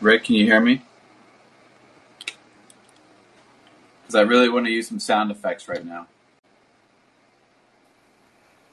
Rick, 0.00 0.24
can 0.24 0.34
you 0.36 0.46
hear 0.46 0.60
me? 0.60 0.82
Because 4.02 4.14
I 4.14 4.22
really 4.22 4.48
want 4.48 4.64
to 4.64 4.72
use 4.72 4.88
some 4.88 4.98
sound 4.98 5.30
effects 5.30 5.68
right 5.68 5.84
now. 5.84 6.06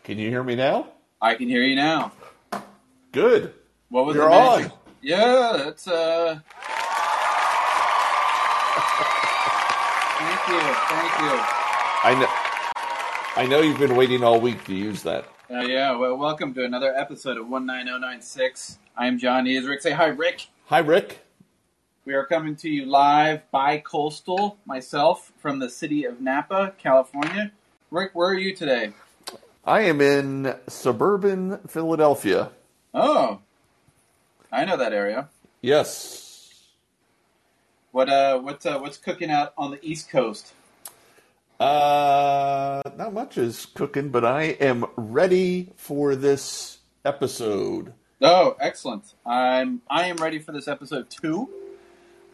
Can 0.04 0.18
you 0.18 0.30
hear 0.30 0.42
me 0.42 0.56
now? 0.56 0.88
I 1.22 1.36
can 1.36 1.50
hear 1.50 1.64
you 1.64 1.76
now. 1.76 2.14
Good. 3.12 3.54
What 3.90 4.06
was 4.06 4.16
You're 4.16 4.32
on. 4.32 4.72
Yeah, 5.02 5.54
that's 5.58 5.86
uh. 5.88 6.40
thank 10.18 10.48
you, 10.48 10.60
thank 10.88 11.12
you. 11.20 11.34
I 12.04 12.18
know. 12.20 12.28
I 13.36 13.46
know 13.48 13.62
you've 13.62 13.80
been 13.80 13.98
waiting 13.98 14.24
all 14.24 14.40
week 14.40 14.64
to 14.66 14.74
use 14.74 15.04
that. 15.04 15.26
Uh, 15.52 15.60
yeah, 15.60 15.96
well, 15.96 16.18
welcome 16.18 16.54
to 16.54 16.64
another 16.64 16.96
episode 16.96 17.38
of 17.38 17.48
19096. 17.48 18.80
I'm 19.00 19.20
John 19.20 19.46
Ees. 19.46 19.64
Rick, 19.66 19.82
say 19.82 19.92
hi, 19.92 20.08
Rick. 20.08 20.48
Hi, 20.66 20.80
Rick. 20.80 21.20
We 22.04 22.16
are 22.16 22.26
coming 22.26 22.56
to 22.56 22.70
you 22.70 22.88
live 22.88 23.44
by 23.52 23.78
coastal, 23.78 24.58
myself, 24.66 25.32
from 25.38 25.60
the 25.60 25.70
city 25.70 26.04
of 26.06 26.20
Napa, 26.20 26.74
California. 26.80 27.52
Rick, 27.92 28.16
where 28.16 28.30
are 28.30 28.40
you 28.40 28.56
today? 28.56 28.94
I 29.64 29.82
am 29.82 30.02
in 30.02 30.56
suburban 30.68 31.60
Philadelphia. 31.68 32.50
Oh, 32.92 33.42
I 34.52 34.66
know 34.66 34.78
that 34.78 34.94
area. 34.94 35.30
Yes. 35.62 36.64
What 37.92 38.10
uh, 38.10 38.40
what's 38.40 38.66
uh, 38.66 38.80
what's 38.80 38.98
cooking 38.98 39.30
out 39.30 39.54
on 39.60 39.70
the 39.70 39.86
East 39.86 40.10
Coast? 40.10 40.54
Uh, 41.60 42.82
not 42.98 43.14
much 43.14 43.38
is 43.38 43.68
cooking, 43.68 44.10
but 44.10 44.26
I 44.26 44.44
am 44.44 44.86
ready 44.96 45.72
for 45.76 46.16
this 46.16 46.80
episode. 47.06 47.94
Oh, 48.22 48.56
excellent. 48.60 49.14
I'm 49.26 49.82
I 49.90 50.08
am 50.08 50.18
ready 50.18 50.40
for 50.40 50.52
this 50.52 50.68
episode 50.68 51.10
two. 51.10 51.50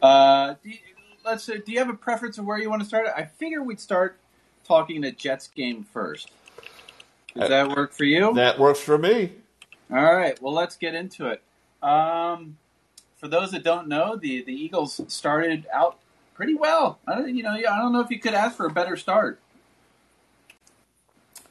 Uh, 0.02 0.56
do 0.64 0.70
you, 0.70 0.78
let's 1.26 1.48
uh, 1.50 1.56
do 1.66 1.72
you 1.72 1.80
have 1.80 1.90
a 1.90 1.94
preference 1.94 2.38
of 2.38 2.46
where 2.46 2.58
you 2.58 2.70
want 2.70 2.82
to 2.82 2.88
start? 2.88 3.08
I 3.16 3.26
figure 3.26 3.62
we'd 3.64 3.80
start 3.80 4.18
talking 4.64 5.02
the 5.02 5.12
Jets 5.12 5.48
game 5.50 5.84
first. 5.84 6.32
Does 7.36 7.46
Uh, 7.46 7.48
that 7.50 7.70
work 7.76 7.94
for 7.94 8.06
you? 8.06 8.34
That 8.34 8.60
works 8.60 8.80
for 8.80 8.98
me. 8.98 9.34
All 9.92 10.16
right. 10.16 10.42
Well, 10.42 10.54
let's 10.54 10.78
get 10.78 10.96
into 10.96 11.28
it. 11.28 11.42
Um, 11.86 12.58
for 13.18 13.28
those 13.28 13.52
that 13.52 13.64
don't 13.64 13.88
know, 13.90 14.16
the 14.16 14.44
the 14.44 14.54
Eagles 14.54 15.02
started 15.08 15.68
out 15.74 15.98
pretty 16.34 16.54
well. 16.56 17.00
I 17.08 17.16
don't, 17.16 17.36
you 17.36 17.44
know, 17.44 17.52
I 17.52 17.62
don't 17.62 17.92
know 17.92 18.00
if 18.00 18.10
you 18.10 18.20
could 18.20 18.34
ask 18.34 18.56
for 18.56 18.66
a 18.66 18.72
better 18.72 18.96
start. 18.96 19.40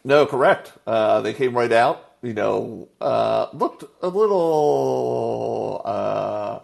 No, 0.04 0.24
correct. 0.26 0.72
Uh, 0.86 1.20
they 1.20 1.32
came 1.34 1.56
right 1.56 1.70
out. 1.70 2.11
You 2.22 2.34
know, 2.34 2.88
uh, 3.00 3.48
looked 3.52 3.82
a 4.00 4.06
little 4.08 5.82
uh, 5.84 6.60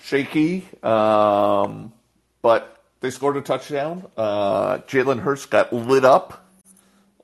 shaky, 0.00 0.66
um, 0.82 1.92
but 2.40 2.82
they 3.00 3.10
scored 3.10 3.36
a 3.36 3.42
touchdown. 3.42 4.06
Uh, 4.16 4.78
Jalen 4.78 5.20
Hurts 5.20 5.44
got 5.44 5.74
lit 5.74 6.06
up 6.06 6.46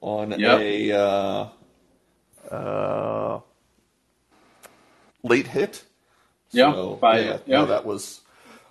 on 0.02 0.32
Yep. 0.38 0.60
a 0.60 0.92
uh, 0.92 1.48
uh, 2.54 3.40
late 5.22 5.46
hit. 5.46 5.84
Yeah, 6.50 6.72
So, 6.72 6.96
by- 6.96 7.20
yeah, 7.20 7.38
yeah. 7.46 7.58
no, 7.60 7.66
that 7.66 7.86
was. 7.86 8.20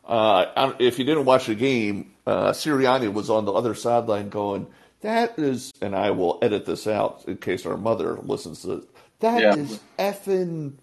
Uh, 0.05 0.73
if 0.79 0.99
you 0.99 1.03
didn't 1.05 1.25
watch 1.25 1.47
the 1.47 1.55
game, 1.55 2.13
uh, 2.27 2.51
Sirianni 2.51 3.11
was 3.11 3.29
on 3.31 3.45
the 3.45 3.51
other 3.53 3.73
sideline 3.75 4.29
going, 4.29 4.67
"That 5.07 5.39
is," 5.39 5.71
and 5.81 5.95
I 5.95 6.11
will 6.11 6.37
edit 6.41 6.65
this 6.65 6.85
out 6.85 7.23
in 7.27 7.37
case 7.37 7.65
our 7.65 7.77
mother 7.77 8.17
listens 8.23 8.63
to 8.63 8.73
it. 8.73 8.89
That 9.21 9.41
Yeah. 9.41 9.55
is 9.55 9.79
effing 9.97 10.73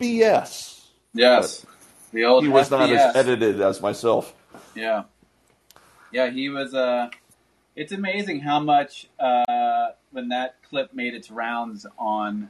BS. 0.00 0.86
Yes, 1.12 1.66
the 2.10 2.24
old 2.24 2.42
He 2.42 2.48
was 2.48 2.70
not 2.70 2.88
as 2.90 3.14
edited 3.14 3.60
as 3.60 3.82
myself. 3.82 4.34
Yeah, 4.74 5.02
yeah, 6.10 6.30
he 6.30 6.48
was. 6.48 6.74
Uh, 6.74 7.10
it's 7.74 7.92
amazing 7.92 8.40
how 8.40 8.60
much 8.60 9.08
uh, 9.20 9.88
when 10.10 10.30
that 10.30 10.54
clip 10.62 10.94
made 10.94 11.12
its 11.12 11.30
rounds 11.30 11.86
on 11.98 12.48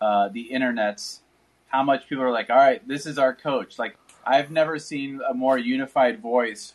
uh, 0.00 0.28
the 0.28 0.48
internets, 0.52 1.22
how 1.66 1.82
much 1.82 2.08
people 2.08 2.22
are 2.22 2.30
like, 2.30 2.50
"All 2.50 2.56
right, 2.56 2.86
this 2.86 3.04
is 3.04 3.18
our 3.18 3.34
coach." 3.34 3.80
Like, 3.80 3.98
I've 4.24 4.52
never 4.52 4.78
seen 4.78 5.20
a 5.28 5.34
more 5.34 5.58
unified 5.58 6.20
voice 6.20 6.74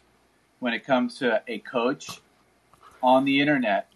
when 0.60 0.74
it 0.74 0.86
comes 0.86 1.18
to 1.20 1.42
a 1.48 1.60
coach 1.60 2.20
on 3.04 3.26
the 3.26 3.40
internet 3.40 3.88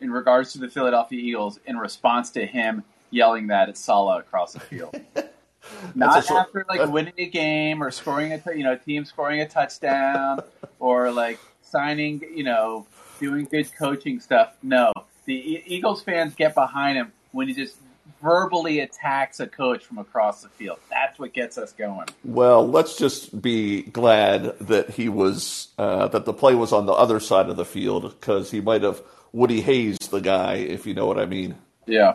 in 0.00 0.10
regards 0.10 0.52
to 0.52 0.58
the 0.58 0.68
Philadelphia 0.68 1.18
Eagles 1.20 1.58
in 1.66 1.76
response 1.78 2.30
to 2.30 2.44
him 2.46 2.82
yelling 3.10 3.46
that 3.48 3.68
at 3.68 3.76
Saleh 3.78 4.20
across 4.20 4.52
the 4.54 4.60
field. 4.60 4.94
Not 5.94 6.24
short- 6.26 6.40
after 6.40 6.66
like 6.68 6.88
winning 6.90 7.14
a 7.16 7.26
game 7.26 7.82
or 7.82 7.90
scoring 7.90 8.32
a 8.32 8.38
t- 8.38 8.56
you 8.58 8.64
know 8.64 8.76
team 8.76 9.04
scoring 9.04 9.40
a 9.40 9.48
touchdown 9.48 10.40
or 10.78 11.10
like 11.10 11.38
signing 11.62 12.20
you 12.34 12.44
know 12.44 12.86
doing 13.18 13.46
good 13.46 13.72
coaching 13.74 14.20
stuff. 14.20 14.54
No, 14.62 14.92
the 15.24 15.34
E- 15.34 15.62
Eagles 15.66 16.02
fans 16.02 16.34
get 16.34 16.54
behind 16.54 16.98
him 16.98 17.12
when 17.32 17.48
he 17.48 17.54
just 17.54 17.76
verbally 18.24 18.80
attacks 18.80 19.38
a 19.38 19.46
coach 19.46 19.84
from 19.84 19.98
across 19.98 20.42
the 20.42 20.48
field. 20.48 20.78
That's 20.90 21.18
what 21.18 21.34
gets 21.34 21.58
us 21.58 21.72
going. 21.72 22.06
Well, 22.24 22.66
let's 22.66 22.96
just 22.96 23.40
be 23.42 23.82
glad 23.82 24.58
that 24.60 24.90
he 24.90 25.08
was 25.10 25.68
uh, 25.78 26.08
that 26.08 26.24
the 26.24 26.32
play 26.32 26.54
was 26.54 26.72
on 26.72 26.86
the 26.86 26.92
other 26.94 27.20
side 27.20 27.50
of 27.50 27.56
the 27.56 27.64
field 27.66 28.02
because 28.18 28.50
he 28.50 28.60
might 28.62 28.82
have 28.82 29.02
Woody 29.32 29.60
Hayes 29.60 29.98
the 30.10 30.20
guy, 30.20 30.54
if 30.54 30.86
you 30.86 30.94
know 30.94 31.06
what 31.06 31.18
I 31.18 31.26
mean. 31.26 31.56
Yeah, 31.86 32.14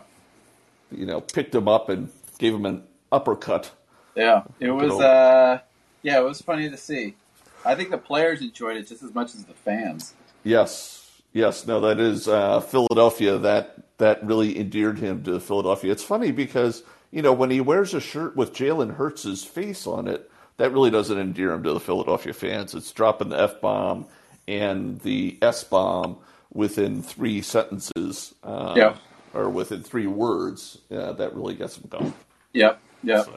You 0.92 1.06
know, 1.06 1.22
picked 1.22 1.54
him 1.54 1.68
up 1.68 1.90
and 1.90 2.10
gave 2.40 2.56
him 2.56 2.66
an 2.66 2.84
uppercut. 3.12 3.70
yeah. 4.16 4.44
It 4.60 4.72
was 4.72 5.00
uh, 5.00 5.60
yeah, 6.02 6.18
it 6.20 6.24
was 6.24 6.42
funny 6.42 6.70
to 6.72 6.78
see. 6.78 7.16
I 7.64 7.76
think 7.76 7.92
the 7.92 7.98
players 8.00 8.42
enjoyed 8.42 8.78
it 8.78 8.88
just 8.88 9.04
as 9.04 9.14
much 9.14 9.36
as 9.36 9.44
the 9.46 9.54
fans. 9.54 10.14
Yes, 10.44 11.12
yes, 11.34 11.68
no, 11.68 11.82
that 11.82 12.00
is 12.00 12.28
uh, 12.28 12.62
Philadelphia. 12.62 13.38
That 13.38 13.78
that 14.00 14.26
really 14.26 14.60
endeared 14.60 15.00
him 15.00 15.24
to 15.24 15.40
Philadelphia. 15.40 15.92
It's 15.92 16.04
funny 16.04 16.32
because 16.32 16.84
you 17.12 17.22
know 17.22 17.32
when 17.34 17.52
he 17.52 17.62
wears 17.62 17.94
a 17.94 18.02
shirt 18.02 18.36
with 18.36 18.54
Jalen 18.54 18.96
Hurts' 18.96 19.44
face 19.44 19.86
on 19.88 20.08
it, 20.08 20.30
that 20.58 20.72
really 20.74 20.90
doesn't 20.92 21.18
endear 21.18 21.52
him 21.54 21.64
to 21.64 21.74
the 21.74 21.80
Philadelphia 21.80 22.34
fans. 22.34 22.74
It's 22.76 22.92
dropping 22.92 23.30
the 23.30 23.40
f 23.42 23.62
bomb 23.62 24.08
and 24.48 25.00
the 25.02 25.38
s 25.42 25.64
bomb 25.64 26.18
within 26.52 27.04
three 27.04 27.42
sentences, 27.42 28.34
uh, 28.44 28.74
Yeah. 28.76 28.96
or 29.34 29.50
within 29.50 29.84
three 29.84 30.08
words. 30.08 30.80
Uh, 30.92 31.14
that 31.14 31.36
really 31.36 31.54
gets 31.54 31.78
him 31.78 31.88
going. 31.90 32.14
Yep, 32.54 32.80
yep. 33.04 33.28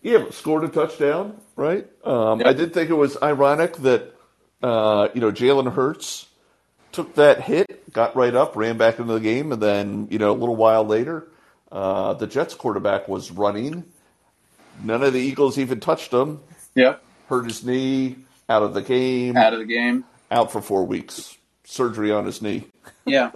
Yeah, 0.00 0.30
scored 0.30 0.62
a 0.64 0.68
touchdown, 0.68 1.40
right? 1.56 1.86
Um, 2.04 2.38
Yep. 2.38 2.46
I 2.48 2.52
did 2.52 2.72
think 2.72 2.88
it 2.90 2.94
was 2.94 3.16
ironic 3.22 3.76
that 3.78 4.14
uh, 4.62 5.08
you 5.14 5.20
know 5.20 5.32
Jalen 5.32 5.72
Hurts 5.72 6.27
took 6.98 7.14
that 7.14 7.40
hit, 7.42 7.92
got 7.92 8.16
right 8.16 8.34
up, 8.34 8.56
ran 8.56 8.76
back 8.76 8.98
into 8.98 9.12
the 9.12 9.20
game, 9.20 9.52
and 9.52 9.62
then 9.62 10.08
you 10.10 10.18
know 10.18 10.32
a 10.32 10.34
little 10.34 10.56
while 10.56 10.82
later, 10.82 11.28
uh, 11.70 12.14
the 12.14 12.26
Jets 12.26 12.54
quarterback 12.54 13.06
was 13.06 13.30
running. 13.30 13.84
None 14.82 15.04
of 15.04 15.12
the 15.12 15.20
Eagles 15.20 15.58
even 15.60 15.78
touched 15.78 16.12
him. 16.12 16.40
Yep. 16.74 17.00
Hurt 17.28 17.44
his 17.44 17.64
knee, 17.64 18.16
out 18.48 18.64
of 18.64 18.74
the 18.74 18.82
game, 18.82 19.36
Out 19.36 19.52
of 19.52 19.60
the 19.60 19.64
game. 19.64 20.04
out 20.32 20.50
for 20.50 20.60
four 20.60 20.84
weeks, 20.84 21.38
surgery 21.62 22.10
on 22.10 22.26
his 22.26 22.42
knee. 22.42 22.64
Yeah. 23.06 23.30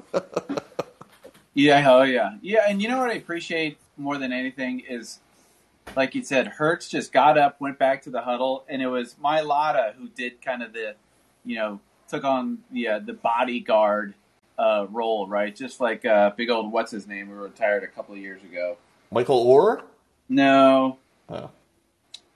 yeah, 1.54 1.90
oh 1.90 2.02
yeah. 2.02 2.34
Yeah, 2.42 2.64
and 2.68 2.82
you 2.82 2.88
know 2.88 2.98
what 2.98 3.10
I 3.10 3.14
appreciate 3.14 3.78
more 3.96 4.18
than 4.18 4.32
anything 4.32 4.82
is 4.88 5.20
like 5.96 6.14
you 6.14 6.22
said, 6.24 6.46
Hurts 6.48 6.88
just 6.88 7.12
got 7.12 7.38
up, 7.38 7.60
went 7.60 7.78
back 7.78 8.02
to 8.02 8.10
the 8.10 8.22
huddle, 8.22 8.64
and 8.68 8.82
it 8.82 8.88
was 8.88 9.14
Mailata 9.22 9.94
who 9.94 10.08
did 10.08 10.42
kind 10.42 10.62
of 10.62 10.72
the 10.72 10.94
you 11.44 11.56
know, 11.56 11.80
took 12.12 12.24
on 12.24 12.58
the 12.70 12.88
uh, 12.88 12.98
the 13.00 13.14
bodyguard 13.14 14.14
uh, 14.58 14.86
role, 14.90 15.26
right? 15.26 15.54
Just 15.54 15.80
like 15.80 16.04
uh, 16.04 16.30
big 16.36 16.50
old 16.50 16.70
what's 16.70 16.90
his 16.92 17.06
name 17.06 17.28
who 17.28 17.34
retired 17.34 17.82
a 17.82 17.88
couple 17.88 18.14
of 18.14 18.20
years 18.20 18.42
ago. 18.44 18.76
Michael 19.10 19.38
Orr. 19.38 19.82
No. 20.28 20.98
Oh. 21.28 21.50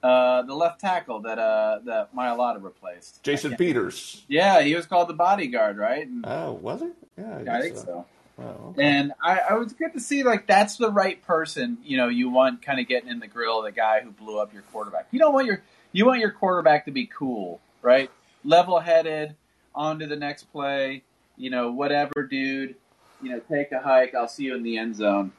Uh, 0.03 0.43
the 0.43 0.55
left 0.55 0.81
tackle 0.81 1.21
that 1.21 1.39
uh, 1.39 1.81
that 1.85 2.15
Mailata 2.15 2.63
replaced. 2.63 3.23
Jason 3.23 3.57
Peters. 3.57 4.25
Yeah, 4.29 4.63
he 4.63 4.75
was 4.75 4.87
called 4.87 5.09
the 5.09 5.15
bodyguard, 5.15 5.77
right? 5.77 6.07
And, 6.07 6.25
Oh, 6.27 6.53
was 6.53 6.81
he? 6.81 6.89
Yeah, 7.19 7.39
I 7.39 7.43
guess 7.43 7.63
think 7.63 7.77
so. 7.77 8.07
Oh, 8.39 8.45
okay. 8.69 8.83
And 8.83 9.13
I, 9.23 9.41
I 9.51 9.55
was 9.55 9.73
good 9.73 9.95
to 9.95 10.01
see 10.01 10.23
like 10.23 10.47
that's 10.47 10.77
the 10.77 10.91
right 10.91 11.23
person. 11.25 11.79
You 11.83 11.97
know, 11.97 12.09
you 12.09 12.29
want 12.29 12.63
kind 12.63 12.79
of 12.81 12.87
getting 12.87 13.09
in 13.09 13.21
the 13.21 13.27
grill 13.27 13.63
the 13.63 13.73
guy 13.73 14.01
who 14.01 14.11
blew 14.11 14.39
up 14.39 14.53
your 14.53 14.63
quarterback. 14.63 15.09
You 15.11 15.19
don't 15.19 15.33
want 15.33 15.47
your 15.47 15.63
you 15.93 16.05
want 16.07 16.21
your 16.21 16.31
quarterback 16.31 16.85
to 16.85 16.91
be 16.91 17.07
cool, 17.07 17.61
right? 17.83 18.11
Level 18.45 18.79
headed, 18.79 19.35
on 19.77 19.99
to 20.01 20.07
the 20.07 20.17
next 20.17 20.45
play. 20.53 21.03
You 21.37 21.51
know, 21.51 21.71
whatever, 21.71 22.27
dude. 22.29 22.75
You 23.23 23.31
know, 23.31 23.41
take 23.41 23.73
a 23.73 23.81
hike. 23.81 24.15
I'll 24.15 24.29
see 24.29 24.45
you 24.45 24.55
in 24.57 24.63
the 24.63 24.77
end 24.79 24.97
zone. 24.97 25.33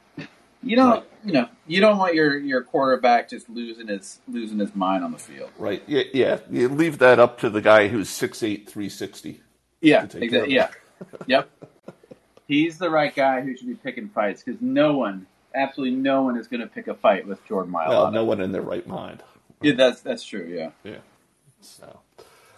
You 0.62 0.74
don't, 0.74 0.90
Right. 0.90 1.04
you 1.24 1.32
know, 1.32 1.48
you 1.68 1.80
don't 1.80 1.98
want 1.98 2.14
your 2.14 2.36
your 2.38 2.62
quarterback 2.62 3.28
just 3.30 3.48
losing 3.48 3.86
his 3.86 4.18
losing 4.26 4.58
his 4.58 4.74
mind 4.74 5.04
on 5.04 5.12
the 5.12 5.18
field. 5.18 5.50
Right. 5.58 5.82
Yeah, 5.86 6.02
yeah. 6.12 6.38
You 6.50 6.68
leave 6.68 6.98
that 6.98 7.20
up 7.20 7.38
to 7.40 7.50
the 7.50 7.60
guy 7.60 7.86
who's 7.88 8.08
6'8", 8.08 8.66
360. 8.68 9.40
Yeah, 9.80 10.02
exactly. 10.04 10.52
Yeah, 10.54 10.70
yep. 11.26 11.48
He's 12.48 12.78
the 12.78 12.90
right 12.90 13.14
guy 13.14 13.42
who 13.42 13.56
should 13.56 13.68
be 13.68 13.74
picking 13.74 14.08
fights 14.08 14.42
because 14.42 14.60
no 14.60 14.96
one, 14.96 15.26
absolutely 15.54 15.96
no 15.96 16.22
one, 16.22 16.36
is 16.36 16.48
going 16.48 16.62
to 16.62 16.66
pick 16.66 16.88
a 16.88 16.94
fight 16.94 17.26
with 17.26 17.44
Jordan 17.46 17.72
Mailata. 17.72 17.88
Well, 17.90 18.10
no 18.10 18.24
one 18.24 18.40
in 18.40 18.50
their 18.50 18.62
right 18.62 18.86
mind. 18.86 19.22
Yeah, 19.62 19.74
that's 19.74 20.00
that's 20.00 20.24
true. 20.24 20.44
Yeah. 20.50 20.70
Yeah. 20.82 20.98
So. 21.60 22.00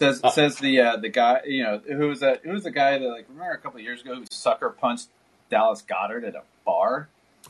Says 0.01 0.21
says 0.33 0.55
the 0.57 0.79
uh, 0.79 0.97
the 0.97 1.09
guy 1.09 1.41
you 1.45 1.61
know 1.63 1.79
who 1.87 2.07
was 2.07 2.21
that 2.21 2.41
who 2.43 2.51
was 2.53 2.63
the 2.63 2.71
guy 2.71 2.97
that 2.97 3.07
like 3.07 3.27
remember 3.29 3.51
a 3.53 3.57
couple 3.59 3.77
of 3.79 3.83
years 3.83 4.01
ago 4.01 4.15
who 4.15 4.25
sucker 4.31 4.69
punched 4.71 5.09
Dallas 5.51 5.83
Goedert 5.83 6.23
at 6.27 6.35
a 6.35 6.41
bar. 6.65 7.07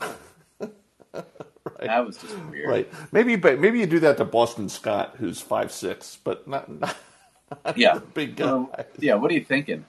Right. 1.78 1.86
That 1.86 2.04
was 2.06 2.16
just 2.16 2.36
weird. 2.50 2.68
Right. 2.68 2.92
Maybe, 3.12 3.36
but 3.36 3.60
maybe 3.60 3.78
you 3.78 3.86
do 3.86 4.00
that 4.00 4.16
to 4.16 4.24
Boston 4.24 4.68
Scott, 4.68 5.14
who's 5.18 5.40
five 5.40 5.70
six, 5.70 6.18
but 6.24 6.46
not, 6.48 6.68
not 6.80 6.96
Yeah. 7.76 7.96
a 7.96 8.00
big 8.00 8.34
guy. 8.36 8.48
Um, 8.50 8.70
yeah. 8.98 9.14
What 9.14 9.30
are 9.30 9.34
you 9.34 9.44
thinking? 9.44 9.84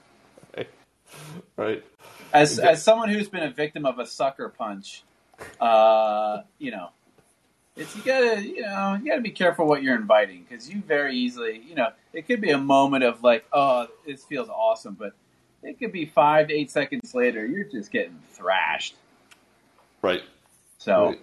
Right. 1.56 1.84
As 2.32 2.58
as 2.58 2.82
someone 2.82 3.08
who's 3.08 3.28
been 3.28 3.42
a 3.42 3.50
victim 3.50 3.86
of 3.86 3.98
a 3.98 4.06
sucker 4.06 4.48
punch, 4.48 5.02
uh, 5.60 6.42
you 6.58 6.70
know, 6.70 6.90
it's 7.76 7.96
you 7.96 8.02
gotta 8.02 8.44
you 8.44 8.62
know 8.62 8.98
you 9.02 9.10
gotta 9.10 9.20
be 9.20 9.30
careful 9.30 9.66
what 9.66 9.82
you're 9.82 9.96
inviting 9.96 10.46
because 10.48 10.68
you 10.70 10.80
very 10.82 11.16
easily 11.16 11.62
you 11.68 11.74
know 11.74 11.88
it 12.12 12.26
could 12.26 12.40
be 12.40 12.50
a 12.50 12.58
moment 12.58 13.04
of 13.04 13.22
like 13.22 13.44
oh 13.52 13.86
this 14.06 14.24
feels 14.24 14.48
awesome, 14.48 14.94
but 14.94 15.12
it 15.62 15.78
could 15.78 15.92
be 15.92 16.06
five 16.06 16.48
to 16.48 16.54
eight 16.54 16.70
seconds 16.70 17.14
later 17.14 17.46
you're 17.46 17.64
just 17.64 17.90
getting 17.90 18.18
thrashed. 18.32 18.94
Right. 20.02 20.22
So 20.78 21.06
Right. 21.06 21.20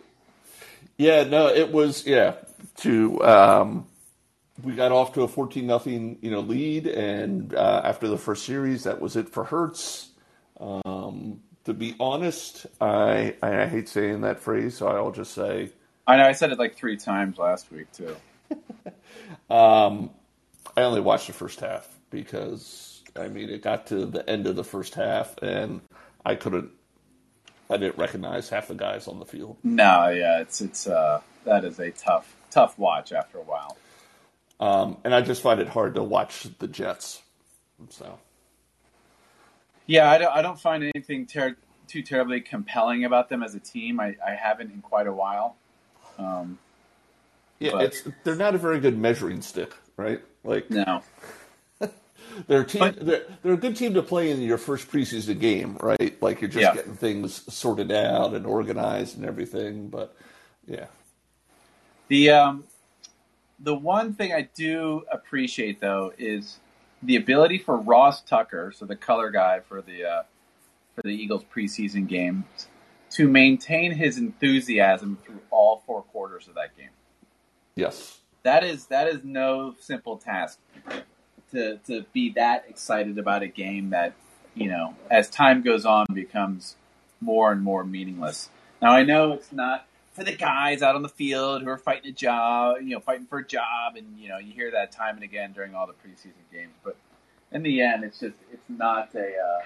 Yeah, 1.01 1.23
no, 1.23 1.47
it 1.47 1.71
was 1.71 2.05
yeah. 2.05 2.35
To 2.77 3.23
um, 3.23 3.87
we 4.63 4.73
got 4.73 4.91
off 4.91 5.13
to 5.13 5.23
a 5.23 5.27
fourteen 5.27 5.65
nothing 5.65 6.19
you 6.21 6.29
know 6.29 6.41
lead, 6.41 6.85
and 6.85 7.55
uh, 7.55 7.81
after 7.83 8.07
the 8.07 8.19
first 8.19 8.45
series, 8.45 8.83
that 8.83 9.01
was 9.01 9.15
it 9.15 9.27
for 9.27 9.43
Hurts. 9.43 10.09
Um, 10.59 11.41
to 11.65 11.73
be 11.73 11.95
honest, 11.99 12.67
I 12.79 13.35
I 13.41 13.65
hate 13.65 13.89
saying 13.89 14.21
that 14.21 14.39
phrase, 14.39 14.77
so 14.77 14.89
I'll 14.89 15.11
just 15.11 15.33
say 15.33 15.71
I 16.07 16.17
know 16.17 16.23
I 16.23 16.31
said 16.33 16.51
it 16.51 16.59
like 16.59 16.75
three 16.75 16.97
times 16.97 17.37
last 17.37 17.71
week 17.71 17.87
too. 17.91 18.15
um, 19.49 20.09
I 20.75 20.81
only 20.81 21.01
watched 21.01 21.27
the 21.27 21.33
first 21.33 21.59
half 21.59 21.87
because 22.09 23.03
I 23.15 23.27
mean 23.27 23.49
it 23.49 23.61
got 23.61 23.87
to 23.87 24.05
the 24.05 24.27
end 24.29 24.47
of 24.47 24.55
the 24.55 24.63
first 24.63 24.95
half, 24.95 25.37
and 25.41 25.81
I 26.25 26.35
couldn't. 26.35 26.71
I 27.69 27.77
didn't 27.77 27.97
recognize 27.97 28.49
half 28.49 28.67
the 28.67 28.75
guys 28.75 29.07
on 29.07 29.19
the 29.19 29.25
field. 29.25 29.57
No, 29.63 30.09
yeah, 30.09 30.41
it's 30.41 30.61
it's 30.61 30.87
uh 30.87 31.21
that 31.45 31.63
is 31.65 31.79
a 31.79 31.91
tough 31.91 32.35
tough 32.49 32.77
watch 32.77 33.11
after 33.11 33.37
a 33.37 33.43
while. 33.43 33.77
Um, 34.59 34.97
and 35.03 35.15
I 35.15 35.21
just 35.21 35.41
find 35.41 35.59
it 35.59 35.69
hard 35.69 35.95
to 35.95 36.03
watch 36.03 36.47
the 36.59 36.67
Jets. 36.67 37.23
So 37.89 38.19
Yeah, 39.87 40.09
I 40.11 40.19
don't, 40.19 40.31
I 40.31 40.43
don't 40.43 40.59
find 40.59 40.83
anything 40.83 41.25
ter- 41.25 41.57
too 41.87 42.03
terribly 42.03 42.41
compelling 42.41 43.03
about 43.03 43.29
them 43.29 43.41
as 43.41 43.55
a 43.55 43.59
team. 43.59 43.99
I, 43.99 44.15
I 44.25 44.35
haven't 44.35 44.71
in 44.71 44.81
quite 44.81 45.07
a 45.07 45.13
while. 45.13 45.55
Um, 46.17 46.59
yeah, 47.59 47.71
But- 47.73 47.83
it's 47.85 48.03
they're 48.23 48.35
not 48.35 48.55
a 48.55 48.57
very 48.57 48.79
good 48.79 48.97
measuring 48.97 49.41
stick, 49.41 49.73
right? 49.97 50.21
Like 50.43 50.69
no, 50.71 51.01
they're 52.47 52.61
a 52.61 52.65
team. 52.65 52.79
But- 52.79 53.05
they're, 53.05 53.23
they're 53.43 53.53
a 53.53 53.57
good 53.57 53.75
team 53.75 53.93
to 53.93 54.01
play 54.01 54.31
in 54.31 54.41
your 54.41 54.57
first 54.57 54.89
preseason 54.91 55.39
game, 55.39 55.77
right? 55.81 56.17
Like 56.21 56.41
you're 56.41 56.49
just 56.49 56.61
Yeah. 56.63 56.73
getting 56.75 56.95
things 56.95 57.53
sorted 57.53 57.91
out 57.91 58.33
and 58.33 58.45
organized 58.45 59.17
and 59.17 59.25
everything. 59.25 59.87
But 59.89 60.15
yeah, 60.67 60.87
the 62.07 62.29
um, 62.31 62.63
the 63.59 63.75
one 63.75 64.13
thing 64.13 64.33
I 64.33 64.49
do 64.55 65.03
appreciate 65.11 65.79
though 65.79 66.13
is 66.17 66.57
the 67.03 67.15
ability 67.15 67.57
for 67.59 67.77
Ross 67.77 68.21
Tucker, 68.21 68.71
so 68.75 68.85
the 68.85 68.95
color 68.95 69.29
guy 69.31 69.59
for 69.59 69.81
the 69.81 70.03
uh, 70.05 70.23
for 70.95 71.01
the 71.03 71.09
Eagles 71.09 71.43
preseason 71.55 72.07
games, 72.07 72.45
to 73.11 73.27
maintain 73.27 73.91
his 73.91 74.17
enthusiasm 74.17 75.17
through 75.25 75.39
all 75.49 75.83
four 75.85 76.01
quarters 76.03 76.47
of 76.47 76.55
that 76.55 76.75
game. 76.77 76.89
yes, 77.75 78.19
that 78.43 78.63
is 78.63 78.87
that 78.87 79.07
is 79.07 79.23
no 79.23 79.75
simple 79.79 80.17
task 80.17 80.59
to 81.51 81.77
to 81.85 82.05
be 82.13 82.31
that 82.31 82.65
excited 82.67 83.17
about 83.17 83.43
a 83.43 83.47
game 83.47 83.91
that 83.91 84.13
you 84.55 84.67
know 84.67 84.95
as 85.09 85.29
time 85.29 85.61
goes 85.61 85.85
on 85.85 86.05
becomes 86.13 86.75
more 87.19 87.51
and 87.51 87.61
more 87.61 87.83
meaningless. 87.83 88.49
Now 88.81 88.91
I 88.91 89.03
know 89.03 89.33
it's 89.33 89.51
not 89.51 89.85
for 90.13 90.23
the 90.23 90.35
guys 90.35 90.81
out 90.81 90.95
on 90.95 91.03
the 91.03 91.09
field 91.09 91.61
who 91.61 91.69
are 91.69 91.77
fighting 91.77 92.09
a 92.09 92.13
job, 92.13 92.77
you 92.81 92.89
know, 92.89 92.99
fighting 92.99 93.25
for 93.25 93.39
a 93.39 93.45
job, 93.45 93.95
and 93.95 94.17
you 94.17 94.29
know 94.29 94.37
you 94.37 94.53
hear 94.53 94.71
that 94.71 94.91
time 94.91 95.15
and 95.15 95.23
again 95.23 95.53
during 95.53 95.75
all 95.75 95.87
the 95.87 95.93
preseason 95.93 96.33
games. 96.51 96.73
But 96.83 96.97
in 97.51 97.63
the 97.63 97.81
end, 97.81 98.03
it's 98.03 98.19
just 98.19 98.35
it's 98.51 98.69
not 98.69 99.13
a 99.15 99.27
uh, 99.27 99.61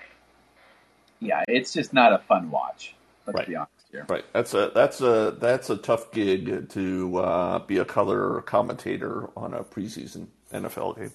yeah, 1.19 1.43
it's 1.47 1.73
just 1.73 1.93
not 1.93 2.13
a 2.13 2.19
fun 2.19 2.51
watch. 2.51 2.95
Let's 3.27 3.37
Right. 3.37 3.47
be 3.47 3.55
honest 3.55 3.71
here. 3.91 4.05
right. 4.09 4.23
That's 4.33 4.53
a 4.53 4.71
that's 4.73 5.01
a 5.01 5.35
that's 5.39 5.69
a 5.69 5.77
tough 5.77 6.11
gig 6.11 6.69
to 6.69 7.17
uh, 7.17 7.59
be 7.59 7.77
a 7.77 7.85
color 7.85 8.41
commentator 8.41 9.29
on 9.35 9.53
a 9.53 9.63
preseason 9.63 10.27
NFL 10.53 10.97
game. 10.97 11.11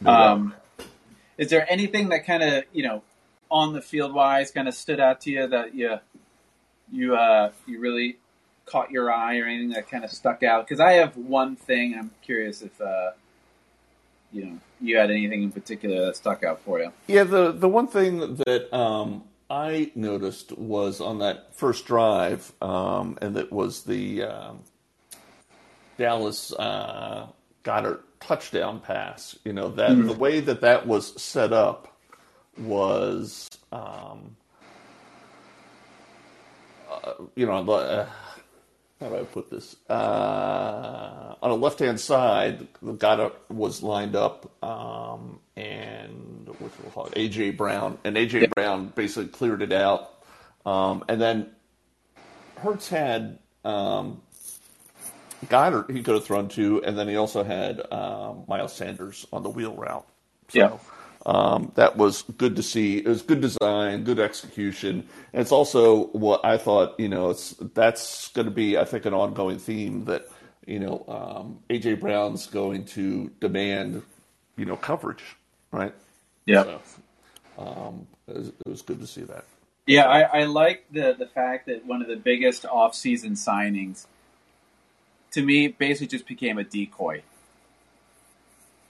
No. 0.00 0.10
Um, 0.10 0.54
is 1.38 1.50
there 1.50 1.66
anything 1.70 2.10
that 2.10 2.26
kind 2.26 2.42
of 2.42 2.64
you 2.72 2.82
know 2.82 3.02
on 3.50 3.72
the 3.72 3.80
field 3.80 4.12
wise 4.12 4.50
kind 4.50 4.68
of 4.68 4.74
stood 4.74 5.00
out 5.00 5.20
to 5.22 5.30
you 5.30 5.46
that 5.48 5.74
you 5.74 5.98
you 6.92 7.16
uh, 7.16 7.50
you 7.66 7.80
really 7.80 8.18
caught 8.66 8.90
your 8.90 9.12
eye 9.12 9.38
or 9.38 9.46
anything 9.46 9.70
that 9.70 9.88
kind 9.90 10.04
of 10.04 10.10
stuck 10.10 10.42
out? 10.42 10.66
Because 10.66 10.80
I 10.80 10.92
have 10.92 11.16
one 11.16 11.56
thing. 11.56 11.96
I'm 11.98 12.10
curious 12.22 12.62
if 12.62 12.80
uh, 12.80 13.10
you 14.32 14.44
know 14.44 14.58
you 14.80 14.96
had 14.98 15.10
anything 15.10 15.42
in 15.42 15.52
particular 15.52 16.04
that 16.06 16.16
stuck 16.16 16.44
out 16.44 16.60
for 16.60 16.80
you. 16.80 16.92
Yeah, 17.06 17.24
the 17.24 17.52
the 17.52 17.68
one 17.68 17.86
thing 17.86 18.36
that 18.46 18.72
um, 18.76 19.24
I 19.50 19.90
noticed 19.94 20.56
was 20.56 21.00
on 21.00 21.18
that 21.18 21.54
first 21.54 21.86
drive, 21.86 22.52
um, 22.62 23.18
and 23.20 23.36
that 23.36 23.52
was 23.52 23.82
the 23.82 24.24
um, 24.24 24.60
Dallas 25.98 26.52
uh, 26.52 27.26
Goedert 27.62 28.00
touchdown 28.20 28.80
pass. 28.80 29.38
You 29.44 29.52
know 29.52 29.68
that 29.70 29.94
the 30.06 30.14
way 30.14 30.40
that 30.40 30.62
that 30.62 30.86
was 30.86 31.20
set 31.20 31.52
up 31.52 31.94
was, 32.58 33.50
um, 33.72 34.36
uh, 36.90 37.12
you 37.34 37.46
know, 37.46 37.70
uh, 37.70 38.08
how 39.04 39.10
do 39.10 39.16
I 39.20 39.24
put 39.24 39.50
this? 39.50 39.76
Uh, 39.88 41.34
on 41.42 41.50
the 41.50 41.56
left 41.56 41.78
hand 41.78 42.00
side, 42.00 42.66
the 42.82 42.92
guy 42.92 43.30
was 43.50 43.82
lined 43.82 44.16
up, 44.16 44.50
um, 44.64 45.40
and 45.56 46.46
what 46.58 46.72
we'll 46.82 46.90
call 46.92 47.06
it, 47.06 47.14
AJ 47.14 47.56
Brown, 47.58 47.98
and 48.04 48.16
AJ 48.16 48.42
Yeah. 48.42 48.48
Brown 48.56 48.88
basically 48.94 49.28
cleared 49.28 49.60
it 49.62 49.72
out, 49.72 50.10
um, 50.64 51.04
and 51.08 51.20
then 51.20 51.50
Hurts 52.56 52.88
had 52.88 53.38
um, 53.64 54.22
Goedert 55.48 55.90
he 55.90 56.02
could 56.02 56.14
have 56.14 56.24
thrown 56.24 56.48
to, 56.50 56.82
and 56.82 56.96
then 56.98 57.06
he 57.08 57.16
also 57.16 57.44
had 57.44 57.82
um, 57.92 58.44
Miles 58.48 58.72
Sanders 58.72 59.26
on 59.32 59.42
the 59.42 59.50
wheel 59.50 59.74
route. 59.74 60.06
So, 60.48 60.58
Yeah. 60.58 60.78
Um, 61.26 61.72
that 61.74 61.96
was 61.96 62.22
good 62.36 62.56
to 62.56 62.62
see. 62.62 62.98
It 62.98 63.06
was 63.06 63.22
good 63.22 63.40
design, 63.40 64.04
good 64.04 64.18
execution, 64.18 65.08
and 65.32 65.40
it's 65.40 65.52
also 65.52 66.06
what 66.08 66.44
I 66.44 66.58
thought. 66.58 66.98
You 67.00 67.08
know, 67.08 67.30
it's 67.30 67.54
that's 67.74 68.28
going 68.28 68.46
to 68.46 68.50
be, 68.50 68.76
I 68.76 68.84
think, 68.84 69.06
an 69.06 69.14
ongoing 69.14 69.58
theme 69.58 70.04
that 70.04 70.26
you 70.66 70.80
know 70.80 71.04
um, 71.08 71.60
AJ 71.70 72.00
Brown's 72.00 72.46
going 72.46 72.84
to 72.86 73.30
demand, 73.40 74.02
you 74.56 74.66
know, 74.66 74.76
coverage, 74.76 75.24
right? 75.70 75.94
Yeah. 76.44 76.64
So, 76.64 76.80
um, 77.58 78.06
it, 78.28 78.36
was, 78.36 78.48
it 78.48 78.68
was 78.68 78.82
good 78.82 79.00
to 79.00 79.06
see 79.06 79.22
that. 79.22 79.44
Yeah, 79.86 80.04
I, 80.04 80.40
I 80.40 80.44
like 80.44 80.84
the 80.90 81.14
the 81.18 81.26
fact 81.26 81.66
that 81.66 81.86
one 81.86 82.02
of 82.02 82.08
the 82.08 82.16
biggest 82.16 82.66
off-season 82.66 83.32
signings, 83.32 84.06
to 85.32 85.42
me, 85.42 85.68
basically 85.68 86.08
just 86.08 86.26
became 86.26 86.58
a 86.58 86.64
decoy. 86.64 87.22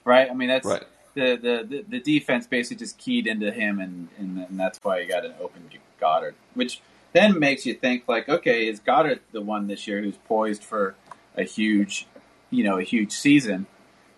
Right? 0.03 0.29
I 0.29 0.33
mean, 0.33 0.49
that's 0.49 0.65
Right. 0.67 0.83
The, 1.15 1.65
the, 1.67 1.85
the, 1.87 1.99
defense 1.99 2.45
basically 2.45 2.77
just 2.77 2.97
keyed 2.97 3.25
into 3.25 3.51
him, 3.51 3.79
and, 3.79 4.09
and, 4.17 4.37
and 4.37 4.59
that's 4.59 4.79
why 4.83 4.99
you 4.99 5.07
got 5.07 5.25
an 5.25 5.33
open 5.39 5.69
Goedert, 5.99 6.33
which 6.53 6.81
then 7.13 7.39
makes 7.39 7.65
you 7.65 7.73
think 7.73 8.03
like, 8.07 8.27
okay, 8.27 8.67
is 8.67 8.81
Goedert 8.81 9.19
the 9.31 9.41
one 9.41 9.67
this 9.67 9.87
year 9.87 10.01
who's 10.01 10.17
poised 10.27 10.63
for 10.63 10.95
a 11.37 11.43
huge, 11.43 12.05
you 12.49 12.65
know, 12.65 12.77
a 12.77 12.83
huge 12.83 13.13
season? 13.13 13.65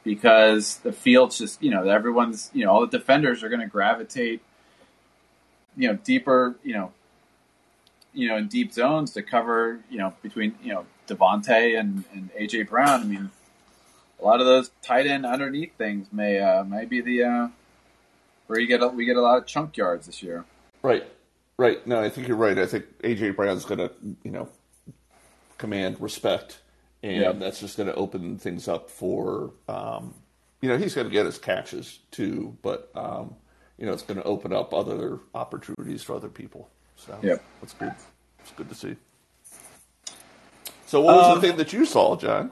Because 0.04 0.78
the 0.78 0.92
field's 0.92 1.38
just, 1.38 1.62
you 1.62 1.70
know, 1.70 1.88
everyone's, 1.88 2.50
you 2.54 2.66
know, 2.66 2.72
all 2.72 2.82
the 2.82 2.98
defenders 2.98 3.44
are 3.44 3.50
going 3.50 3.62
to 3.62 3.68
gravitate 3.68 4.42
you 5.78 5.88
know 5.88 5.96
deeper 6.04 6.56
you 6.64 6.74
know 6.74 6.92
you 8.14 8.28
know 8.28 8.36
in 8.36 8.48
deep 8.48 8.74
zones 8.74 9.12
to 9.14 9.22
cover 9.22 9.80
you 9.90 9.98
know 9.98 10.12
between 10.22 10.56
you 10.62 10.74
know 10.74 10.86
DeVonta 11.08 11.80
and, 11.80 12.04
and 12.14 12.30
AJ 12.34 12.68
Brown. 12.68 13.02
I 13.02 13.04
mean, 13.06 13.32
a 14.20 14.26
lot 14.26 14.40
of 14.40 14.46
those 14.48 14.72
tight 14.82 15.08
end 15.08 15.26
underneath 15.26 15.76
things 15.78 16.08
may 16.12 16.40
uh, 16.40 16.64
may 16.64 16.86
be 16.86 17.02
the 17.02 17.24
uh, 17.24 17.48
where 18.48 18.60
you 18.60 18.68
get 18.68 18.82
a, 18.82 18.88
we 18.88 19.06
get 19.06 19.18
a 19.18 19.22
lot 19.22 19.38
of 19.38 19.46
chunk 19.46 19.78
yards 19.78 20.06
this 20.06 20.24
year. 20.24 20.46
Right, 20.82 21.06
right. 21.58 21.86
No, 21.86 22.02
I 22.02 22.10
think 22.10 22.28
you're 22.28 22.38
right. 22.38 22.58
I 22.58 22.66
think 22.66 22.86
AJ 23.04 23.36
Brown's 23.36 23.66
going 23.66 23.80
to, 23.80 23.92
you 24.24 24.32
know, 24.32 24.50
command 25.58 26.00
respect, 26.00 26.60
and 27.04 27.22
Yeah. 27.22 27.32
that's 27.34 27.60
just 27.60 27.78
going 27.78 27.88
to 27.88 27.96
open 27.96 28.38
things 28.38 28.68
up 28.68 28.90
for, 28.90 29.52
um, 29.68 30.14
you 30.62 30.70
know, 30.70 30.78
he's 30.78 30.96
going 30.96 31.08
to 31.08 31.14
get 31.14 31.26
his 31.26 31.38
catches 31.38 32.00
too, 32.12 32.58
but 32.62 32.90
um, 32.96 33.36
you 33.78 33.86
know, 33.86 33.94
it's 33.94 34.04
going 34.04 34.18
to 34.18 34.24
open 34.24 34.54
up 34.54 34.74
other 34.74 35.20
opportunities 35.36 36.04
for 36.04 36.16
other 36.16 36.30
people. 36.30 36.70
So 36.96 37.20
Yep. 37.22 37.44
that's 37.62 37.74
good. 37.74 37.94
It's 38.42 38.52
good 38.56 38.70
to 38.70 38.76
see. 38.76 38.96
So, 40.86 41.02
what 41.02 41.16
was 41.16 41.28
Um, 41.28 41.36
the 41.42 41.42
thing 41.48 41.58
that 41.58 41.74
you 41.74 41.86
saw, 41.86 42.16
John? 42.16 42.52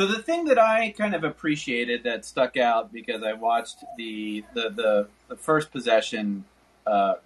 So 0.00 0.06
the 0.06 0.22
thing 0.22 0.46
that 0.46 0.58
I 0.58 0.94
kind 0.96 1.14
of 1.14 1.24
appreciated 1.24 2.04
that 2.04 2.24
stuck 2.24 2.56
out 2.56 2.90
because 2.90 3.22
I 3.22 3.34
watched 3.34 3.84
the 3.98 4.42
the 4.54 4.70
the, 4.70 5.08
the 5.28 5.36
first 5.36 5.70
possession 5.70 6.46
uh, 6.86 7.16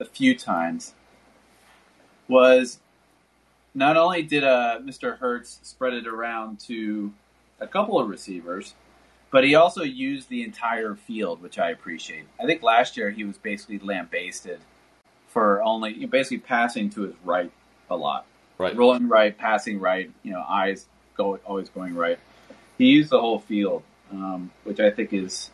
a 0.00 0.04
few 0.06 0.34
times 0.34 0.94
was 2.26 2.80
not 3.74 3.98
only 3.98 4.22
did 4.22 4.42
uh, 4.42 4.78
Mr. 4.82 5.18
Hurts 5.18 5.60
spread 5.64 5.92
it 5.92 6.06
around 6.06 6.60
to 6.60 7.12
a 7.60 7.66
couple 7.66 8.00
of 8.00 8.08
receivers, 8.08 8.72
but 9.30 9.44
he 9.44 9.54
also 9.54 9.82
used 9.82 10.30
the 10.30 10.42
entire 10.44 10.94
field, 10.94 11.42
which 11.42 11.58
I 11.58 11.72
appreciate. 11.72 12.24
I 12.40 12.46
think 12.46 12.62
last 12.62 12.96
year 12.96 13.10
he 13.10 13.24
was 13.24 13.36
basically 13.36 13.80
lambasted 13.80 14.60
for 15.28 15.62
only 15.62 16.06
basically 16.06 16.38
passing 16.38 16.88
to 16.88 17.02
his 17.02 17.14
right 17.22 17.52
a 17.90 17.96
lot 17.96 18.24
Right. 18.56 18.74
rolling 18.76 19.08
right, 19.08 19.36
passing 19.36 19.78
right, 19.80 20.10
you 20.22 20.32
know, 20.32 20.44
eyes 20.48 20.86
go 21.16 21.38
always 21.44 21.68
going 21.68 21.94
right. 21.94 22.18
He 22.78 22.86
used 22.86 23.10
the 23.10 23.20
whole 23.20 23.38
field, 23.38 23.82
um, 24.10 24.50
which 24.64 24.80
I 24.80 24.90
think 24.90 25.12
is, 25.12 25.50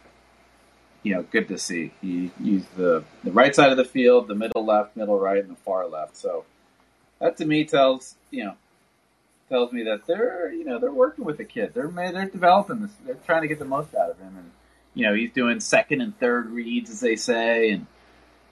you 1.03 1.15
know, 1.15 1.23
good 1.23 1.49
to 1.49 1.59
see. 1.59 1.93
He 2.01 2.31
used 2.41 2.75
the 2.77 3.05
the 3.25 3.33
right 3.33 3.55
side 3.55 3.71
of 3.71 3.77
the 3.77 3.85
field, 3.85 4.29
the 4.29 4.35
middle 4.35 4.65
left, 4.65 4.97
middle 4.97 5.19
right, 5.19 5.39
and 5.39 5.51
the 5.51 5.61
far 5.61 5.87
left. 5.87 6.17
So 6.17 6.45
that 7.21 7.37
to 7.39 7.45
me 7.45 7.65
tells 7.65 8.17
you 8.31 8.45
know 8.45 8.55
tells 9.49 9.73
me 9.73 9.85
that 9.85 10.07
they're 10.07 10.53
you 10.53 10.65
know 10.65 10.79
they're 10.79 10.93
working 10.93 11.25
with 11.25 11.37
the 11.37 11.45
kid. 11.45 11.75
They're 11.75 11.89
they're 11.89 12.27
developing 12.27 12.81
this. 12.81 12.93
They're 13.05 13.15
trying 13.27 13.43
to 13.43 13.49
get 13.49 13.59
the 13.59 13.65
most 13.65 13.95
out 13.95 14.11
of 14.11 14.19
him, 14.19 14.35
and 14.37 14.51
you 14.95 15.07
know 15.07 15.15
he's 15.15 15.33
doing 15.33 15.61
second 15.61 16.01
and 16.01 16.19
third 16.19 16.51
reads 16.51 16.91
as 16.91 17.01
they 17.01 17.17
say, 17.17 17.71
and 17.71 17.87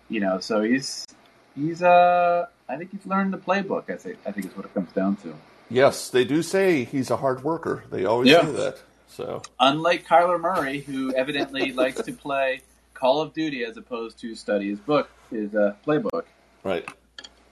you 0.09 0.21
know 0.21 0.41
so 0.41 0.63
he's 0.63 1.07
he's 1.55 1.83
uh 1.83 2.47
I 2.69 2.77
think 2.77 2.91
he's 2.91 3.07
learned 3.07 3.33
the 3.33 3.39
playbook. 3.39 3.91
I 3.91 3.97
think 3.97 4.19
I 4.27 4.33
think 4.33 4.47
is 4.47 4.57
what 4.57 4.67
it 4.67 4.75
comes 4.75 4.93
down 4.93 5.17
to. 5.17 5.35
Yes, 5.71 6.09
they 6.11 6.25
do 6.25 6.43
say 6.43 6.85
he's 6.85 7.11
a 7.11 7.17
hard 7.17 7.45
worker. 7.45 7.85
They 7.91 8.05
always 8.05 8.31
Yeah. 8.31 8.45
say 8.45 8.53
that. 8.53 8.79
So, 9.09 9.43
Unlike 9.59 10.07
Kyler 10.07 10.41
Murray, 10.41 10.81
who 10.81 11.15
evidently 11.15 11.73
likes 11.83 12.01
to 12.03 12.13
play 12.13 12.63
Call 12.95 13.21
of 13.21 13.33
Duty 13.33 13.65
as 13.65 13.77
opposed 13.77 14.19
to 14.21 14.35
study 14.35 14.71
his 14.71 14.79
book, 14.79 15.11
his 15.31 15.55
uh, 15.55 15.75
playbook, 15.87 16.25
right, 16.63 16.89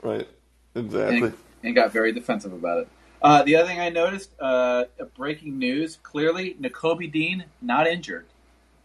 right, 0.02 0.28
exactly. 0.74 1.28
and, 1.28 1.34
and 1.62 1.74
got 1.74 1.92
very 1.92 2.12
defensive 2.12 2.52
about 2.52 2.78
it. 2.80 2.88
Uh, 3.22 3.42
the 3.42 3.56
other 3.56 3.66
thing 3.66 3.80
I 3.80 3.88
noticed, 3.88 4.30
uh, 4.40 4.84
breaking 5.16 5.58
news: 5.58 5.98
clearly, 6.02 6.56
Nakobe 6.60 7.10
Dean 7.10 7.44
not 7.62 7.86
injured. 7.86 8.26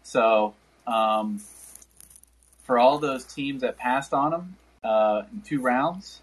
So, 0.02 0.54
um, 0.86 1.40
for 2.64 2.78
all 2.78 2.98
those 2.98 3.24
teams 3.24 3.60
that 3.62 3.76
passed 3.76 4.12
on 4.14 4.32
him 4.32 4.56
uh, 4.82 5.22
in 5.32 5.42
two 5.42 5.60
rounds 5.60 6.22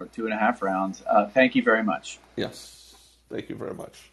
or 0.00 0.06
two 0.06 0.24
and 0.24 0.34
a 0.34 0.36
half 0.36 0.62
rounds, 0.62 1.02
uh, 1.08 1.26
thank 1.26 1.54
you 1.54 1.62
very 1.62 1.82
much. 1.82 2.18
Yes, 2.36 2.94
thank 3.30 3.48
you 3.48 3.56
very 3.56 3.74
much. 3.74 4.10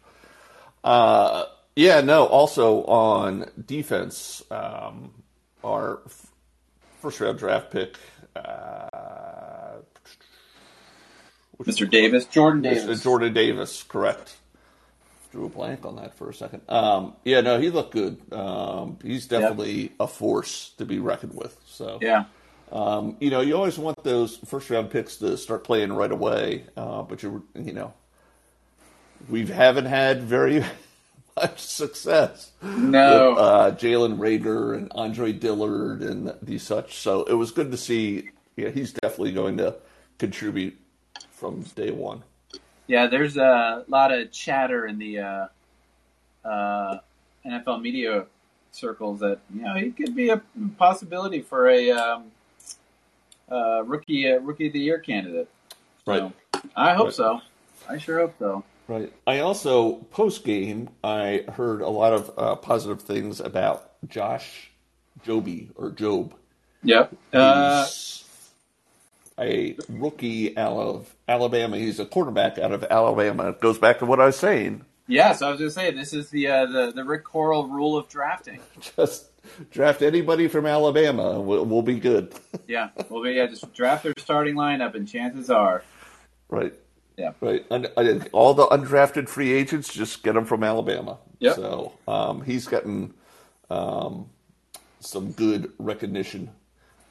Uh, 0.84 1.44
yeah, 1.74 2.00
no. 2.00 2.26
Also 2.26 2.84
on 2.84 3.50
defense, 3.66 4.42
um, 4.50 5.12
our 5.64 6.00
f- 6.06 6.30
first 7.00 7.20
round 7.20 7.38
draft 7.38 7.70
pick, 7.70 7.96
uh, 8.36 9.78
Mr. 11.62 11.90
Davis, 11.90 12.24
Jordan 12.26 12.62
Davis. 12.62 13.02
Jordan 13.02 13.32
Davis, 13.34 13.82
correct. 13.82 14.36
Drew 15.32 15.46
a 15.46 15.48
blank 15.48 15.84
on 15.84 15.96
that 15.96 16.14
for 16.14 16.30
a 16.30 16.34
second. 16.34 16.62
Um, 16.68 17.14
yeah, 17.24 17.40
no, 17.40 17.60
he 17.60 17.68
looked 17.70 17.92
good. 17.92 18.18
Um, 18.32 18.98
he's 19.02 19.26
definitely 19.26 19.92
a 20.00 20.06
force 20.06 20.70
to 20.78 20.86
be 20.86 21.00
reckoned 21.00 21.34
with. 21.34 21.58
So, 21.66 21.98
Yeah. 22.00 22.24
Um, 22.70 23.16
you 23.20 23.30
know, 23.30 23.40
you 23.40 23.56
always 23.56 23.78
want 23.78 24.02
those 24.04 24.36
first 24.44 24.68
round 24.70 24.90
picks 24.90 25.16
to 25.16 25.36
start 25.36 25.64
playing 25.64 25.92
right 25.92 26.10
away, 26.10 26.64
uh, 26.76 27.02
but 27.02 27.22
you 27.22 27.46
you 27.54 27.72
know, 27.72 27.94
we 29.28 29.46
haven't 29.46 29.86
had 29.86 30.22
very 30.22 30.64
much 31.36 31.60
success. 31.60 32.52
No. 32.62 33.30
with, 33.30 33.38
uh, 33.38 33.70
Jalen 33.72 34.18
Reagor 34.18 34.76
and 34.76 34.92
Andre 34.94 35.32
Dillard 35.32 36.02
and 36.02 36.34
these 36.42 36.62
such. 36.62 36.96
So 36.96 37.24
it 37.24 37.34
was 37.34 37.52
good 37.52 37.70
to 37.70 37.76
see. 37.76 38.30
Yeah, 38.56 38.70
he's 38.70 38.92
definitely 38.92 39.32
going 39.32 39.56
to 39.58 39.76
contribute 40.18 40.76
from 41.30 41.62
day 41.62 41.90
one. 41.90 42.22
Yeah, 42.86 43.06
there's 43.06 43.36
a 43.36 43.84
lot 43.86 44.12
of 44.12 44.32
chatter 44.32 44.86
in 44.86 44.98
the 44.98 45.20
uh, 45.20 45.46
uh, 46.44 46.98
NFL 47.46 47.82
media 47.82 48.26
circles 48.72 49.20
that 49.20 49.38
you 49.54 49.62
know 49.62 49.74
he 49.74 49.90
could 49.90 50.14
be 50.14 50.30
a 50.30 50.40
possibility 50.78 51.40
for 51.40 51.68
a 51.68 51.90
um, 51.90 52.24
uh, 53.50 53.82
rookie 53.84 54.30
uh, 54.30 54.38
rookie 54.40 54.68
of 54.68 54.72
the 54.72 54.80
year 54.80 54.98
candidate. 54.98 55.48
So, 56.06 56.32
I 56.76 56.94
hope 56.94 57.06
Right. 57.06 57.14
so. 57.14 57.40
I 57.88 57.98
sure 57.98 58.20
hope 58.20 58.34
so. 58.38 58.64
Right. 58.88 59.12
I 59.26 59.40
also 59.40 59.94
post 60.10 60.44
game 60.44 60.88
I 61.04 61.44
heard 61.52 61.82
a 61.82 61.88
lot 61.88 62.12
of 62.14 62.30
uh, 62.38 62.56
positive 62.56 63.02
things 63.02 63.40
about 63.40 63.90
Josh 64.08 64.70
Joby 65.24 65.70
or 65.76 65.90
Job. 65.90 66.34
Yep. 66.84 67.14
Uh, 67.32 67.86
a 69.38 69.76
rookie 69.88 70.56
out 70.56 70.76
of 70.76 71.14
Alabama. 71.28 71.76
He's 71.78 72.00
a 72.00 72.06
quarterback 72.06 72.58
out 72.58 72.72
of 72.72 72.84
Alabama. 72.84 73.50
It 73.50 73.60
goes 73.60 73.78
back 73.78 73.98
to 74.00 74.06
what 74.06 74.20
I 74.20 74.26
was 74.26 74.36
saying. 74.36 74.84
yeah. 75.06 75.32
So 75.32 75.46
I 75.46 75.50
was 75.50 75.58
going 75.60 75.70
to 75.70 75.74
say 75.74 75.90
this 75.92 76.12
is 76.12 76.30
the 76.30 76.48
uh, 76.48 76.66
the 76.66 76.92
the 76.92 77.04
Rick 77.04 77.24
Coral 77.24 77.68
rule 77.68 77.96
of 77.96 78.08
drafting. 78.08 78.60
Just 78.96 79.26
draft 79.70 80.02
anybody 80.02 80.48
from 80.48 80.66
Alabama. 80.66 81.40
We'll, 81.40 81.64
we'll 81.64 81.82
be 81.82 81.98
good. 82.00 82.34
Yeah. 82.66 82.90
Well, 83.08 83.26
yeah. 83.26 83.46
Just 83.46 83.72
draft 83.72 84.02
their 84.02 84.12
starting 84.18 84.54
lineup, 84.54 84.94
and 84.94 85.08
chances 85.08 85.48
are, 85.48 85.82
right. 86.50 86.74
yeah. 87.16 87.32
Right. 87.40 87.64
All 88.32 88.52
the 88.52 88.66
undrafted 88.66 89.26
free 89.26 89.54
agents, 89.54 89.92
just 89.92 90.22
get 90.22 90.34
them 90.34 90.44
from 90.44 90.62
Alabama. 90.62 91.16
Yep. 91.38 91.56
So 91.56 91.92
um, 92.06 92.42
he's 92.42 92.66
gotten 92.66 93.14
um, 93.70 94.28
some 95.00 95.32
good 95.32 95.72
recognition. 95.78 96.50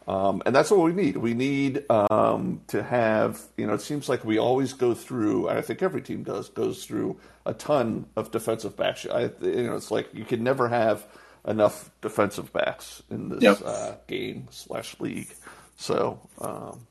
Um, 0.07 0.41
and 0.45 0.55
that's 0.55 0.71
what 0.71 0.79
we 0.79 0.93
need. 0.93 1.17
We 1.17 1.33
need 1.33 1.83
um, 1.89 2.61
to 2.67 2.81
have, 2.81 3.41
you 3.57 3.67
know, 3.67 3.73
it 3.73 3.81
seems 3.81 4.07
like 4.07 4.23
we 4.23 4.37
always 4.37 4.71
go 4.71 4.93
through, 4.93 5.49
and 5.49 5.57
I 5.57 5.61
think 5.61 5.81
every 5.81 6.01
team 6.01 6.23
does, 6.23 6.47
goes 6.47 6.85
through 6.85 7.19
a 7.45 7.53
ton 7.53 8.05
of 8.15 8.31
defensive 8.31 8.77
backs. 8.77 9.05
I, 9.05 9.31
you 9.41 9.63
know, 9.63 9.75
it's 9.75 9.91
like 9.91 10.13
you 10.13 10.23
can 10.23 10.43
never 10.43 10.69
have 10.69 11.05
enough 11.47 11.89
defensive 12.01 12.51
backs 12.53 13.01
in 13.09 13.29
this 13.29 13.41
Yep. 13.41 13.61
uh, 13.65 13.91
game 14.07 14.47
slash 14.51 14.99
league. 14.99 15.33
So 15.77 16.19
um, 16.39 16.85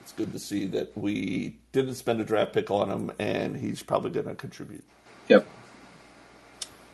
it's 0.00 0.12
good 0.12 0.32
to 0.32 0.38
see 0.38 0.66
that 0.66 0.96
we 0.96 1.56
didn't 1.72 1.94
spend 1.94 2.20
a 2.20 2.24
draft 2.24 2.52
pick 2.52 2.70
on 2.70 2.90
him, 2.90 3.12
and 3.18 3.56
he's 3.56 3.82
probably 3.82 4.10
going 4.10 4.26
to 4.26 4.34
contribute. 4.34 4.84
Yep. 5.28 5.46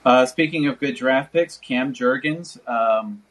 Uh, 0.04 0.26
speaking 0.26 0.66
of 0.66 0.78
good 0.78 0.94
draft 0.96 1.32
picks, 1.32 1.56
Cam 1.56 1.92
Jurgens. 1.92 2.58
Um, 2.68 3.22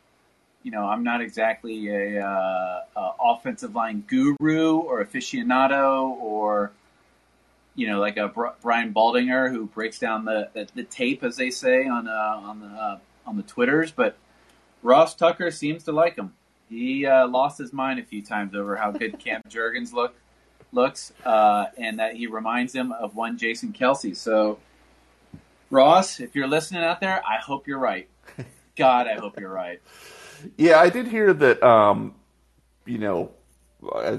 you 0.64 0.72
know, 0.72 0.86
I'm 0.86 1.04
not 1.04 1.22
exactly 1.22 1.88
a, 1.90 2.26
uh, 2.26 2.82
a 2.96 3.12
offensive 3.22 3.74
line 3.74 4.04
guru 4.06 4.78
or 4.78 5.04
aficionado, 5.04 6.10
or 6.20 6.72
you 7.76 7.88
know, 7.88 8.00
like 8.00 8.18
a 8.18 8.28
Br- 8.28 8.48
Brian 8.62 8.94
Baldinger 8.94 9.50
who 9.52 9.68
breaks 9.68 10.00
down 10.00 10.26
the, 10.26 10.50
the, 10.54 10.68
the 10.76 10.84
tape, 10.84 11.24
as 11.24 11.38
they 11.38 11.52
say 11.52 11.88
on 11.88 12.08
uh, 12.08 12.42
on 12.44 12.60
the 12.60 12.68
uh, 12.68 13.00
on 13.28 13.38
the 13.38 13.44
twitters. 13.44 13.92
But 13.92 14.18
Ross 14.82 15.14
Tucker 15.16 15.52
seems 15.52 15.84
to 15.84 15.92
like 15.92 16.16
him. 16.16 16.34
He 16.70 17.06
uh, 17.06 17.28
lost 17.28 17.58
his 17.58 17.72
mind 17.72 18.00
a 18.00 18.04
few 18.04 18.22
times 18.22 18.56
over 18.56 18.76
how 18.76 18.92
good 18.92 19.20
Cam 19.24 19.42
Jurgens 19.50 19.94
look 19.94 20.16
looks, 20.72 21.14
uh, 21.26 21.68
and 21.78 22.00
that 22.00 22.16
he 22.16 22.28
reminds 22.28 22.74
him 22.74 22.92
of 22.92 23.16
one 23.16 23.38
Jason 23.38 23.74
Kelce. 23.74 24.16
So. 24.16 24.60
Ross, 25.70 26.22
if 26.22 26.34
you're 26.34 26.48
listening 26.48 26.82
out 26.82 27.02
there, 27.02 27.22
I 27.28 27.40
hope 27.40 27.68
you're 27.68 27.78
right. 27.78 28.08
God, 28.78 29.06
I 29.06 29.16
hope 29.16 29.38
you're 29.38 29.52
right. 29.52 29.82
Yeah, 30.56 30.80
I 30.80 30.90
did 30.90 31.08
hear 31.08 31.34
that. 31.34 31.62
Um, 31.62 32.16
you 32.88 32.98
know, 32.98 33.32
uh, 33.84 34.16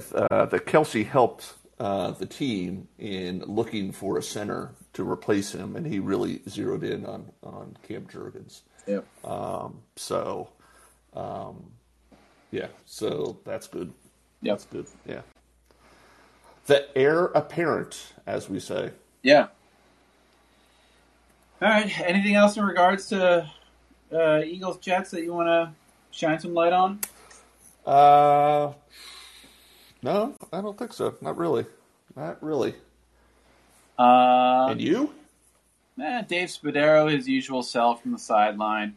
that 0.46 0.66
Kelce 0.66 1.06
helped 1.06 1.54
uh, 1.80 2.12
the 2.12 2.26
team 2.26 2.86
in 2.98 3.42
looking 3.46 3.92
for 3.92 4.18
a 4.18 4.22
center 4.22 4.74
to 4.92 5.08
replace 5.08 5.54
him, 5.54 5.74
and 5.74 5.86
he 5.86 5.98
really 5.98 6.42
zeroed 6.48 6.84
in 6.84 7.06
on 7.06 7.32
on 7.42 7.76
Cam 7.86 8.06
Jurgens. 8.06 8.62
Yep. 8.88 9.04
Um, 9.24 9.80
so, 9.96 10.48
um, 11.14 11.62
yeah, 12.50 12.68
so 12.86 13.38
that's 13.44 13.66
good. 13.68 13.92
Yeah, 14.40 14.52
That's 14.52 14.64
good. 14.64 14.86
Yeah. 15.06 15.20
The 16.66 16.86
heir 16.96 17.26
apparent, 17.26 18.14
as 18.26 18.48
we 18.48 18.60
say. 18.60 18.90
Yeah. 19.22 19.48
All 21.60 21.68
right. 21.68 22.00
Anything 22.00 22.34
else 22.34 22.56
in 22.56 22.64
regards 22.64 23.08
to 23.08 23.50
uh, 24.12 24.40
Eagles 24.44 24.78
Jets 24.78 25.10
that 25.10 25.22
you 25.22 25.32
want 25.34 25.48
to 25.48 25.72
shine 26.10 26.38
some 26.38 26.54
light 26.54 26.72
on? 26.72 27.00
Uh, 27.84 28.72
no, 30.02 30.34
I 30.52 30.60
don't 30.60 30.78
think 30.78 30.92
so. 30.92 31.14
Not 31.20 31.36
really. 31.36 31.66
Not 32.14 32.42
really. 32.42 32.74
Uh, 33.98 34.68
And 34.70 34.80
you? 34.80 35.12
Eh, 36.00 36.22
Dave 36.22 36.48
Spadaro, 36.48 37.10
his 37.10 37.28
usual 37.28 37.62
self 37.62 38.02
from 38.02 38.12
the 38.12 38.18
sideline. 38.18 38.94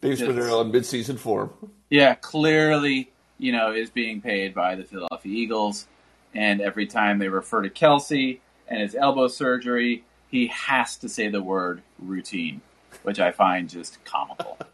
Dave. 0.00 0.18
Spadaro 0.18 0.64
in 0.64 0.72
midseason 0.72 1.18
form. 1.18 1.50
Yeah, 1.88 2.14
clearly, 2.14 3.10
you 3.38 3.52
know, 3.52 3.72
is 3.72 3.90
being 3.90 4.20
paid 4.20 4.54
by 4.54 4.74
the 4.74 4.84
Philadelphia 4.84 5.32
Eagles. 5.32 5.86
And 6.34 6.60
every 6.60 6.86
time 6.86 7.18
they 7.18 7.28
refer 7.28 7.62
to 7.62 7.70
Kelce, 7.70 8.40
and 8.68 8.80
his 8.80 8.94
elbow 8.94 9.28
surgery, 9.28 10.04
he 10.30 10.46
has 10.48 10.96
to 10.98 11.08
say 11.08 11.28
the 11.28 11.42
word 11.42 11.82
routine, 11.98 12.60
which 13.02 13.20
I 13.20 13.30
find 13.30 13.68
just 13.68 14.04
comical. 14.04 14.58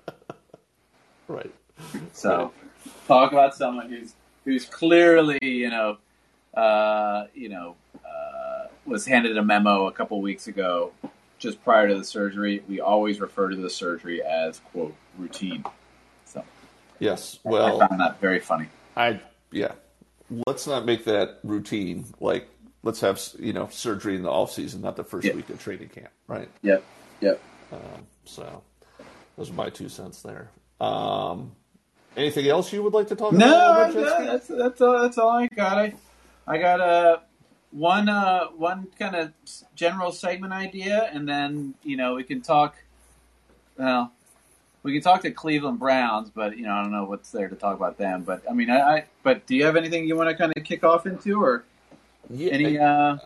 Right. 1.29 1.55
So, 2.13 2.51
talk 3.07 3.31
about 3.31 3.55
someone 3.55 3.89
who's 3.89 4.15
who's 4.45 4.65
clearly, 4.65 5.39
you 5.41 5.71
know, 5.71 5.99
uh, 6.55 7.27
you 7.35 7.49
know, 7.49 7.77
was 8.87 9.07
handed 9.07 9.37
a 9.37 9.43
memo 9.45 9.87
a 9.87 9.93
couple 9.93 10.21
weeks 10.21 10.47
ago, 10.47 10.93
just 11.39 11.63
prior 11.63 11.89
to 11.89 11.97
the 11.97 12.05
surgery. 12.05 12.63
We 12.69 12.81
always 12.81 13.21
refer 13.21 13.49
to 13.51 13.57
the 13.57 13.71
surgery 13.71 14.23
as 14.23 14.59
quote 14.73 14.95
routine. 15.19 15.65
So, 16.25 16.45
Yes. 16.99 17.39
well, 17.45 17.65
I 17.67 17.71
Well, 17.71 17.89
found 17.89 18.01
that 18.01 18.21
very 18.21 18.41
funny. 18.41 18.67
I 18.97 19.21
yeah. 19.53 19.73
Let's 20.47 20.67
not 20.67 20.85
make 20.85 21.05
that 21.07 21.39
routine. 21.43 22.05
Like, 22.21 22.49
let's 22.83 23.01
have 23.01 23.21
you 23.39 23.53
know 23.53 23.69
surgery 23.71 24.15
in 24.17 24.23
the 24.23 24.31
off 24.31 24.53
season, 24.53 24.81
not 24.81 24.97
the 24.97 25.05
first 25.05 25.27
Yeah. 25.27 25.35
week 25.35 25.51
of 25.51 25.59
training 25.61 25.89
camp, 25.89 26.11
right? 26.29 26.49
Yep. 26.63 26.85
Yep. 27.21 27.41
So, 28.25 28.63
those 29.37 29.51
are 29.51 29.55
my 29.55 29.71
two 29.71 29.89
cents 29.89 30.23
there. 30.23 30.51
Um, 30.81 31.53
anything 32.17 32.47
else 32.47 32.73
you 32.73 32.83
would 32.83 32.93
like 32.93 33.09
to 33.09 33.17
talk 33.17 33.33
No, 33.33 33.47
about? 33.47 33.95
no, 33.95 34.27
that's 34.27 34.47
that's 34.49 34.81
all. 34.81 34.99
That's 35.03 35.19
all 35.19 35.31
I 35.31 35.49
got. 35.49 35.79
I 35.79 35.95
I 36.47 36.59
got 36.59 36.81
uh, 36.81 37.19
one 37.71 38.09
uh, 38.09 38.47
one 38.49 38.89
kind 38.99 39.15
of 39.17 39.33
general 39.75 40.13
segment 40.13 40.53
idea, 40.53 41.09
and 41.13 41.29
then 41.29 41.75
you 41.83 41.97
know 41.97 42.15
we 42.15 42.25
can 42.25 42.41
talk. 42.41 42.77
Well, 43.77 44.13
we 44.83 44.93
can 44.93 45.03
talk 45.03 45.23
to 45.23 45.31
Cleveland 45.31 45.79
Browns, 45.79 46.31
but 46.31 46.57
you 46.57 46.65
know 46.65 46.73
I 46.73 46.83
don't 46.83 46.93
know 46.93 47.05
what's 47.05 47.31
there 47.31 47.49
to 47.49 47.57
talk 47.57 47.77
about 47.77 47.99
them. 47.99 48.23
But 48.23 48.43
I 48.49 48.53
mean, 48.53 48.71
I. 48.71 48.81
I 48.81 49.05
but 49.23 49.47
do 49.47 49.55
you 49.55 49.65
have 49.67 49.77
anything 49.77 50.07
you 50.07 50.17
want 50.17 50.31
to 50.31 50.35
kind 50.35 50.53
of 50.57 50.65
kick 50.65 50.85
off 50.85 51.07
into, 51.07 51.43
or 51.43 51.65
Yeah, 52.29 52.53
any? 52.53 52.79
Uh, 52.79 53.19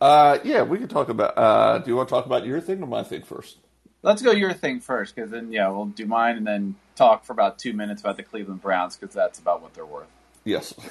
uh, 0.00 0.38
yeah, 0.44 0.62
we 0.62 0.78
can 0.78 0.88
talk 0.88 1.08
about. 1.08 1.36
Uh, 1.36 1.78
do 1.78 1.90
you 1.90 1.96
want 1.96 2.08
to 2.08 2.14
talk 2.14 2.26
about 2.26 2.44
your 2.44 2.60
thing 2.60 2.82
or 2.82 2.86
my 2.86 3.02
thing 3.02 3.22
first? 3.22 3.58
let's 4.02 4.20
go 4.20 4.32
your 4.32 4.52
thing 4.52 4.80
first, 4.80 5.14
because 5.14 5.30
then 5.30 5.52
yeah, 5.52 5.68
we'll 5.68 5.86
do 5.86 6.06
mine, 6.06 6.36
and 6.36 6.46
then 6.46 6.74
talk 6.96 7.24
for 7.24 7.32
about 7.32 7.58
two 7.58 7.72
minutes 7.72 8.02
about 8.02 8.16
the 8.16 8.22
Cleveland 8.22 8.60
Browns, 8.60 8.96
because 8.96 9.14
that's 9.14 9.38
about 9.38 9.62
what 9.62 9.74
they're 9.74 9.86
worth. 9.86 10.08
Yes. 10.44 10.74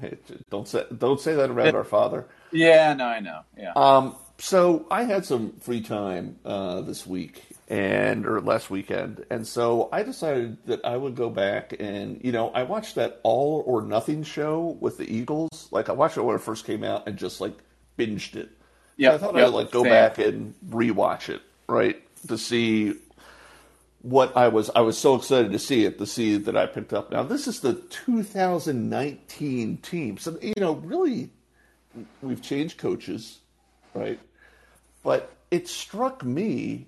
Hey, 0.00 0.16
don't 0.50 0.68
say 0.68 0.84
don't 0.96 1.20
say 1.20 1.34
that 1.34 1.50
around 1.50 1.74
our 1.74 1.84
father. 1.84 2.26
Yeah, 2.52 2.94
no, 2.94 3.04
I 3.06 3.20
know. 3.20 3.40
Yeah. 3.56 3.72
Um, 3.74 4.16
so 4.38 4.86
I 4.90 5.04
had 5.04 5.24
some 5.24 5.52
free 5.60 5.80
time 5.80 6.38
uh, 6.44 6.82
this 6.82 7.06
week 7.06 7.42
and 7.68 8.26
or 8.26 8.40
last 8.40 8.70
weekend, 8.70 9.24
and 9.30 9.46
so 9.46 9.88
I 9.92 10.02
decided 10.02 10.58
that 10.66 10.84
I 10.84 10.96
would 10.96 11.14
go 11.14 11.30
back 11.30 11.74
and 11.78 12.20
you 12.22 12.32
know 12.32 12.50
I 12.50 12.62
watched 12.62 12.94
that 12.96 13.20
All 13.22 13.64
or 13.66 13.82
Nothing 13.82 14.22
show 14.22 14.76
with 14.80 14.98
the 14.98 15.12
Eagles. 15.12 15.68
Like 15.70 15.88
I 15.88 15.92
watched 15.92 16.16
it 16.16 16.22
when 16.22 16.36
it 16.36 16.42
first 16.42 16.64
came 16.64 16.84
out 16.84 17.08
and 17.08 17.16
just 17.16 17.40
like 17.40 17.54
binged 17.98 18.36
it. 18.36 18.50
Yep, 18.98 19.14
I 19.14 19.18
thought 19.18 19.34
yep, 19.34 19.48
I'd 19.48 19.54
like 19.54 19.70
go 19.70 19.82
same. 19.82 19.92
back 19.92 20.18
and 20.18 20.54
rewatch 20.68 21.28
it, 21.28 21.42
right, 21.68 22.02
to 22.28 22.38
see 22.38 22.94
what 24.06 24.36
I 24.36 24.48
was. 24.48 24.70
I 24.74 24.80
was 24.82 24.96
so 24.96 25.16
excited 25.16 25.50
to 25.50 25.58
see 25.58 25.84
it, 25.84 25.98
to 25.98 26.06
see 26.06 26.36
that 26.36 26.56
I 26.56 26.66
picked 26.66 26.92
up. 26.92 27.10
Now 27.10 27.24
this 27.24 27.48
is 27.48 27.58
the 27.60 27.74
2019 27.74 29.78
team, 29.78 30.18
so 30.18 30.38
you 30.40 30.54
know, 30.58 30.74
really, 30.74 31.30
we've 32.22 32.40
changed 32.40 32.78
coaches, 32.78 33.40
right? 33.94 34.20
But 35.02 35.32
it 35.50 35.66
struck 35.66 36.24
me 36.24 36.86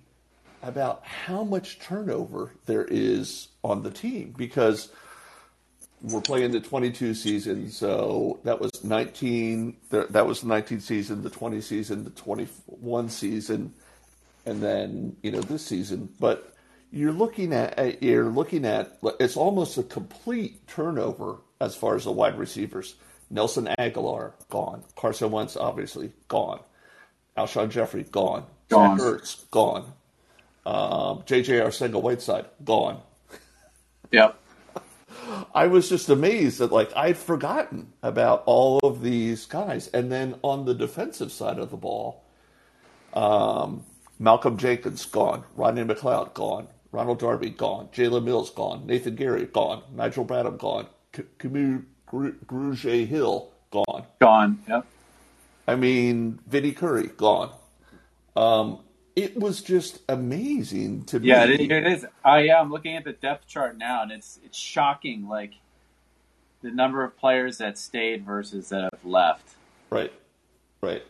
about 0.63 1.05
how 1.05 1.43
much 1.43 1.81
turnover 1.81 2.53
there 2.67 2.85
is 2.85 3.49
on 3.65 3.83
the 3.83 3.91
team 3.91 4.33
because 4.37 4.93
we're 6.01 6.21
playing 6.21 6.53
the 6.53 6.61
22 6.61 7.15
season, 7.15 7.69
so 7.71 8.39
that 8.45 8.61
was 8.61 8.85
19. 8.85 9.77
That 9.91 10.13
that 10.13 10.25
was 10.25 10.43
the 10.43 10.47
19 10.47 10.79
season, 10.79 11.25
the 11.25 11.31
20 11.31 11.61
season, 11.63 12.05
the 12.05 12.11
21 12.11 13.09
season, 13.09 13.75
and 14.47 14.63
then 14.63 15.17
you 15.21 15.33
know 15.33 15.41
this 15.41 15.67
season. 15.67 16.11
But 16.21 16.55
you're 16.91 17.13
looking 17.13 17.53
at 17.53 18.03
you're 18.03 18.31
looking 18.31 18.65
at 18.65 18.99
it's 19.21 19.37
almost 19.37 19.79
a 19.79 19.83
complete 19.83 20.67
turnover 20.69 21.37
as 21.61 21.77
far 21.77 21.97
as 21.97 22.05
the 22.05 22.13
wide 22.13 22.39
receivers. 22.39 22.97
Nelson 23.31 23.69
Agholor 23.79 24.33
gone, 24.49 24.85
Carson 24.97 25.31
Wentz 25.31 25.57
obviously 25.57 26.13
gone, 26.29 26.61
Alshon 27.37 27.69
Jeffery 27.71 28.05
gone, 28.05 28.47
Gone. 28.69 28.99
Zach 28.99 29.07
Ertz 29.07 29.51
gone, 29.51 29.93
um, 30.65 31.23
J.J. 31.27 31.61
Arcega 31.61 32.01
Whiteside 32.01 32.47
gone. 32.65 33.03
Yep. 34.13 34.39
I 35.55 35.67
was 35.67 35.89
just 35.89 36.09
amazed 36.09 36.59
that 36.59 36.73
like 36.73 36.91
I'd 36.97 37.19
forgotten 37.19 37.93
about 38.03 38.45
all 38.47 38.79
of 38.83 39.03
these 39.03 39.45
guys, 39.45 39.89
and 39.89 40.11
then 40.11 40.37
on 40.43 40.65
the 40.65 40.75
defensive 40.75 41.33
side 41.33 41.59
of 41.59 41.71
the 41.71 41.77
ball, 41.77 42.25
um, 43.13 43.85
Malcolm 44.19 44.57
Jenkins 44.57 45.05
gone, 45.05 45.45
Rodney 45.55 45.85
McLeod 45.85 46.35
gone, 46.35 46.69
Ronald 46.93 47.19
Darby 47.19 47.51
gone, 47.51 47.89
Jalen 47.93 48.25
Mills 48.25 48.51
gone, 48.51 48.87
Nathan 48.87 49.17
Gerry 49.17 49.45
gone, 49.47 49.83
Nigel 49.95 50.25
Bradham 50.25 50.59
gone, 50.59 50.87
C- 51.15 51.25
Kamu 51.39 51.85
Grugier 52.09 53.07
Hill 53.07 53.51
gone. 53.71 54.05
Gone. 54.21 54.59
Yep. 54.69 54.87
I 55.67 55.77
mean, 55.77 56.39
Vinny 56.47 56.73
Curry 56.73 57.09
gone. 57.09 57.51
Um, 58.35 58.79
it 59.15 59.37
was 59.39 59.61
just 59.61 60.01
amazing 60.09 61.05
to 61.07 61.21
be. 61.21 61.29
Yeah, 61.29 61.45
me. 61.47 61.55
it, 61.55 61.71
it 61.71 61.87
is. 61.87 62.07
Uh, 62.25 62.37
yeah, 62.37 62.61
I'm 62.61 62.71
looking 62.71 62.97
at 62.97 63.05
the 63.05 63.13
depth 63.13 63.47
chart 63.49 63.77
now, 63.77 64.03
and 64.03 64.13
it's 64.13 64.39
it's 64.45 64.57
shocking. 64.57 65.29
Like 65.29 65.55
the 66.63 66.71
number 66.71 67.05
of 67.05 67.17
players 67.19 67.59
that 67.59 67.77
stayed 67.77 68.25
versus 68.25 68.69
that 68.71 68.85
have 68.93 69.05
left. 69.05 69.45
Right, 69.91 70.13
right. 70.81 71.03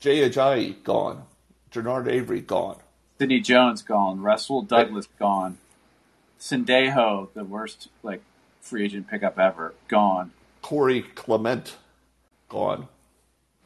Jay 0.00 0.28
Ajayi 0.28 0.82
gone. 0.82 1.24
Genard 1.70 2.08
Avery 2.08 2.40
gone. 2.40 2.78
Sidney 3.18 3.40
Jones 3.40 3.82
gone. 3.82 4.20
Rasul 4.20 4.62
Douglas 4.62 5.06
gone. 5.18 5.58
Sendejo, 6.40 7.28
the 7.34 7.44
worst 7.44 7.88
like 8.02 8.22
free 8.60 8.84
agent 8.84 9.08
pickup 9.08 9.38
ever, 9.38 9.74
gone. 9.88 10.32
Corey 10.60 11.02
Clement 11.02 11.76
gone. 12.48 12.88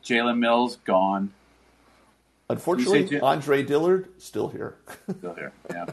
Jalen 0.04 0.38
Mills 0.38 0.76
gone. 0.85 1.32
Unfortunately, 2.48 3.18
Andre 3.20 3.62
Dillard 3.62 4.09
still 4.18 4.48
here. 4.48 4.76
Still 5.18 5.35
here. 5.35 5.52
Yeah. 5.68 5.87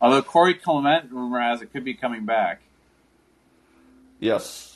Although 0.00 0.20
Corey 0.22 0.52
Clement, 0.54 1.10
rumor 1.10 1.40
has 1.40 1.62
it, 1.62 1.72
could 1.72 1.84
be 1.84 1.94
coming 1.94 2.26
back. 2.26 2.60
yes. 4.20 4.68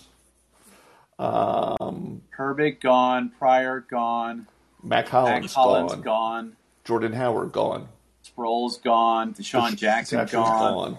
Um, 1.19 2.23
Herbig 2.39 2.81
gone. 2.81 3.33
Pryor 3.39 3.81
gone. 3.81 4.47
Mack 4.83 5.07
Mack 5.07 5.09
Hollins 5.09 5.53
Hollins 5.55 5.93
gone. 5.93 6.03
gone. 6.03 6.57
Jordan 6.87 7.13
Howard 7.13 7.53
gone. 7.53 7.89
Sproles 8.25 8.83
gone. 8.83 9.35
DeSean 9.35 9.77
Jackson 9.77 10.19
Jackson's 10.21 10.31
gone. 10.31 10.99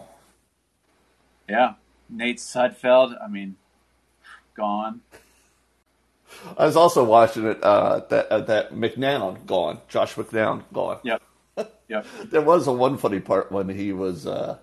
Yeah. 1.50 1.74
Nate 2.10 2.38
Sudfeld, 2.38 3.16
I 3.24 3.28
mean, 3.28 3.56
gone. 4.54 5.02
I 6.58 6.66
was 6.66 6.76
also 6.76 7.06
watching 7.06 7.46
it. 7.46 7.64
Uh, 7.64 8.02
that 8.10 8.28
uh, 8.28 8.42
that 8.42 8.74
McCown 8.74 9.46
gone. 9.46 9.80
Josh 9.88 10.16
McCown 10.16 10.64
gone. 10.74 11.00
Yep. 11.04 11.22
Yep. 11.88 12.06
There 12.26 12.42
was 12.42 12.68
a 12.68 12.74
one 12.74 12.98
funny 12.98 13.22
part 13.22 13.50
when 13.52 13.70
he 13.70 13.94
was 13.94 14.28
uh, 14.28 14.58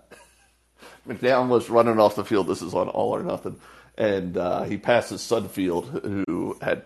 McCown 1.08 1.48
was 1.48 1.70
running 1.70 1.98
off 1.98 2.16
the 2.16 2.24
field. 2.24 2.48
This 2.48 2.60
is 2.60 2.74
on 2.74 2.88
All 2.88 3.14
or 3.16 3.22
Nothing, 3.22 3.58
and 3.96 4.37
uh, 4.37 4.64
he 4.64 4.76
passes 4.76 5.22
Sudfeld, 5.22 6.26
who 6.26 6.58
had, 6.60 6.82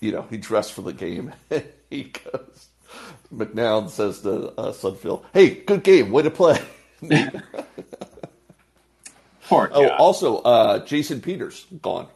you 0.00 0.12
know, 0.12 0.22
he 0.30 0.36
dressed 0.36 0.72
for 0.72 0.82
the 0.82 0.92
game. 0.92 1.32
he 1.90 2.04
goes, 2.04 2.68
McCown 3.34 3.88
says 3.88 4.20
to 4.20 4.48
uh, 4.58 4.72
Sudfeld, 4.72 5.24
"Hey, 5.32 5.50
good 5.50 5.82
game, 5.82 6.10
way 6.10 6.22
to 6.22 6.30
play." 6.30 6.60
Poor 9.48 9.70
oh, 9.72 9.88
guy. 9.88 9.96
also, 9.96 10.38
uh, 10.38 10.84
Jason 10.84 11.20
Peters 11.20 11.66
gone. 11.82 12.06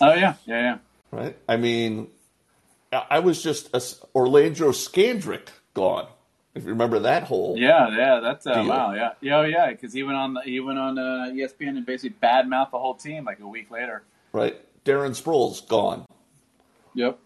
Oh, 0.00 0.14
yeah. 0.14 0.34
Yeah, 0.46 0.60
yeah. 0.60 0.78
Right? 1.10 1.36
I 1.48 1.56
mean, 1.56 2.08
I 2.92 3.20
was 3.20 3.42
just 3.42 3.68
a, 3.74 3.82
Orlando 4.14 4.70
Scandrick 4.70 5.48
gone. 5.74 6.08
If 6.54 6.64
you 6.64 6.70
remember 6.70 7.00
that 7.00 7.24
whole 7.24 7.54
Yeah, 7.58 7.94
yeah, 7.94 8.20
that's 8.20 8.46
uh, 8.46 8.64
wow, 8.66 8.94
yeah, 8.94 9.10
yeah, 9.20 9.36
oh, 9.36 9.42
yeah, 9.42 9.70
because 9.70 9.92
he 9.92 10.02
went 10.02 10.16
on 10.16 10.38
he 10.42 10.58
went 10.58 10.78
on 10.78 10.98
uh, 10.98 11.28
ESPN 11.30 11.76
and 11.76 11.84
basically 11.84 12.16
badmouthed 12.22 12.70
the 12.70 12.78
whole 12.78 12.94
team 12.94 13.26
like 13.26 13.40
a 13.40 13.46
week 13.46 13.70
later. 13.70 14.04
right, 14.32 14.58
Darren 14.82 15.10
Sproles 15.10 15.68
gone. 15.68 16.06
Yep, 16.94 17.18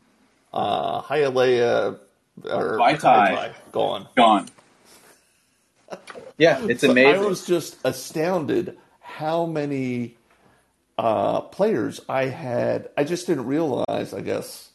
uh, 0.52 1.02
Hialeah 1.02 2.00
or 2.45 2.79
Vaitai. 2.79 3.01
Vaitai 3.01 3.55
gone. 3.73 4.09
gone. 4.16 4.49
Yeah, 6.38 6.64
it's 6.66 6.83
So 6.83 6.90
amazing. 6.93 7.23
I 7.23 7.27
was 7.27 7.45
just 7.47 7.79
astounded 7.85 8.79
how 9.01 9.47
many 9.47 10.16
uh, 10.99 11.40
players 11.43 12.01
I 12.09 12.27
had. 12.27 12.90
I 12.97 13.05
just 13.05 13.27
didn't 13.27 13.47
realize, 13.47 14.14
I 14.14 14.21
guess, 14.21 14.71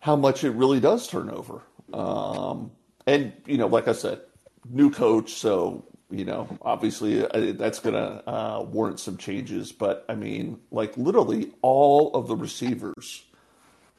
how 0.00 0.16
much 0.16 0.44
it 0.44 0.50
really 0.50 0.80
does 0.80 1.08
turn 1.08 1.30
over. 1.30 1.62
Um, 1.92 2.72
and 3.06 3.32
you 3.46 3.58
know, 3.58 3.66
like 3.66 3.88
I 3.88 3.92
said, 3.92 4.20
new 4.68 4.90
coach, 4.90 5.32
so 5.34 5.84
you 6.10 6.24
know, 6.24 6.58
obviously 6.62 7.26
uh, 7.26 7.52
that's 7.56 7.80
going 7.80 7.94
to 7.94 8.28
uh, 8.28 8.62
warrant 8.62 9.00
some 9.00 9.16
changes. 9.16 9.72
But 9.72 10.04
I 10.08 10.14
mean, 10.14 10.60
like 10.70 10.96
literally 10.96 11.52
all 11.62 12.12
of 12.14 12.28
the 12.28 12.36
receivers, 12.36 13.24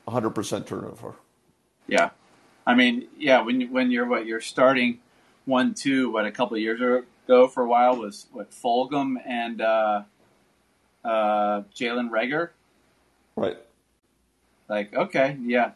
100% 0.08 0.66
turnover. 0.66 1.16
Yeah, 1.88 2.10
I 2.66 2.76
mean, 2.76 3.08
yeah, 3.18 3.42
when 3.42 3.72
when 3.72 3.92
you're 3.92 4.08
what 4.08 4.26
you're 4.26 4.42
starting 4.42 5.00
one 5.46 5.74
two 5.74 6.12
what 6.12 6.26
a 6.26 6.32
couple 6.32 6.56
of 6.56 6.62
years 6.62 6.82
ago 6.82 7.48
for 7.48 7.64
a 7.64 7.68
while 7.68 7.96
was 7.96 8.26
what 8.32 8.52
Fulgham 8.52 9.16
and 9.26 9.62
uh, 9.62 10.04
uh, 11.04 11.62
Jalen 11.76 12.10
Reagor. 12.10 12.50
Right. 13.36 13.58
Like, 14.68 14.94
okay, 14.96 15.38
yeah, 15.44 15.72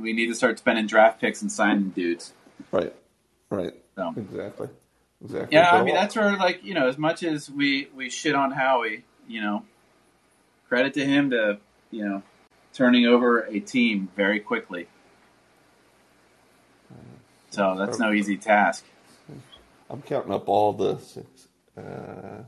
we 0.00 0.12
need 0.12 0.28
to 0.28 0.34
start 0.34 0.58
spending 0.58 0.86
draft 0.86 1.20
picks 1.20 1.42
and 1.42 1.52
signing 1.52 1.90
dudes. 1.90 2.32
Right. 2.72 2.94
Right. 3.50 3.74
So. 3.96 4.14
Exactly. 4.16 4.68
Exactly. 5.22 5.56
Yeah, 5.56 5.70
I 5.72 5.82
mean 5.82 5.94
that's 5.94 6.14
where 6.14 6.36
like 6.36 6.64
you 6.64 6.74
know 6.74 6.88
as 6.88 6.96
much 6.96 7.24
as 7.24 7.50
we 7.50 7.88
we 7.94 8.08
shit 8.08 8.34
on 8.34 8.52
Howie, 8.52 9.04
you 9.26 9.40
know, 9.40 9.64
credit 10.68 10.94
to 10.94 11.04
him 11.04 11.30
to 11.30 11.58
you 11.90 12.04
know 12.04 12.22
turning 12.72 13.06
over 13.06 13.40
a 13.40 13.58
team 13.58 14.08
very 14.14 14.38
quickly. 14.38 14.86
So 17.50 17.74
that's 17.78 17.98
no 17.98 18.12
easy 18.12 18.36
task. 18.36 18.84
I'm 19.90 20.02
counting 20.02 20.32
up 20.32 20.48
all 20.48 20.72
the 20.72 20.98
six. 20.98 21.48
Uh, 21.76 22.42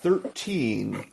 Thirteen 0.00 1.04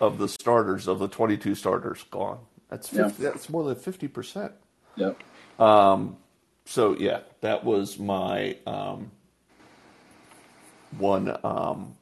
of 0.00 0.18
the 0.18 0.28
starters 0.28 0.88
of 0.88 0.98
the 0.98 1.08
22 1.08 1.54
starters 1.54 2.04
gone. 2.10 2.38
That's 2.68 2.88
50, 2.88 3.22
that's 3.22 3.48
more 3.48 3.64
than 3.64 3.76
50 3.76 4.08
percent. 4.08 4.52
Yep. 4.96 5.22
So 6.64 6.96
yeah, 6.98 7.20
that 7.40 7.64
was 7.64 7.98
my 7.98 8.56
um, 8.66 9.10
one 10.98 11.36
um, 11.44 11.96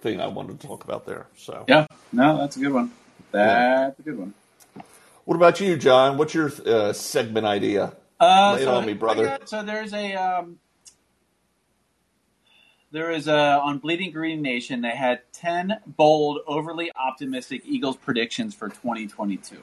thing 0.00 0.20
I 0.20 0.26
wanted 0.26 0.60
to 0.60 0.66
talk 0.66 0.84
about 0.84 1.06
there. 1.06 1.26
So, 1.36 1.64
Yeah. 1.68 1.86
No, 2.12 2.38
that's 2.38 2.56
a 2.56 2.60
good 2.60 2.72
one. 2.72 2.92
That's 3.32 3.98
a 3.98 4.02
good 4.02 4.18
one. 4.18 4.34
What 5.28 5.34
about 5.36 5.60
you, 5.60 5.76
John? 5.76 6.16
What's 6.16 6.32
your 6.32 6.50
uh, 6.64 6.94
segment 6.94 7.44
idea? 7.44 7.94
Uh, 8.18 8.54
Lay 8.54 8.62
it 8.62 8.64
so 8.64 8.74
on 8.76 8.86
me, 8.86 8.94
brother. 8.94 9.26
Got- 9.26 9.46
so 9.46 9.62
there's 9.62 9.92
a 9.92 10.14
um, 10.14 10.58
there 12.92 13.10
is 13.10 13.28
a 13.28 13.36
on 13.60 13.76
Bleeding 13.76 14.10
Green 14.10 14.40
Nation. 14.40 14.80
They 14.80 14.96
had 14.96 15.20
ten 15.34 15.80
bold, 15.86 16.38
overly 16.46 16.90
optimistic 16.96 17.60
Eagles 17.66 17.98
predictions 17.98 18.54
for 18.54 18.70
2022. 18.70 19.58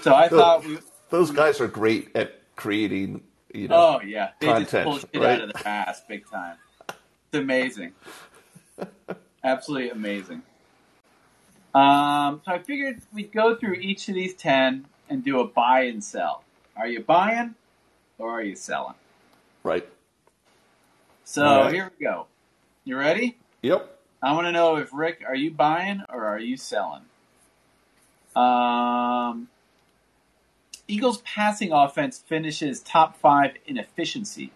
So 0.00 0.14
I 0.14 0.28
thought 0.28 0.64
we. 0.64 0.78
Those 1.10 1.30
guys 1.30 1.60
are 1.60 1.68
great 1.68 2.08
at 2.16 2.40
creating, 2.56 3.20
you 3.52 3.68
know. 3.68 3.98
Oh 3.98 4.00
yeah, 4.00 4.30
they 4.40 4.46
just 4.46 4.70
Content, 4.70 4.84
pull 4.84 4.98
shit 4.98 5.10
right? 5.16 5.24
out 5.32 5.42
of 5.42 5.48
the 5.48 5.58
past 5.58 6.08
big 6.08 6.26
time. 6.30 6.56
It's 6.88 7.34
amazing, 7.34 7.92
absolutely 9.44 9.90
amazing. 9.90 10.42
Um, 11.74 12.42
so 12.44 12.52
I 12.52 12.58
figured 12.58 13.00
we'd 13.12 13.32
go 13.32 13.54
through 13.56 13.74
each 13.74 14.08
of 14.08 14.14
these 14.14 14.34
ten 14.34 14.86
and 15.08 15.24
do 15.24 15.40
a 15.40 15.46
buy 15.46 15.82
and 15.82 16.02
sell. 16.02 16.44
Are 16.76 16.86
you 16.86 17.00
buying 17.00 17.54
or 18.18 18.30
are 18.30 18.42
you 18.42 18.56
selling? 18.56 18.94
Right. 19.64 19.88
So 21.24 21.44
All 21.44 21.64
right. 21.64 21.74
here 21.74 21.90
we 21.98 22.04
go. 22.04 22.26
You 22.84 22.98
ready? 22.98 23.38
Yep. 23.62 23.98
I 24.22 24.34
want 24.34 24.46
to 24.46 24.52
know 24.52 24.76
if 24.76 24.90
Rick, 24.92 25.22
are 25.26 25.34
you 25.36 25.50
buying 25.50 26.02
or 26.08 26.24
are 26.24 26.38
you 26.38 26.56
selling? 26.56 27.02
Um, 28.36 29.48
Eagles 30.88 31.18
passing 31.22 31.72
offense 31.72 32.18
finishes 32.18 32.80
top 32.80 33.16
five 33.18 33.52
in 33.66 33.78
efficiency. 33.78 34.52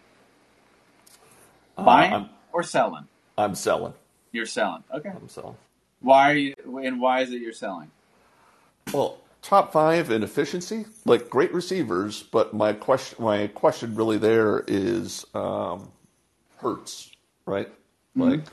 Buying 1.76 2.12
Uh, 2.12 2.24
or 2.52 2.62
selling? 2.62 3.06
I'm 3.38 3.54
selling. 3.54 3.94
You're 4.32 4.46
selling. 4.46 4.84
Okay. 4.94 5.10
I'm 5.10 5.28
selling. 5.28 5.56
Why 6.06 6.30
are 6.30 6.36
you? 6.36 6.54
And 6.84 7.00
why 7.00 7.22
is 7.22 7.32
it 7.32 7.42
you're 7.42 7.52
selling? 7.52 7.90
Well, 8.92 9.18
top 9.42 9.72
five 9.72 10.08
in 10.12 10.22
efficiency, 10.22 10.86
like 11.04 11.28
great 11.28 11.52
receivers, 11.52 12.22
but 12.22 12.54
my 12.54 12.74
question, 12.74 13.24
my 13.24 13.48
question 13.48 13.96
really 13.96 14.16
there 14.16 14.62
is 14.68 15.26
um, 15.34 15.90
Hurts, 16.58 17.10
right? 17.44 17.68
Like, 18.14 18.44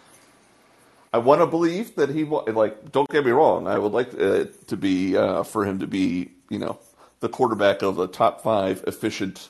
I 1.13 1.19
want 1.19 1.41
to 1.41 1.45
believe 1.45 1.95
that 1.95 2.09
he 2.09 2.23
like. 2.23 2.91
Don't 2.91 3.07
get 3.09 3.23
me 3.23 3.29
wrong. 3.29 3.67
I 3.67 3.77
would 3.77 3.91
like 3.91 4.19
uh, 4.19 4.45
to 4.65 4.75
be 4.75 5.15
uh, 5.15 5.43
for 5.43 5.63
him 5.63 5.77
to 5.77 5.87
be, 5.87 6.31
you 6.49 6.57
know, 6.57 6.79
the 7.19 7.29
quarterback 7.29 7.83
of 7.83 7.97
the 7.97 8.07
top 8.07 8.41
five 8.41 8.83
efficient 8.87 9.49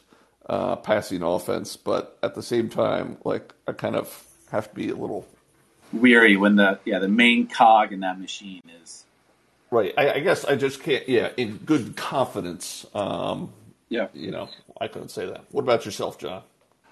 uh, 0.50 0.76
passing 0.76 1.24
offense. 1.24 1.78
But 1.78 2.20
at 2.22 2.36
the 2.36 2.44
same 2.44 2.68
time, 2.68 3.18
like, 3.24 3.54
I 3.66 3.72
kind 3.72 3.96
of 3.96 4.28
have 4.52 4.70
to 4.70 4.76
be 4.76 4.90
a 4.90 4.96
little 4.96 5.26
Weary 5.94 6.38
when 6.38 6.56
the 6.56 6.80
yeah 6.86 7.00
the 7.00 7.08
main 7.08 7.48
cog 7.48 7.94
in 7.94 8.02
that 8.02 8.20
machine 8.20 8.64
is 8.82 9.06
right. 9.70 9.94
I, 9.98 10.14
I 10.14 10.20
guess 10.20 10.44
I 10.44 10.56
just 10.56 10.82
can't. 10.82 11.08
Yeah, 11.08 11.30
in 11.38 11.58
good 11.58 11.96
confidence. 11.96 12.86
Um, 12.96 13.54
yeah. 13.94 14.08
you 14.14 14.32
know, 14.32 14.50
I 14.82 14.88
couldn't 14.88 15.10
say 15.10 15.28
that. 15.28 15.46
What 15.52 15.62
about 15.62 15.86
yourself, 15.86 16.18
John? 16.18 16.42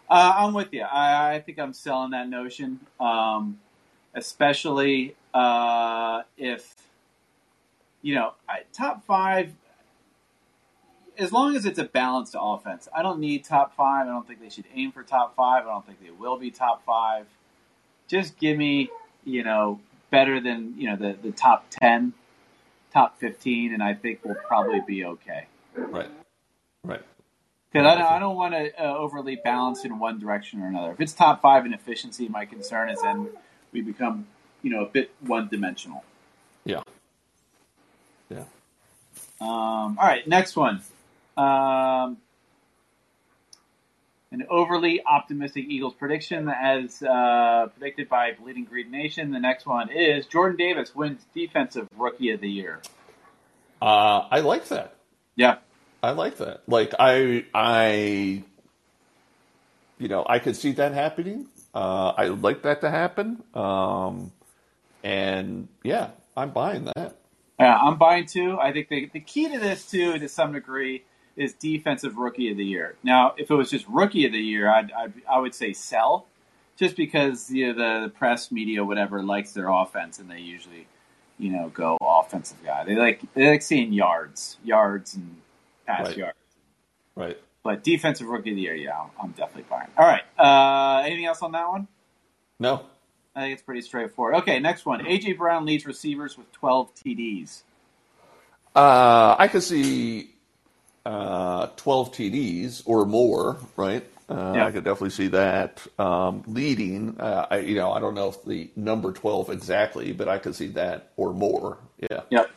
Uh, 0.07 0.33
I'm 0.37 0.53
with 0.53 0.71
you. 0.71 0.83
I, 0.83 1.35
I 1.35 1.39
think 1.39 1.57
I'm 1.57 1.73
selling 1.73 2.11
that 2.11 2.29
notion, 2.29 2.79
um, 2.99 3.59
especially 4.13 5.15
uh, 5.33 6.21
if 6.37 6.75
you 8.01 8.15
know 8.15 8.33
I, 8.47 8.59
top 8.73 9.05
five. 9.05 9.53
As 11.17 11.31
long 11.31 11.55
as 11.55 11.65
it's 11.65 11.77
a 11.79 11.83
balanced 11.83 12.35
offense, 12.39 12.87
I 12.95 13.01
don't 13.01 13.19
need 13.19 13.45
top 13.45 13.75
five. 13.75 14.07
I 14.07 14.09
don't 14.09 14.27
think 14.27 14.41
they 14.41 14.49
should 14.49 14.65
aim 14.73 14.91
for 14.91 15.03
top 15.03 15.35
five. 15.35 15.65
I 15.65 15.69
don't 15.69 15.85
think 15.85 16.01
they 16.01 16.11
will 16.11 16.37
be 16.37 16.51
top 16.51 16.83
five. 16.85 17.25
Just 18.11 18.37
give 18.37 18.57
me, 18.57 18.89
you 19.23 19.41
know, 19.45 19.79
better 20.09 20.41
than 20.41 20.75
you 20.77 20.89
know 20.89 20.97
the 20.97 21.15
the 21.23 21.31
top 21.31 21.65
ten, 21.69 22.11
top 22.91 23.17
fifteen, 23.19 23.73
and 23.73 23.81
I 23.81 23.93
think 23.93 24.19
we'll 24.25 24.35
probably 24.35 24.81
be 24.85 25.05
okay. 25.05 25.47
Right, 25.77 26.09
right, 26.83 27.01
Because 27.71 27.87
I 27.87 27.95
don't, 27.95 28.11
I 28.11 28.19
don't 28.19 28.35
want 28.35 28.53
to 28.53 28.73
uh, 28.77 28.97
overly 28.97 29.37
balance 29.37 29.85
in 29.85 29.97
one 29.97 30.19
direction 30.19 30.61
or 30.61 30.67
another. 30.67 30.91
If 30.91 30.99
it's 30.99 31.13
top 31.13 31.41
five 31.41 31.65
in 31.65 31.73
efficiency, 31.73 32.27
my 32.27 32.43
concern 32.43 32.89
is 32.89 33.01
then 33.01 33.29
we 33.71 33.79
become, 33.79 34.27
you 34.61 34.71
know, 34.71 34.83
a 34.83 34.89
bit 34.89 35.11
one 35.21 35.47
dimensional. 35.47 36.03
yeah, 36.65 36.81
yeah. 38.29 38.43
Um, 39.39 39.97
all 39.97 40.05
right, 40.05 40.27
next 40.27 40.57
one. 40.57 40.81
Um, 41.37 42.17
an 44.31 44.45
overly 44.49 45.03
optimistic 45.05 45.65
Eagles 45.67 45.93
prediction, 45.93 46.47
as 46.49 47.01
uh, 47.03 47.67
predicted 47.77 48.07
by 48.07 48.31
Bleeding 48.31 48.65
Green 48.65 48.89
Nation. 48.89 49.31
The 49.31 49.39
next 49.39 49.65
one 49.65 49.89
is 49.89 50.25
Jordan 50.25 50.57
Davis 50.57 50.95
wins 50.95 51.21
Defensive 51.33 51.87
Rookie 51.97 52.31
of 52.31 52.39
the 52.39 52.49
Year. 52.49 52.81
Uh, 53.81 54.27
I 54.31 54.39
like 54.39 54.67
that. 54.69 54.95
Yeah, 55.35 55.57
I 56.01 56.11
like 56.11 56.37
that. 56.37 56.61
Like 56.67 56.93
I, 56.97 57.45
I, 57.53 58.43
you 59.97 60.07
know, 60.07 60.25
I 60.27 60.39
could 60.39 60.55
see 60.55 60.71
that 60.73 60.93
happening. 60.93 61.47
Uh, 61.73 62.13
I 62.15 62.29
would 62.29 62.41
like 62.41 62.63
that 62.63 62.81
to 62.81 62.89
happen. 62.89 63.43
Um, 63.53 64.31
and 65.03 65.67
yeah, 65.83 66.11
I'm 66.35 66.51
buying 66.51 66.85
that. 66.95 67.15
Yeah, 67.59 67.75
I'm 67.75 67.97
buying 67.97 68.25
too. 68.25 68.57
I 68.59 68.71
think 68.71 68.89
the, 68.89 69.09
the 69.13 69.19
key 69.19 69.49
to 69.49 69.59
this 69.59 69.89
too, 69.89 70.17
to 70.17 70.27
some 70.29 70.53
degree, 70.53 71.03
is 71.41 71.53
defensive 71.53 72.17
rookie 72.17 72.51
of 72.51 72.57
the 72.57 72.65
year. 72.65 72.95
Now, 73.03 73.33
if 73.37 73.49
it 73.49 73.55
was 73.55 73.69
just 73.69 73.87
rookie 73.87 74.25
of 74.25 74.31
the 74.31 74.39
year, 74.39 74.69
I'd, 74.69 74.91
I'd 74.91 75.13
I 75.29 75.39
would 75.39 75.55
say 75.55 75.73
sell, 75.73 76.27
just 76.77 76.95
because 76.95 77.49
you 77.49 77.67
know, 77.67 77.73
the, 77.73 78.07
the 78.07 78.09
press, 78.13 78.51
media, 78.51 78.83
whatever 78.83 79.23
likes 79.23 79.53
their 79.53 79.69
offense, 79.69 80.19
and 80.19 80.29
they 80.29 80.39
usually, 80.39 80.87
you 81.39 81.51
know, 81.51 81.69
go 81.69 81.97
offensive 82.01 82.63
guy. 82.63 82.83
They 82.83 82.95
like 82.95 83.21
they 83.33 83.49
like 83.49 83.61
seeing 83.61 83.91
yards, 83.93 84.57
yards, 84.63 85.15
and 85.15 85.37
pass 85.85 86.07
Right. 86.07 86.17
yards. 86.17 86.37
Right. 87.15 87.37
But 87.63 87.83
defensive 87.83 88.27
rookie 88.27 88.51
of 88.51 88.55
the 88.55 88.61
year, 88.63 88.75
yeah, 88.75 88.99
I'm, 88.99 89.09
I'm 89.21 89.31
definitely 89.31 89.65
buying. 89.69 89.89
All 89.97 90.05
right, 90.07 90.23
uh, 90.39 91.03
anything 91.05 91.25
else 91.25 91.41
on 91.41 91.51
that 91.51 91.67
one? 91.69 91.87
No. 92.59 92.85
I 93.35 93.41
think 93.41 93.53
it's 93.53 93.61
pretty 93.63 93.81
straightforward. 93.81 94.35
Okay, 94.35 94.59
next 94.59 94.85
one. 94.85 95.05
AJ 95.05 95.37
Brown 95.37 95.65
leads 95.65 95.85
receivers 95.85 96.37
with 96.37 96.51
12 96.51 96.93
TDs. 96.95 97.61
Uh, 98.75 99.35
I 99.37 99.47
could 99.47 99.63
see 99.63 100.30
uh, 101.05 101.67
12 101.77 102.11
TDs 102.13 102.83
or 102.85 103.05
more, 103.05 103.57
right? 103.75 104.05
Uh, 104.29 104.53
Yeah. 104.55 104.65
I 104.65 104.71
could 104.71 104.83
definitely 104.83 105.09
see 105.09 105.27
that 105.27 105.85
um, 105.99 106.43
leading. 106.47 107.19
Uh, 107.19 107.47
I, 107.49 107.59
you 107.59 107.75
know, 107.75 107.91
I 107.91 107.99
don't 107.99 108.15
know 108.15 108.29
if 108.29 108.43
the 108.45 108.69
number 108.75 109.11
12 109.11 109.49
exactly, 109.49 110.13
but 110.13 110.27
I 110.29 110.37
could 110.37 110.55
see 110.55 110.67
that 110.69 111.11
or 111.17 111.33
more. 111.33 111.77
Yeah. 111.99 112.21
Yep. 112.29 112.51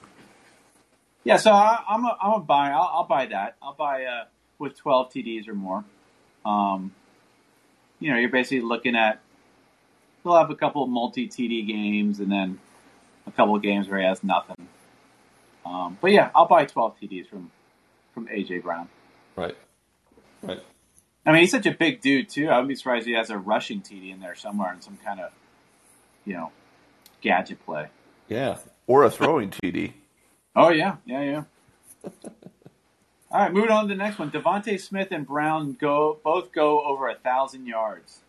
Yeah, 1.24 1.36
so 1.38 1.52
I, 1.52 1.82
I'm 1.88 2.04
a, 2.04 2.16
I'm 2.20 2.32
a 2.32 2.40
buy. 2.40 2.70
I'll, 2.70 2.90
I'll 2.92 3.04
buy 3.06 3.26
that. 3.26 3.56
I'll 3.62 3.74
buy 3.74 4.04
uh, 4.04 4.24
with 4.58 4.76
12 4.76 5.10
TDs 5.10 5.48
or 5.48 5.54
more. 5.54 5.84
Um, 6.44 6.92
you 7.98 8.10
know, 8.10 8.18
you're 8.18 8.28
basically 8.28 8.60
looking 8.60 8.94
at 8.94 9.20
he'll 10.22 10.36
have 10.36 10.50
a 10.50 10.54
couple 10.56 10.86
multi 10.86 11.28
TD 11.28 11.66
games 11.66 12.20
and 12.20 12.30
then 12.30 12.58
a 13.26 13.30
couple 13.32 13.56
of 13.56 13.62
games 13.62 13.88
where 13.88 14.00
he 14.00 14.06
has 14.06 14.22
nothing. 14.24 14.68
Um, 15.64 15.96
but 16.00 16.10
yeah, 16.10 16.30
I'll 16.34 16.46
buy 16.46 16.66
12 16.66 16.96
TDs 17.00 17.26
from 17.28 17.50
from 18.14 18.28
AJ 18.28 18.62
Brown. 18.62 18.88
Right. 19.36 19.56
Right. 20.42 20.60
I 21.26 21.32
mean, 21.32 21.40
he's 21.40 21.50
such 21.50 21.66
a 21.66 21.72
big 21.72 22.00
dude 22.00 22.28
too. 22.28 22.48
I 22.48 22.54
wouldn't 22.54 22.68
be 22.68 22.74
surprised 22.76 23.02
if 23.02 23.08
he 23.08 23.14
has 23.14 23.30
a 23.30 23.38
rushing 23.38 23.80
TD 23.80 24.12
in 24.12 24.20
there 24.20 24.34
somewhere 24.34 24.72
in 24.72 24.80
some 24.80 24.98
kind 25.04 25.20
of, 25.20 25.32
you 26.24 26.34
know, 26.34 26.52
gadget 27.20 27.64
play. 27.64 27.88
Yeah. 28.28 28.58
Or 28.86 29.04
a 29.04 29.10
throwing 29.10 29.50
TD. 29.50 29.92
Oh 30.56 30.68
yeah, 30.68 30.98
yeah, 31.04 31.20
yeah. 31.22 31.42
All 33.32 33.40
right, 33.40 33.52
moving 33.52 33.72
on 33.72 33.88
to 33.88 33.88
the 33.88 33.96
next 33.96 34.20
one. 34.20 34.30
DeVonta 34.30 34.80
Smith 34.80 35.08
and 35.10 35.26
Brown 35.26 35.72
go 35.72 36.20
both 36.22 36.52
go 36.52 36.80
over 36.84 37.08
a 37.08 37.16
thousand 37.16 37.66
yards. 37.66 38.20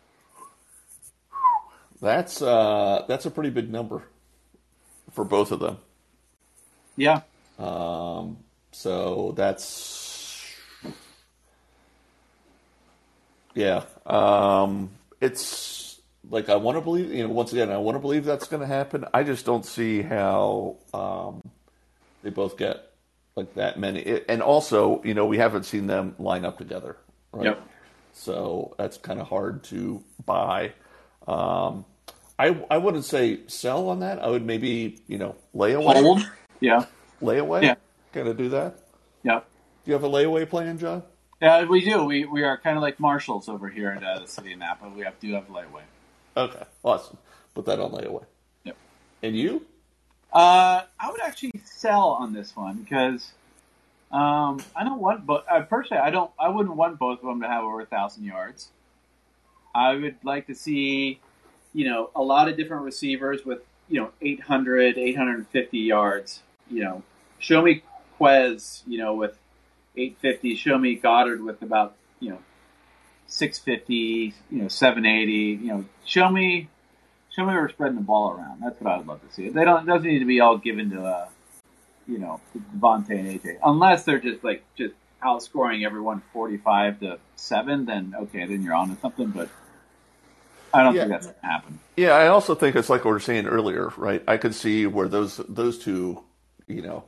That's 2.02 2.42
uh, 2.42 3.04
that's 3.06 3.26
a 3.26 3.30
pretty 3.30 3.50
big 3.50 3.70
number 3.70 4.02
for 5.12 5.24
both 5.24 5.52
of 5.52 5.60
them. 5.60 5.78
Yeah. 6.96 7.20
Um, 7.60 8.38
so 8.76 9.32
that's 9.34 10.54
yeah. 13.54 13.84
Um, 14.04 14.90
it's 15.18 15.98
like 16.28 16.50
I 16.50 16.56
want 16.56 16.76
to 16.76 16.82
believe. 16.82 17.10
You 17.10 17.26
know, 17.26 17.32
once 17.32 17.54
again, 17.54 17.70
I 17.70 17.78
want 17.78 17.94
to 17.94 18.00
believe 18.00 18.26
that's 18.26 18.48
going 18.48 18.60
to 18.60 18.66
happen. 18.66 19.06
I 19.14 19.22
just 19.22 19.46
don't 19.46 19.64
see 19.64 20.02
how 20.02 20.76
um, 20.92 21.40
they 22.22 22.28
both 22.28 22.58
get 22.58 22.92
like 23.34 23.54
that 23.54 23.78
many. 23.78 24.20
And 24.28 24.42
also, 24.42 25.02
you 25.04 25.14
know, 25.14 25.24
we 25.24 25.38
haven't 25.38 25.64
seen 25.64 25.86
them 25.86 26.14
line 26.18 26.44
up 26.44 26.58
together, 26.58 26.98
right? 27.32 27.46
Yep. 27.46 27.68
So 28.12 28.74
that's 28.76 28.98
kind 28.98 29.20
of 29.20 29.26
hard 29.26 29.64
to 29.64 30.04
buy. 30.26 30.74
Um, 31.26 31.86
I 32.38 32.62
I 32.70 32.76
wouldn't 32.76 33.06
say 33.06 33.40
sell 33.46 33.88
on 33.88 34.00
that. 34.00 34.22
I 34.22 34.28
would 34.28 34.44
maybe 34.44 35.00
you 35.06 35.16
know 35.16 35.34
layaway, 35.54 35.94
Hold. 35.94 36.30
Yeah. 36.60 36.84
layaway. 37.22 37.62
Yeah. 37.62 37.74
Kind 38.16 38.28
of 38.28 38.38
do 38.38 38.48
that. 38.48 38.78
Yeah. 39.24 39.40
Do 39.40 39.90
you 39.90 39.92
have 39.92 40.02
a 40.02 40.08
layaway 40.08 40.48
plan, 40.48 40.78
John? 40.78 41.02
Yeah, 41.42 41.64
we 41.64 41.84
do. 41.84 42.02
We 42.04 42.24
we 42.24 42.44
are 42.44 42.56
kind 42.56 42.78
of 42.78 42.82
like 42.82 42.98
marshals 42.98 43.46
over 43.46 43.68
here 43.68 43.92
in 43.92 44.02
uh, 44.02 44.20
the 44.20 44.26
city 44.26 44.54
of 44.54 44.58
Napa. 44.58 44.88
We 44.88 45.02
have 45.02 45.20
do 45.20 45.34
have 45.34 45.50
lightweight. 45.50 45.84
Okay, 46.34 46.62
awesome. 46.82 47.18
Put 47.54 47.66
that 47.66 47.78
on 47.78 47.90
layaway. 47.90 48.24
Yep. 48.64 48.76
And 49.22 49.36
you? 49.36 49.66
Uh, 50.32 50.84
I 50.98 51.10
would 51.10 51.20
actually 51.20 51.60
sell 51.66 52.08
on 52.08 52.32
this 52.32 52.56
one 52.56 52.76
because 52.76 53.32
um, 54.10 54.62
I 54.74 54.82
don't 54.82 55.02
want, 55.02 55.26
but 55.26 55.44
uh, 55.50 55.60
personally, 55.60 56.02
I 56.02 56.08
don't. 56.08 56.30
I 56.38 56.48
wouldn't 56.48 56.74
want 56.74 56.98
both 56.98 57.18
of 57.18 57.26
them 57.26 57.42
to 57.42 57.48
have 57.48 57.64
over 57.64 57.82
a 57.82 57.86
thousand 57.86 58.24
yards. 58.24 58.70
I 59.74 59.94
would 59.94 60.16
like 60.24 60.46
to 60.46 60.54
see, 60.54 61.20
you 61.74 61.84
know, 61.84 62.08
a 62.16 62.22
lot 62.22 62.48
of 62.48 62.56
different 62.56 62.84
receivers 62.84 63.44
with 63.44 63.58
you 63.90 64.00
know 64.00 64.10
800, 64.22 64.96
850 64.96 65.78
yards. 65.78 66.40
You 66.70 66.82
know, 66.82 67.02
show 67.40 67.60
me 67.60 67.82
Quez, 68.18 68.82
you 68.86 68.98
know, 68.98 69.14
with 69.14 69.36
850. 69.96 70.56
Show 70.56 70.78
me 70.78 70.98
Goedert 70.98 71.44
with 71.44 71.62
about 71.62 71.96
you 72.20 72.30
know 72.30 72.38
650, 73.28 74.34
you 74.50 74.62
know 74.62 74.68
780. 74.68 75.32
You 75.32 75.68
know, 75.68 75.84
show 76.04 76.28
me 76.30 76.68
show 77.30 77.44
me 77.44 77.54
we're 77.54 77.68
spreading 77.68 77.96
the 77.96 78.02
ball 78.02 78.32
around. 78.32 78.60
That's 78.62 78.80
what 78.80 78.92
I 78.92 78.98
would 78.98 79.06
love 79.06 79.26
to 79.26 79.34
see. 79.34 79.48
They 79.48 79.64
don't 79.64 79.82
it 79.82 79.86
doesn't 79.92 80.06
need 80.08 80.20
to 80.20 80.24
be 80.24 80.40
all 80.40 80.58
given 80.58 80.90
to 80.90 81.02
uh, 81.04 81.28
you 82.06 82.18
know 82.18 82.40
DeVonta 82.76 83.10
and 83.10 83.40
AJ, 83.40 83.58
unless 83.64 84.04
they're 84.04 84.20
just 84.20 84.44
like 84.44 84.64
just 84.76 84.94
outscoring 85.22 85.84
everyone 85.84 86.22
45 86.32 87.00
to 87.00 87.18
seven. 87.36 87.86
Then 87.86 88.14
okay, 88.22 88.46
then 88.46 88.62
you're 88.62 88.74
on 88.74 88.94
to 88.94 89.00
something. 89.00 89.28
But 89.28 89.48
I 90.72 90.82
don't 90.82 90.94
Yeah. 90.94 91.02
think 91.02 91.12
that's 91.12 91.26
gonna 91.26 91.38
happen. 91.52 91.80
Yeah, 91.96 92.12
I 92.12 92.28
also 92.28 92.54
think 92.54 92.76
it's 92.76 92.90
like 92.90 93.00
what 93.04 93.10
we 93.10 93.14
were 93.14 93.20
saying 93.20 93.46
earlier, 93.46 93.92
right? 93.96 94.22
I 94.28 94.36
could 94.36 94.54
see 94.54 94.86
where 94.86 95.08
those 95.08 95.40
those 95.48 95.78
two, 95.78 96.22
you 96.66 96.82
know, 96.82 97.04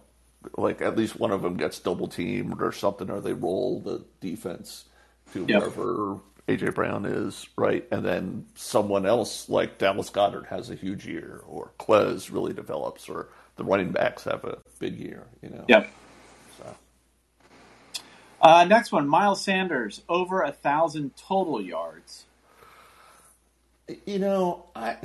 like 0.56 0.82
at 0.82 0.96
least 0.96 1.18
one 1.18 1.30
of 1.32 1.42
them 1.42 1.56
gets 1.56 1.78
double 1.80 2.08
teamed 2.08 2.62
or 2.62 2.72
something, 2.72 3.10
or 3.10 3.20
they 3.20 3.32
roll 3.32 3.80
the 3.80 4.04
defense 4.20 4.84
to 5.32 5.44
Yep. 5.48 5.62
wherever 5.62 6.20
AJ 6.48 6.74
Brown 6.74 7.04
is, 7.06 7.48
right? 7.56 7.86
And 7.92 8.04
then 8.04 8.46
someone 8.54 9.06
else 9.06 9.48
like 9.48 9.78
Dallas 9.78 10.10
Goedert 10.10 10.46
has 10.48 10.70
a 10.70 10.74
huge 10.74 11.06
year, 11.06 11.42
or 11.46 11.72
Quez 11.78 12.32
really 12.32 12.52
develops, 12.54 13.08
or 13.08 13.30
the 13.56 13.64
running 13.64 13.92
backs 13.92 14.24
have 14.24 14.44
a 14.44 14.58
big 14.78 14.98
year, 14.98 15.26
you 15.42 15.50
know. 15.50 15.68
Yep. 15.68 15.90
So, 16.58 16.76
Uh, 18.40 18.64
next 18.64 18.92
one, 18.92 19.08
Miles 19.08 19.42
Sanders 19.42 20.02
over 20.08 20.42
a 20.42 20.52
thousand 20.52 21.16
total 21.16 21.60
yards. 21.62 22.26
you 24.06 24.18
know, 24.18 24.66
I 24.74 24.96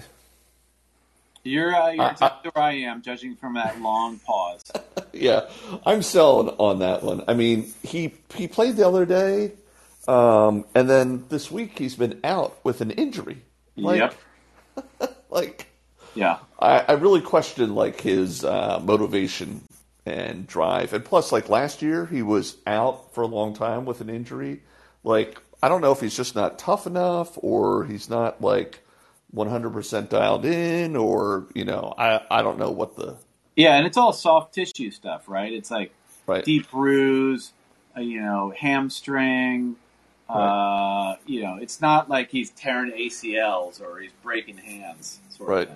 You're 1.43 1.75
uh, 1.75 1.91
you're 1.91 2.03
I- 2.05 2.11
exactly 2.11 2.51
where 2.53 2.63
I 2.63 2.73
am, 2.73 3.01
judging 3.01 3.35
from 3.35 3.55
that 3.55 3.79
long 3.81 4.19
pause. 4.19 4.63
yeah, 5.13 5.49
I'm 5.85 6.01
selling 6.01 6.49
on 6.57 6.79
that 6.79 7.03
one. 7.03 7.23
I 7.27 7.33
mean, 7.33 7.73
he 7.83 8.13
he 8.33 8.47
played 8.47 8.75
the 8.77 8.87
other 8.87 9.05
day, 9.05 9.53
um, 10.07 10.65
and 10.73 10.89
then 10.89 11.25
this 11.29 11.51
week 11.51 11.77
he's 11.77 11.95
been 11.95 12.19
out 12.23 12.63
with 12.63 12.81
an 12.81 12.91
injury. 12.91 13.41
Like, 13.75 13.99
yep. 13.99 14.15
like 15.29 15.67
Yeah. 16.15 16.37
I, 16.59 16.79
I 16.79 16.91
really 16.93 17.21
question 17.21 17.75
like 17.75 17.99
his 18.01 18.43
uh, 18.45 18.79
motivation 18.83 19.61
and 20.05 20.45
drive, 20.47 20.93
and 20.93 21.03
plus, 21.03 21.31
like 21.31 21.49
last 21.49 21.81
year 21.81 22.05
he 22.05 22.21
was 22.21 22.55
out 22.67 23.13
for 23.13 23.21
a 23.21 23.27
long 23.27 23.53
time 23.53 23.85
with 23.85 23.99
an 24.01 24.09
injury. 24.09 24.61
Like 25.03 25.41
I 25.61 25.69
don't 25.69 25.81
know 25.81 25.91
if 25.91 25.99
he's 26.01 26.15
just 26.15 26.35
not 26.35 26.59
tough 26.59 26.87
enough, 26.87 27.37
or 27.37 27.85
he's 27.85 28.09
not 28.09 28.41
like 28.41 28.79
100% 29.35 30.09
dialed 30.09 30.45
in, 30.45 30.95
or 30.95 31.47
you 31.53 31.65
know, 31.65 31.93
I 31.97 32.21
I 32.29 32.41
don't 32.41 32.59
know 32.59 32.71
what 32.71 32.95
the 32.95 33.17
Yeah, 33.55 33.75
and 33.75 33.87
it's 33.87 33.97
all 33.97 34.13
soft 34.13 34.53
tissue 34.53 34.91
stuff, 34.91 35.27
right? 35.27 35.51
It's 35.51 35.71
like 35.71 35.91
right. 36.27 36.43
deep 36.43 36.69
bruise, 36.71 37.53
uh, 37.97 38.01
you 38.01 38.21
know, 38.21 38.53
hamstring. 38.57 39.75
Uh, 40.29 41.15
you 41.27 41.41
know, 41.43 41.57
it's 41.61 41.79
not 41.81 42.09
like 42.09 42.31
he's 42.31 42.49
tearing 42.51 42.91
ACLs 42.91 43.81
or 43.81 43.99
he's 43.99 44.11
breaking 44.23 44.57
hands. 44.57 45.19
Right. 45.39 45.69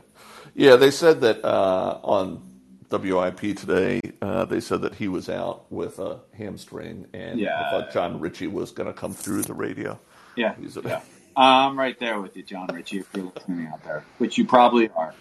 Yeah, 0.55 0.77
they 0.77 0.89
said 0.91 1.21
that 1.21 1.43
uh, 1.45 1.99
on 2.03 2.41
WIP 2.89 3.39
today. 3.57 4.01
Uh, 4.21 4.45
they 4.45 4.59
said 4.59 4.81
that 4.81 4.95
he 4.95 5.07
was 5.07 5.29
out 5.29 5.71
with 5.71 5.99
a 5.99 6.21
hamstring, 6.35 7.05
and 7.13 7.39
Yeah. 7.39 7.59
I 7.59 7.69
thought 7.69 7.91
Jon 7.93 8.19
Ritchie 8.19 8.47
was 8.47 8.71
going 8.71 8.87
to 8.87 8.93
come 8.93 9.13
through 9.13 9.43
the 9.43 9.53
radio. 9.53 9.99
Yeah. 10.35 10.55
Yeah. 10.83 11.01
I'm 11.37 11.77
right 11.77 11.99
there 11.99 12.19
with 12.19 12.35
you, 12.35 12.41
Jon 12.43 12.67
Ritchie, 12.73 12.97
if 12.99 13.07
you're 13.15 13.31
listening 13.35 13.67
out 13.67 13.83
there, 13.83 14.03
which 14.17 14.39
you 14.39 14.45
probably 14.45 14.89
are. 14.89 15.13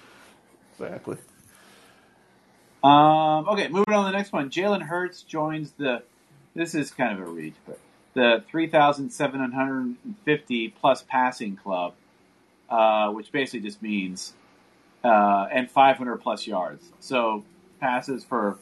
Exactly. 0.73 1.19
Um, 2.83 3.47
okay, 3.49 3.69
moving 3.69 3.95
on 3.95 4.07
to 4.07 4.13
the 4.13 4.17
next 4.17 4.33
one. 4.33 4.49
Jalen 4.51 4.81
Hurts 4.83 5.21
joins 5.23 5.73
the. 5.73 6.03
This 6.55 6.75
is 6.75 6.91
kind 6.91 7.21
of 7.21 7.27
a 7.27 7.31
reach, 7.31 7.55
but 7.67 7.79
the 8.15 8.43
3,750 8.49 10.69
plus 10.69 11.05
passing 11.07 11.57
club, 11.57 11.93
uh, 12.71 13.11
which 13.11 13.31
basically 13.31 13.61
just 13.61 13.83
means 13.83 14.33
uh, 15.05 15.47
and 15.53 15.71
500 15.71 16.17
plus 16.17 16.47
yards. 16.47 16.83
So 16.99 17.45
passes 17.79 18.25
for 18.25 18.57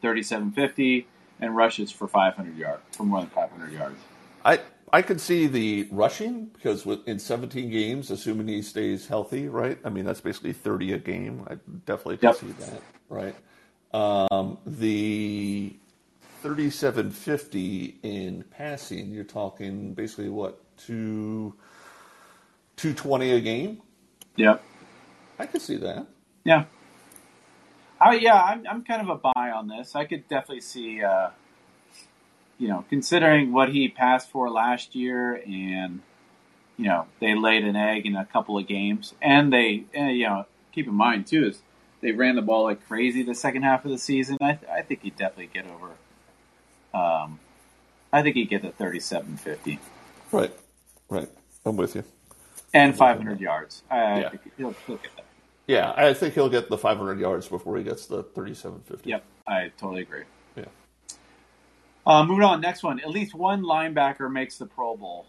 3,750 0.00 1.06
and 1.40 1.54
rushes 1.54 1.92
for 1.92 2.08
500 2.08 2.56
yards, 2.56 2.82
for 2.96 3.04
more 3.04 3.20
than 3.20 3.30
500 3.30 3.72
yards. 3.72 4.00
I 4.44 4.58
I 4.92 5.02
could 5.02 5.20
see 5.20 5.46
the 5.48 5.88
rushing 5.92 6.46
because 6.46 6.86
with, 6.86 7.06
in 7.08 7.18
17 7.18 7.70
games, 7.70 8.10
assuming 8.10 8.48
he 8.48 8.62
stays 8.62 9.06
healthy, 9.08 9.48
right? 9.48 9.78
I 9.84 9.90
mean, 9.90 10.04
that's 10.04 10.20
basically 10.20 10.52
30 10.54 10.94
a 10.94 10.98
game. 10.98 11.46
I 11.48 11.56
definitely 11.86 12.18
could 12.18 12.32
Yep. 12.32 12.36
see 12.36 12.52
that, 12.52 12.82
right? 13.08 13.36
Um, 13.94 14.58
the 14.66 15.76
3750 16.42 17.98
in 18.02 18.44
passing, 18.50 19.10
you're 19.12 19.24
talking 19.24 19.94
basically 19.94 20.28
what 20.30 20.60
two 20.76 21.54
220 22.76 23.32
a 23.32 23.40
game. 23.40 23.82
Yep. 24.36 24.64
I 25.38 25.46
could 25.46 25.62
see 25.62 25.76
that. 25.78 26.06
Yeah. 26.44 26.64
I, 28.00 28.14
yeah, 28.16 28.42
I'm, 28.42 28.64
I'm 28.68 28.84
kind 28.84 29.02
of 29.02 29.08
a 29.10 29.16
buy 29.16 29.50
on 29.50 29.68
this. 29.68 29.96
I 29.96 30.06
could 30.06 30.28
definitely 30.28 30.62
see, 30.62 31.02
uh, 31.02 31.30
you 32.60 32.68
know, 32.68 32.84
considering 32.88 33.52
what 33.52 33.70
he 33.70 33.88
passed 33.88 34.30
for 34.30 34.48
last 34.50 34.94
year, 34.94 35.34
and 35.46 36.00
you 36.76 36.84
know 36.86 37.06
they 37.20 37.34
laid 37.34 37.64
an 37.64 37.74
egg 37.74 38.06
in 38.06 38.14
a 38.14 38.24
couple 38.26 38.56
of 38.58 38.68
games, 38.68 39.14
and 39.20 39.52
they, 39.52 39.84
and, 39.94 40.16
you 40.16 40.26
know, 40.26 40.46
keep 40.72 40.86
in 40.86 40.94
mind 40.94 41.26
too 41.26 41.46
is 41.48 41.62
they 42.02 42.12
ran 42.12 42.36
the 42.36 42.42
ball 42.42 42.64
like 42.64 42.86
crazy 42.86 43.22
the 43.24 43.34
second 43.34 43.62
half 43.62 43.84
of 43.84 43.90
the 43.90 43.98
season. 43.98 44.36
I, 44.40 44.58
I 44.70 44.82
think 44.82 45.02
he'd 45.02 45.16
definitely 45.16 45.50
get 45.52 45.64
over. 45.66 45.90
Um, 46.92 47.40
I 48.12 48.22
think 48.22 48.36
he'd 48.36 48.48
get 48.50 48.62
the 48.62 48.70
37-50 48.70 49.78
Right, 50.32 50.52
right. 51.08 51.28
I'm 51.64 51.76
with 51.76 51.94
you. 51.94 52.04
and 52.74 52.96
500 52.96 53.40
yards. 53.40 53.82
I, 53.90 54.20
Yeah. 54.20 54.28
think 54.30 54.42
he'll, 54.56 54.74
he'll 54.86 54.96
get 54.96 55.14
that. 55.16 55.24
Yeah, 55.66 55.92
I 55.96 56.14
think 56.14 56.34
he'll 56.34 56.48
get 56.48 56.68
the 56.68 56.78
500 56.78 57.20
yards 57.20 57.46
before 57.48 57.76
he 57.76 57.84
gets 57.84 58.06
the 58.06 58.24
3750. 58.24 59.08
Yep, 59.08 59.24
I 59.46 59.70
totally 59.78 60.02
agree. 60.02 60.24
Yeah. 62.06 62.12
Uh, 62.14 62.24
moving 62.24 62.44
on, 62.44 62.60
next 62.60 62.82
one. 62.82 63.00
At 63.00 63.10
least 63.10 63.34
one 63.34 63.62
linebacker 63.62 64.30
makes 64.32 64.58
the 64.58 64.66
Pro 64.66 64.96
Bowl. 64.96 65.26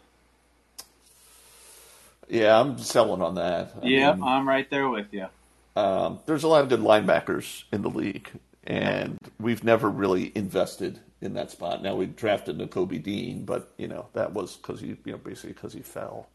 Yeah, 2.30 2.60
I'm 2.60 2.78
selling 2.80 3.22
on 3.22 3.36
that. 3.36 3.74
I 3.82 3.90
Yep, 3.90 4.20
mean, 4.20 4.24
I'm 4.24 4.48
right 4.48 4.70
there 4.70 4.90
with 4.90 5.08
you. 5.12 5.28
um, 5.76 6.20
there's 6.26 6.44
a 6.44 6.50
lot 6.50 6.64
of 6.64 6.70
good 6.70 6.82
linebackers 6.82 7.64
in 7.74 7.82
the 7.84 7.90
league, 7.90 8.30
and 8.66 9.18
we've 9.40 9.64
never 9.64 9.90
really 9.90 10.32
invested 10.36 11.00
in 11.22 11.34
that 11.36 11.52
spot. 11.52 11.84
Now 11.84 11.96
we 11.96 12.08
drafted 12.08 12.58
Nakobe 12.60 13.02
Dean, 13.04 13.46
but 13.46 13.74
you 13.78 13.88
know 13.88 14.08
that 14.14 14.34
was 14.34 14.58
because 14.58 14.82
he, 14.82 14.90
you 15.06 15.14
know, 15.14 15.18
basically 15.18 15.54
because 15.54 15.74
he 15.74 15.82
fell, 15.82 16.30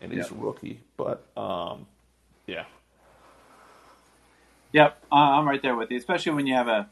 and 0.00 0.12
he's 0.12 0.18
Yeah. 0.18 0.32
a 0.32 0.34
rookie. 0.34 0.82
But 0.96 1.26
um, 1.36 1.86
yeah, 2.46 2.66
Yep, 4.72 4.98
I'm 5.12 5.46
right 5.48 5.62
there 5.62 5.76
with 5.76 5.90
you. 5.90 5.98
Especially 5.98 6.32
when 6.32 6.46
you 6.46 6.54
have 6.54 6.68
a 6.68 6.88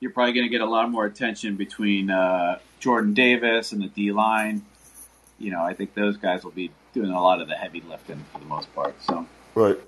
you're 0.00 0.12
probably 0.12 0.32
going 0.32 0.46
to 0.46 0.50
get 0.50 0.60
a 0.60 0.66
lot 0.70 0.90
more 0.90 1.04
attention 1.04 1.56
between 1.56 2.10
uh, 2.10 2.58
Jordan 2.80 3.14
Davis 3.14 3.72
and 3.72 3.82
the 3.82 3.88
D 3.88 4.12
line. 4.12 4.64
You 5.38 5.50
know, 5.52 5.62
I 5.62 5.74
think 5.74 5.94
those 5.94 6.16
guys 6.16 6.44
will 6.44 6.50
be 6.50 6.70
doing 6.92 7.10
a 7.10 7.22
lot 7.22 7.40
of 7.40 7.48
the 7.48 7.54
heavy 7.54 7.82
lifting 7.88 8.24
for 8.32 8.38
the 8.38 8.46
most 8.46 8.74
part. 8.74 9.00
So 9.02 9.26
Right. 9.54 9.78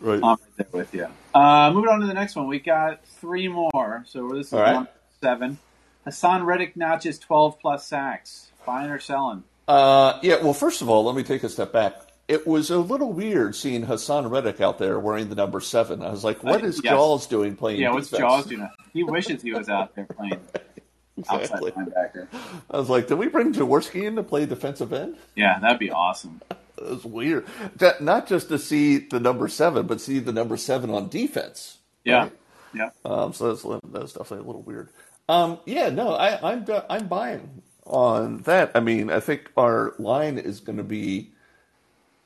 Right. 0.00 0.16
I'm 0.16 0.22
right 0.22 0.38
there 0.56 0.66
with 0.72 0.94
you. 0.94 1.06
Uh, 1.34 1.70
moving 1.72 1.88
on 1.90 2.00
to 2.00 2.06
the 2.06 2.14
next 2.14 2.36
one, 2.36 2.46
we 2.48 2.58
got 2.58 3.06
three 3.06 3.48
more. 3.48 4.04
So 4.06 4.28
this 4.30 4.48
is 4.48 4.52
All 4.52 4.60
right. 4.60 4.74
one 4.74 4.88
seven. 5.20 5.58
Haason 6.06 6.44
Reddick 6.44 6.76
notches 6.76 7.18
12 7.18 7.58
plus 7.60 7.86
sacks. 7.86 8.50
Buying 8.66 8.90
or 8.90 8.98
selling? 8.98 9.44
Uh, 9.66 10.18
yeah, 10.22 10.42
well, 10.42 10.52
first 10.52 10.82
of 10.82 10.88
all, 10.88 11.04
let 11.04 11.14
me 11.14 11.22
take 11.22 11.42
a 11.42 11.48
step 11.48 11.72
back. 11.72 11.94
It 12.26 12.46
was 12.46 12.70
a 12.70 12.78
little 12.78 13.12
weird 13.12 13.54
seeing 13.54 13.84
Haason 13.86 14.30
Reddick 14.30 14.60
out 14.60 14.78
there 14.78 14.98
wearing 14.98 15.28
the 15.28 15.34
number 15.34 15.60
seven. 15.60 16.02
I 16.02 16.10
was 16.10 16.24
like, 16.24 16.42
what 16.42 16.62
Uh, 16.62 16.66
yes. 16.66 16.80
Jaws 16.80 17.26
doing 17.26 17.56
playing 17.56 17.80
Yeah, 17.80 17.90
what's? 17.92 18.10
Jaws 18.10 18.46
doing? 18.46 18.68
He 18.92 19.02
wishes 19.02 19.42
he 19.42 19.52
was 19.52 19.68
out 19.68 19.94
there 19.94 20.06
playing 20.06 20.40
Exactly. 21.16 21.70
outside 21.70 21.86
linebacker. 21.86 22.28
I 22.70 22.78
was 22.78 22.90
like, 22.90 23.06
did 23.08 23.18
we 23.18 23.28
bring 23.28 23.52
Jaworski 23.52 24.04
in 24.04 24.16
to 24.16 24.22
play 24.22 24.46
defensive 24.46 24.92
end? 24.92 25.16
Yeah, 25.36 25.58
that'd 25.60 25.78
be 25.78 25.90
awesome. 25.90 26.40
It 26.76 26.90
was 26.90 27.04
weird. 27.04 27.46
That, 27.76 28.00
not 28.02 28.26
just 28.26 28.48
to 28.48 28.58
see 28.58 28.98
the 28.98 29.20
number 29.20 29.46
seven, 29.46 29.86
but 29.86 30.00
see 30.00 30.18
the 30.18 30.32
number 30.32 30.56
seven 30.56 30.90
on 30.90 31.08
defense. 31.08 31.78
Yeah, 32.04 32.24
right? 32.24 32.32
yeah. 32.74 32.90
Um, 33.04 33.32
so 33.32 33.54
that's 33.54 33.62
that's 33.92 34.12
definitely 34.14 34.38
a 34.44 34.46
little 34.48 34.62
weird. 34.62 34.90
Um, 35.28 35.60
yeah, 35.66 35.90
no, 35.90 36.14
I, 36.14 36.52
I'm 36.52 36.66
I'm 36.90 37.06
buying 37.06 37.62
on 37.86 38.38
that. 38.42 38.72
I 38.74 38.80
mean, 38.80 39.08
I 39.08 39.20
think 39.20 39.52
our 39.56 39.94
line 40.00 40.36
is 40.36 40.58
going 40.58 40.78
to 40.78 40.82
be 40.84 41.32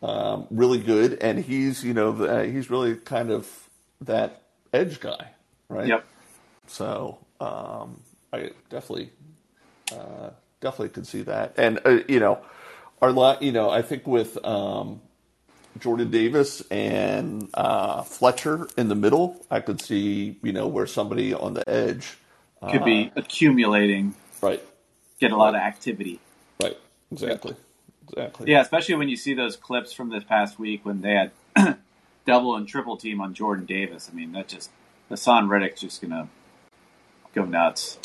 um, 0.03 0.47
really 0.51 0.79
good, 0.79 1.19
and 1.21 1.39
he's 1.39 1.85
you 1.85 1.95
know 1.95 2.13
the, 2.13 2.47
he's 2.47 2.71
really 2.71 2.97
kind 2.97 3.31
of 3.31 3.49
that 4.03 4.43
edge 4.73 5.01
guy, 5.01 5.31
right? 5.69 5.89
Yep. 5.89 6.05
So 6.67 7.19
um, 7.41 8.01
I 8.33 8.51
definitely 8.71 9.11
uh, 9.93 10.31
definitely 10.61 10.91
could 10.91 11.07
see 11.07 11.23
that, 11.23 11.55
and 11.57 11.81
uh, 11.85 12.01
you 12.09 12.21
know 12.21 12.41
our 13.01 13.13
line, 13.13 13.39
you 13.41 13.53
know, 13.53 13.71
I 13.71 13.83
think 13.83 14.07
with 14.07 14.45
um, 14.45 15.01
Jordan 15.79 16.11
Davis 16.11 16.63
and 16.71 17.49
uh, 17.55 18.03
Fletcher 18.03 18.69
in 18.77 18.89
the 18.89 18.95
middle, 18.95 19.45
I 19.51 19.61
could 19.61 19.81
see 19.81 20.39
you 20.43 20.53
know 20.53 20.67
where 20.67 20.87
somebody 20.87 21.35
on 21.35 21.55
the 21.55 21.69
edge, 21.69 22.19
Could 22.71 22.85
be 22.85 23.13
accumulating, 23.17 24.15
right, 24.43 24.63
get 25.21 25.33
a 25.33 25.37
lot 25.37 25.55
of 25.55 25.61
activity. 25.61 26.21
right, 26.63 26.77
exactly, 27.13 27.55
exactly, 28.11 28.49
Yeah, 28.49 28.63
especially 28.63 28.97
when 28.97 29.09
you 29.11 29.17
see 29.17 29.35
those 29.35 29.57
clips 29.57 29.93
from 29.93 30.11
this 30.11 30.25
past 30.25 30.59
week 30.59 30.85
when 30.85 31.03
they 31.03 31.13
had 31.57 31.79
double 32.27 32.57
and 32.57 32.69
triple 32.69 32.97
team 32.99 33.21
on 33.21 33.35
Jordan 33.35 33.67
Davis. 33.67 34.09
I 34.13 34.17
mean, 34.17 34.33
that 34.33 34.49
just 34.49 34.71
Haason 35.11 35.49
Reddick's 35.49 35.83
just 35.83 36.03
gonna 36.03 36.31
go 37.35 37.45
nuts. 37.45 37.99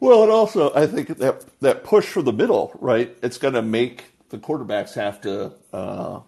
Well, 0.00 0.22
and 0.24 0.32
also 0.32 0.72
I 0.74 0.86
think 0.86 1.08
that 1.18 1.44
that 1.60 1.84
push 1.84 2.06
for 2.06 2.22
the 2.22 2.32
middle, 2.32 2.72
right? 2.80 3.16
It's 3.22 3.38
going 3.38 3.54
to 3.54 3.62
make 3.62 4.06
the 4.30 4.38
quarterbacks 4.38 4.94
have 4.94 5.20
to 5.22 5.52
uh, 5.72 6.20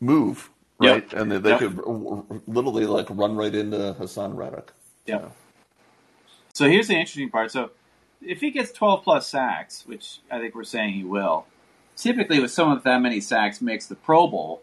move, 0.00 0.50
right? 0.78 1.04
Yep. 1.04 1.12
And 1.12 1.32
they, 1.32 1.38
they 1.38 1.54
Yep. 1.54 1.56
could 1.56 1.78
r- 1.80 2.24
r- 2.30 2.42
literally 2.46 2.86
like 2.86 3.08
run 3.10 3.36
right 3.36 3.54
into 3.54 3.96
Haason 4.00 4.36
Reddick. 4.36 4.72
Yeah. 5.06 5.28
So 6.54 6.68
here's 6.68 6.88
the 6.88 6.94
interesting 6.94 7.30
part. 7.30 7.52
So 7.52 7.70
if 8.22 8.40
he 8.40 8.50
gets 8.50 8.72
12 8.72 9.04
plus 9.04 9.28
sacks, 9.28 9.84
which 9.86 10.20
I 10.30 10.40
think 10.40 10.54
we're 10.54 10.64
saying 10.64 10.94
he 10.94 11.04
will, 11.04 11.46
typically 11.96 12.38
with 12.40 12.50
someone 12.50 12.76
with 12.76 12.84
that 12.84 13.00
many 13.00 13.20
sacks 13.20 13.60
makes 13.60 13.86
the 13.86 13.94
Pro 13.94 14.26
Bowl. 14.26 14.62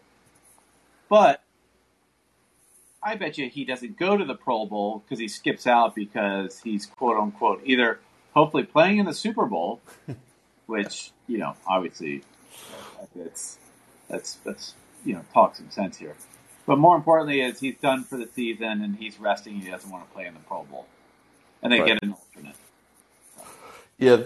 But 1.08 1.42
I 3.02 3.16
bet 3.16 3.36
you 3.36 3.48
he 3.48 3.64
doesn't 3.64 3.98
go 3.98 4.16
to 4.16 4.24
the 4.24 4.34
Pro 4.34 4.64
Bowl 4.66 5.02
because 5.04 5.18
he 5.18 5.28
skips 5.28 5.66
out 5.66 5.94
because 5.94 6.60
he's 6.60 6.86
quote 6.86 7.18
unquote 7.18 7.60
either 7.64 8.00
hopefully 8.34 8.64
playing 8.64 8.98
in 8.98 9.06
the 9.06 9.14
Super 9.14 9.46
Bowl, 9.46 9.80
which 10.66 11.12
you 11.26 11.38
know 11.38 11.54
obviously 11.66 12.22
that's 13.14 13.58
that's 14.08 14.34
that's 14.44 14.74
you 15.04 15.14
know 15.14 15.24
talk 15.32 15.54
some 15.56 15.70
sense 15.70 15.98
here. 15.98 16.14
But 16.66 16.78
more 16.78 16.96
importantly, 16.96 17.42
is 17.42 17.60
he's 17.60 17.76
done 17.76 18.04
for 18.04 18.16
the 18.16 18.26
season 18.34 18.82
and 18.82 18.96
he's 18.96 19.20
resting. 19.20 19.60
He 19.60 19.70
doesn't 19.70 19.90
want 19.90 20.08
to 20.08 20.14
play 20.14 20.24
in 20.26 20.32
the 20.32 20.40
Pro 20.40 20.62
Bowl, 20.62 20.86
and 21.62 21.70
they 21.72 21.80
Right. 21.80 21.88
get 21.88 22.02
an 22.02 22.12
alternate. 22.12 22.56
Yeah. 23.98 24.22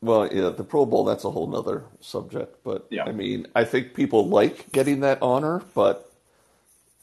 Well, 0.00 0.32
yeah, 0.32 0.50
the 0.50 0.62
Pro 0.64 0.86
Bowl, 0.86 1.04
that's 1.04 1.24
a 1.24 1.30
whole 1.30 1.46
nother 1.48 1.84
subject. 2.00 2.62
But 2.64 2.86
Yeah. 2.90 3.04
I 3.04 3.12
mean, 3.12 3.46
I 3.54 3.64
think 3.64 3.94
people 3.94 4.28
like 4.28 4.70
getting 4.72 5.00
that 5.00 5.20
honor, 5.22 5.62
but 5.74 6.12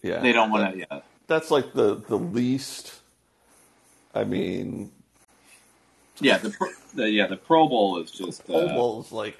yeah. 0.02 0.20
They 0.20 0.32
don't 0.32 0.50
want 0.52 0.74
to. 0.74 0.80
Yeah, 0.80 1.02
That's 1.28 1.52
like 1.52 1.74
the, 1.74 1.96
the 1.96 2.18
least, 2.18 2.94
I 4.14 4.24
mean, 4.24 4.92
yeah. 6.22 6.38
The, 6.38 6.52
pro- 6.52 6.70
the 6.94 7.10
yeah 7.10 7.28
the 7.28 7.36
Pro 7.36 7.68
Bowl 7.68 7.98
is 7.98 8.12
just 8.12 8.46
Pro 8.46 8.68
uh, 8.68 8.74
Bowl 8.74 9.02
is 9.02 9.12
like, 9.12 9.38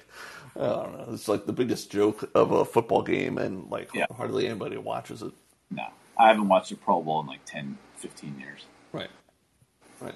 I 0.56 0.60
don't 0.60 0.92
know, 0.92 1.14
it's 1.14 1.28
like 1.28 1.46
the 1.46 1.52
biggest 1.52 1.90
joke 1.90 2.28
of 2.34 2.50
a 2.50 2.64
football 2.66 3.00
game, 3.02 3.38
and 3.38 3.70
like 3.70 3.88
Yeah. 3.94 4.04
hardly 4.14 4.46
anybody 4.46 4.76
watches 4.76 5.22
it. 5.22 5.32
no. 5.70 5.84
I 6.18 6.28
haven't 6.28 6.48
watched 6.48 6.72
a 6.72 6.76
Pro 6.76 7.02
Bowl 7.02 7.20
in 7.20 7.26
like 7.26 7.44
10, 7.44 7.76
15 7.96 8.38
years. 8.40 8.64
Right. 8.92 9.10
Right. 10.00 10.14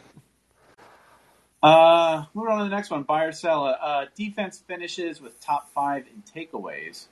Uh, 1.62 2.24
moving 2.34 2.52
on 2.52 2.58
to 2.60 2.64
the 2.70 2.76
next 2.76 2.90
one. 2.90 3.04
Buy 3.04 3.24
or 3.24 3.32
sell. 3.32 3.66
Uh, 3.66 4.06
defense 4.16 4.62
finishes 4.66 5.20
with 5.20 5.40
top 5.40 5.70
five 5.74 6.06
in 6.08 6.22
takeaways. 6.22 7.06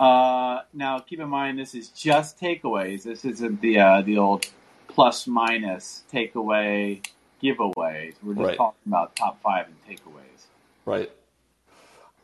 Uh, 0.00 0.60
now, 0.74 0.98
keep 1.00 1.20
in 1.20 1.28
mind 1.28 1.58
this 1.58 1.74
is 1.74 1.90
just 1.90 2.40
takeaways. 2.40 3.04
This 3.04 3.24
isn't 3.24 3.60
the 3.60 3.78
uh, 3.80 4.02
the 4.02 4.18
old 4.18 4.46
plus 4.88 5.26
minus 5.26 6.04
takeaway 6.12 7.04
giveaways. 7.42 8.14
We're 8.22 8.34
just 8.34 8.54
Right. 8.54 8.56
talking 8.56 8.80
about 8.86 9.16
top 9.16 9.40
five 9.42 9.66
in 9.68 9.76
takeaways. 9.96 10.46
Right. 10.86 11.10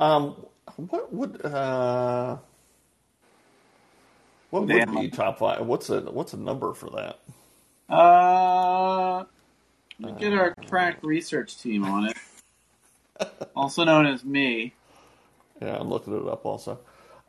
Um, 0.00 0.46
what 0.76 1.12
would 1.12 1.44
uh, 1.44 2.38
what 4.50 4.68
would 4.68 4.90
Damn. 4.90 4.90
be 4.90 5.10
top 5.10 5.38
five? 5.40 5.66
What's 5.66 5.90
a 5.90 6.00
what's 6.02 6.34
a 6.34 6.38
number 6.38 6.74
for 6.74 6.90
that? 6.90 7.20
Uh, 7.88 9.24
me 10.00 10.12
get 10.18 10.32
our 10.32 10.54
crack 10.68 10.98
research 11.02 11.60
team 11.60 11.84
on 11.84 12.06
it. 12.06 12.16
also 13.56 13.84
known 13.84 14.06
as 14.06 14.24
me. 14.24 14.74
Yeah, 15.60 15.76
I'm 15.78 15.88
looking 15.88 16.16
it 16.16 16.28
up 16.28 16.44
also. 16.46 16.78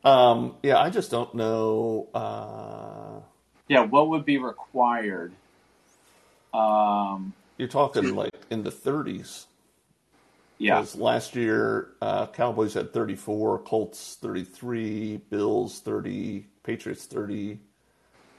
Um, 0.04 0.56
yeah, 0.64 0.80
I 0.80 0.90
just 0.90 1.12
don't 1.12 1.34
know. 1.36 2.08
Uh, 2.14 3.22
Yeah, 3.68 3.82
what 3.82 4.10
would 4.10 4.26
be 4.26 4.38
required? 4.38 5.34
Um, 6.54 7.34
you're 7.58 7.68
talking 7.68 8.16
like 8.16 8.32
in 8.50 8.64
the 8.64 8.72
30s. 8.72 9.46
yeah, 10.58 10.80
Because 10.80 10.96
last 10.96 11.36
year, 11.36 11.90
uh, 12.02 12.28
Cowboys 12.28 12.74
had 12.74 12.94
34, 12.94 13.60
Colts 13.60 14.18
33, 14.22 15.18
Bills 15.30 15.80
30, 15.80 16.46
Patriots 16.64 17.06
30, 17.06 17.60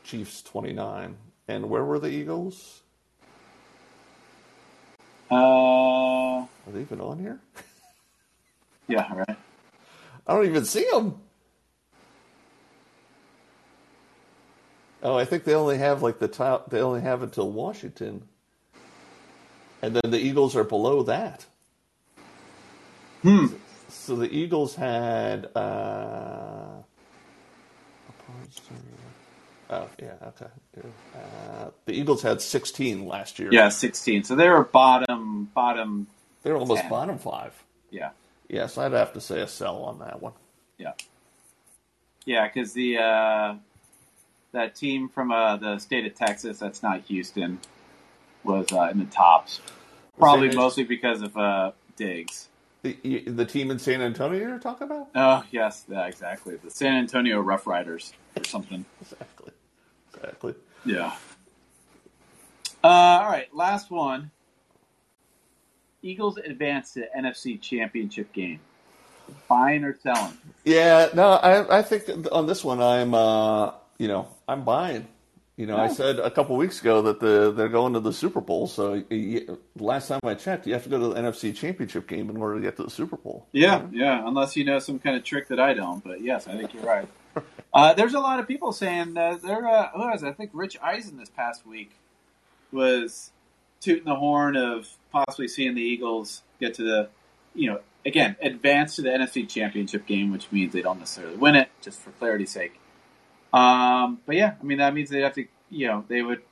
Chiefs 0.04 0.42
29. 0.42 1.16
And 1.48 1.70
where 1.70 1.84
were 1.84 1.98
the 1.98 2.08
Eagles? 2.08 2.81
Uh, 5.32 5.36
Are 5.36 6.48
they 6.68 6.80
even 6.80 7.00
on 7.00 7.18
here? 7.18 7.40
yeah, 8.88 9.12
right. 9.14 9.38
I 10.26 10.34
don't 10.34 10.46
even 10.46 10.64
see 10.64 10.86
them. 10.90 11.16
Oh, 15.02 15.16
I 15.16 15.24
think 15.24 15.44
they 15.44 15.54
only 15.54 15.78
have 15.78 16.02
like 16.02 16.18
the 16.18 16.28
top. 16.28 16.70
They 16.70 16.80
only 16.80 17.00
have 17.00 17.22
until 17.22 17.50
Washington, 17.50 18.28
and 19.80 19.96
then 19.96 20.10
the 20.12 20.18
Eagles 20.18 20.54
are 20.54 20.64
below 20.64 21.02
that. 21.04 21.46
Hmm. 23.22 23.46
So 23.88 24.16
the 24.16 24.32
Eagles 24.32 24.76
had. 24.76 25.48
Uh, 25.56 26.82
oh 29.72 29.88
yeah, 30.00 30.14
okay. 30.28 30.46
Uh, 31.14 31.70
the 31.86 31.92
Eagles 31.94 32.22
had 32.22 32.40
16 32.40 33.06
last 33.06 33.38
year. 33.38 33.48
Yeah, 33.52 33.68
sixteen. 33.68 34.24
So 34.24 34.34
they 34.36 34.48
were 34.48 34.64
bottom, 34.64 35.50
bottom. 35.54 36.06
they're 36.42 36.56
almost 36.56 36.82
Ten. 36.82 36.90
bottom 36.90 37.18
five. 37.18 37.52
Yeah, 37.90 38.10
Yes, 38.48 38.78
I'd 38.78 38.92
have 38.92 39.12
to 39.14 39.20
say 39.20 39.40
a 39.40 39.48
sell 39.48 39.82
on 39.84 39.98
that 40.00 40.20
one. 40.22 40.32
yeah, 40.78 40.92
yeah. 42.24 42.46
Because 42.48 42.72
the 42.72 42.98
uh, 42.98 43.54
that 44.52 44.74
team 44.76 45.08
from 45.08 45.32
uh, 45.32 45.56
the 45.56 45.78
state 45.78 46.06
of 46.06 46.14
Texas, 46.14 46.58
that's 46.58 46.82
not 46.82 47.00
Houston, 47.02 47.58
was 48.44 48.72
uh, 48.72 48.88
in 48.90 48.98
the 48.98 49.04
tops. 49.06 49.60
Probably 50.18 50.48
as- 50.48 50.54
mostly 50.56 50.84
because 50.84 51.22
of 51.22 51.36
uh, 51.36 51.72
Diggs. 51.96 52.48
The 52.82 52.96
the 53.28 53.44
team 53.46 53.70
in 53.70 53.78
San 53.78 54.02
Antonio 54.02 54.40
you're 54.40 54.58
talking 54.58 54.88
about? 54.88 55.08
Oh 55.14 55.44
yes, 55.52 55.84
yeah, 55.88 56.06
exactly. 56.06 56.56
The 56.56 56.70
San 56.70 56.94
Antonio 56.96 57.38
Rough 57.40 57.66
Riders 57.66 58.12
or 58.36 58.44
something. 58.44 58.84
Exactly. 59.00 59.52
Exactly. 60.22 60.54
Yeah. 60.84 61.12
Uh, 62.84 62.88
all 62.88 63.28
right, 63.28 63.54
last 63.54 63.90
one. 63.90 64.30
Eagles 66.02 66.36
advance 66.36 66.94
to 66.94 67.06
NFC 67.16 67.60
Championship 67.60 68.32
game. 68.32 68.60
Buying 69.48 69.84
or 69.84 69.96
selling? 70.02 70.36
Yeah, 70.64 71.08
no, 71.14 71.30
I 71.30 71.78
I 71.78 71.82
think 71.82 72.04
on 72.32 72.46
this 72.46 72.64
one 72.64 72.82
I'm 72.82 73.14
uh 73.14 73.72
you 73.98 74.08
know 74.08 74.28
I'm 74.48 74.64
buying. 74.64 75.06
You 75.56 75.66
know, 75.66 75.76
I 75.76 75.88
said 75.88 76.18
a 76.18 76.30
couple 76.30 76.56
weeks 76.56 76.80
ago 76.80 77.02
that 77.02 77.20
the 77.20 77.52
they're 77.52 77.68
going 77.68 77.92
to 77.92 78.00
the 78.00 78.12
Super 78.12 78.40
Bowl. 78.40 78.66
So 78.66 79.04
you, 79.10 79.60
last 79.78 80.08
time 80.08 80.18
I 80.24 80.34
checked, 80.34 80.66
you 80.66 80.72
have 80.72 80.82
to 80.82 80.88
go 80.88 80.98
to 80.98 81.08
the 81.08 81.20
NFC 81.20 81.54
Championship 81.54 82.08
game 82.08 82.30
in 82.30 82.36
order 82.38 82.56
to 82.56 82.60
get 82.62 82.76
to 82.78 82.82
the 82.82 82.90
Super 82.90 83.16
Bowl. 83.16 83.46
Yeah, 83.52 83.86
yeah. 83.92 84.26
Unless 84.26 84.56
you 84.56 84.64
know 84.64 84.78
some 84.78 84.98
kind 84.98 85.14
of 85.14 85.24
trick 85.24 85.48
that 85.48 85.60
I 85.60 85.74
don't. 85.74 86.02
But 86.02 86.22
yes, 86.22 86.48
I 86.48 86.56
think 86.56 86.74
you're 86.74 86.82
right. 86.82 87.06
Uh, 87.74 87.94
there's 87.94 88.12
a 88.12 88.20
lot 88.20 88.38
of 88.38 88.46
people 88.46 88.70
saying 88.70 89.16
uh, 89.16 89.38
there. 89.42 89.66
Uh, 89.66 89.88
who 89.92 90.00
was? 90.00 90.22
I 90.22 90.32
think 90.32 90.50
Rich 90.52 90.76
Eisen 90.82 91.16
this 91.16 91.30
past 91.30 91.66
week 91.66 91.92
was 92.70 93.30
tooting 93.80 94.04
the 94.04 94.14
horn 94.14 94.56
of 94.56 94.88
possibly 95.10 95.48
seeing 95.48 95.74
the 95.74 95.80
Eagles 95.80 96.42
get 96.60 96.74
to 96.74 96.82
the, 96.82 97.08
you 97.54 97.70
know, 97.70 97.80
again 98.04 98.36
advance 98.42 98.96
to 98.96 99.02
the 99.02 99.08
NFC 99.08 99.48
Championship 99.48 100.06
game, 100.06 100.30
which 100.32 100.52
means 100.52 100.74
they 100.74 100.82
don't 100.82 100.98
necessarily 100.98 101.36
win 101.36 101.54
it, 101.54 101.70
just 101.80 101.98
for 102.00 102.10
clarity's 102.10 102.50
sake. 102.50 102.78
Um, 103.52 104.20
but 104.26 104.36
yeah, 104.36 104.54
I 104.60 104.64
mean 104.64 104.78
that 104.78 104.92
means 104.92 105.08
they'd 105.08 105.22
have 105.22 105.34
to, 105.34 105.46
you 105.70 105.86
know, 105.86 106.04
they 106.08 106.20
would 106.20 106.42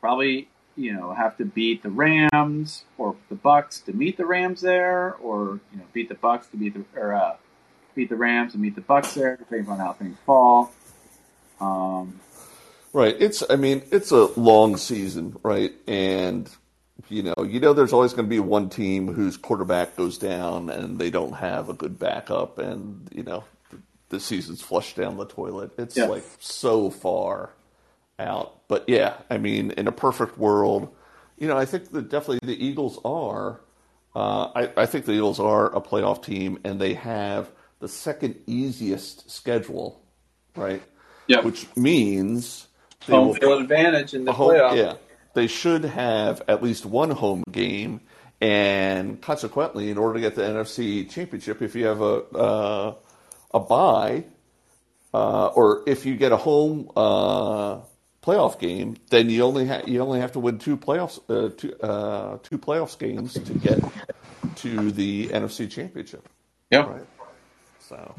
probably, 0.00 0.48
you 0.76 0.92
know, 0.92 1.14
have 1.14 1.36
to 1.38 1.46
beat 1.46 1.82
the 1.82 1.90
Rams 1.90 2.84
or 2.98 3.16
the 3.30 3.34
Bucks 3.36 3.80
to 3.80 3.94
meet 3.94 4.18
the 4.18 4.26
Rams 4.26 4.60
there, 4.60 5.14
or 5.14 5.60
you 5.72 5.78
know, 5.78 5.84
beat 5.92 6.10
the 6.10 6.14
Bucks 6.14 6.48
to 6.48 6.56
beat 6.56 6.74
the 6.74 6.84
or 7.00 7.14
uh, 7.14 7.36
beat 7.94 8.08
the 8.08 8.16
Rams 8.16 8.54
and 8.54 8.62
meet 8.62 8.74
the 8.74 8.80
Bucks 8.80 9.14
there, 9.14 9.36
depending 9.36 9.68
on 9.68 9.78
how 9.78 9.92
things 9.92 10.16
fall. 10.26 10.72
Um, 11.60 12.18
Right. 12.94 13.16
It's. 13.18 13.42
I 13.48 13.56
mean, 13.56 13.82
it's 13.90 14.10
a 14.10 14.26
long 14.38 14.76
season, 14.76 15.36
right? 15.42 15.72
And 15.88 16.46
you 17.08 17.22
know, 17.22 17.34
you 17.42 17.58
know, 17.58 17.72
there's 17.72 17.94
always 17.94 18.12
going 18.12 18.26
to 18.26 18.30
be 18.30 18.38
one 18.38 18.68
team 18.68 19.08
whose 19.08 19.38
quarterback 19.38 19.96
goes 19.96 20.18
down 20.18 20.68
and 20.68 20.98
they 20.98 21.08
don't 21.10 21.32
have 21.32 21.70
a 21.70 21.72
good 21.72 21.98
backup, 21.98 22.58
and 22.58 23.08
you 23.14 23.22
know, 23.22 23.44
the 24.10 24.20
season's 24.20 24.60
flushed 24.60 24.96
down 24.96 25.16
the 25.16 25.24
toilet. 25.24 25.70
It's 25.78 25.96
Yeah. 25.96 26.04
like 26.04 26.24
so 26.38 26.90
far 26.90 27.50
out. 28.18 28.58
But 28.68 28.84
yeah, 28.88 29.14
I 29.30 29.38
mean, 29.38 29.70
in 29.70 29.88
a 29.88 29.92
perfect 29.92 30.36
world, 30.36 30.94
you 31.38 31.48
know, 31.48 31.56
I 31.56 31.64
think 31.64 31.90
that 31.92 32.10
definitely 32.10 32.40
the 32.46 32.62
Eagles 32.62 32.98
are. 33.06 33.60
Uh, 34.14 34.50
I, 34.54 34.70
I 34.82 34.84
think 34.84 35.06
the 35.06 35.12
Eagles 35.12 35.40
are 35.40 35.74
a 35.74 35.80
playoff 35.80 36.22
team, 36.22 36.58
and 36.62 36.78
they 36.78 36.92
have 36.92 37.50
the 37.82 37.88
second 37.88 38.36
easiest 38.46 39.28
schedule, 39.28 40.00
right? 40.56 40.80
yeah, 41.26 41.40
Which 41.40 41.66
means 41.76 42.68
they 43.06 43.12
home 43.12 43.34
field 43.34 43.60
advantage 43.62 44.14
in 44.14 44.24
the 44.24 44.32
home- 44.32 44.52
playoff. 44.52 44.76
Yeah, 44.76 44.94
they 45.34 45.48
should 45.48 45.84
have 45.84 46.42
at 46.46 46.62
least 46.62 46.86
one 46.86 47.10
home 47.10 47.42
game, 47.50 48.00
and 48.40 49.20
consequently, 49.20 49.90
in 49.90 49.98
order 49.98 50.14
to 50.14 50.20
get 50.20 50.36
the 50.36 50.42
NFC 50.42 51.10
Championship, 51.10 51.60
if 51.60 51.74
you 51.74 51.86
have 51.86 52.00
a 52.00 52.14
uh, 52.36 52.94
a 53.52 53.58
bye, 53.60 54.24
uh, 55.12 55.46
or 55.48 55.82
if 55.88 56.06
you 56.06 56.16
get 56.16 56.30
a 56.30 56.36
home 56.36 56.88
uh, 56.96 57.80
playoff 58.22 58.60
game, 58.60 58.96
then 59.10 59.28
you 59.28 59.42
only 59.42 59.66
ha- 59.66 59.82
you 59.88 60.00
only 60.00 60.20
have 60.20 60.30
to 60.32 60.38
win 60.38 60.58
two 60.58 60.76
playoffs 60.76 61.18
uh, 61.28 61.50
two 61.56 61.74
uh, 61.80 62.38
two 62.44 62.58
playoffs 62.58 62.96
games 62.96 63.34
to 63.34 63.54
get 63.54 63.80
to 64.56 64.92
the 64.92 65.26
NFC 65.28 65.68
Championship. 65.68 66.28
Yeah. 66.70 66.86
Right. 66.86 67.06
So, 67.92 68.14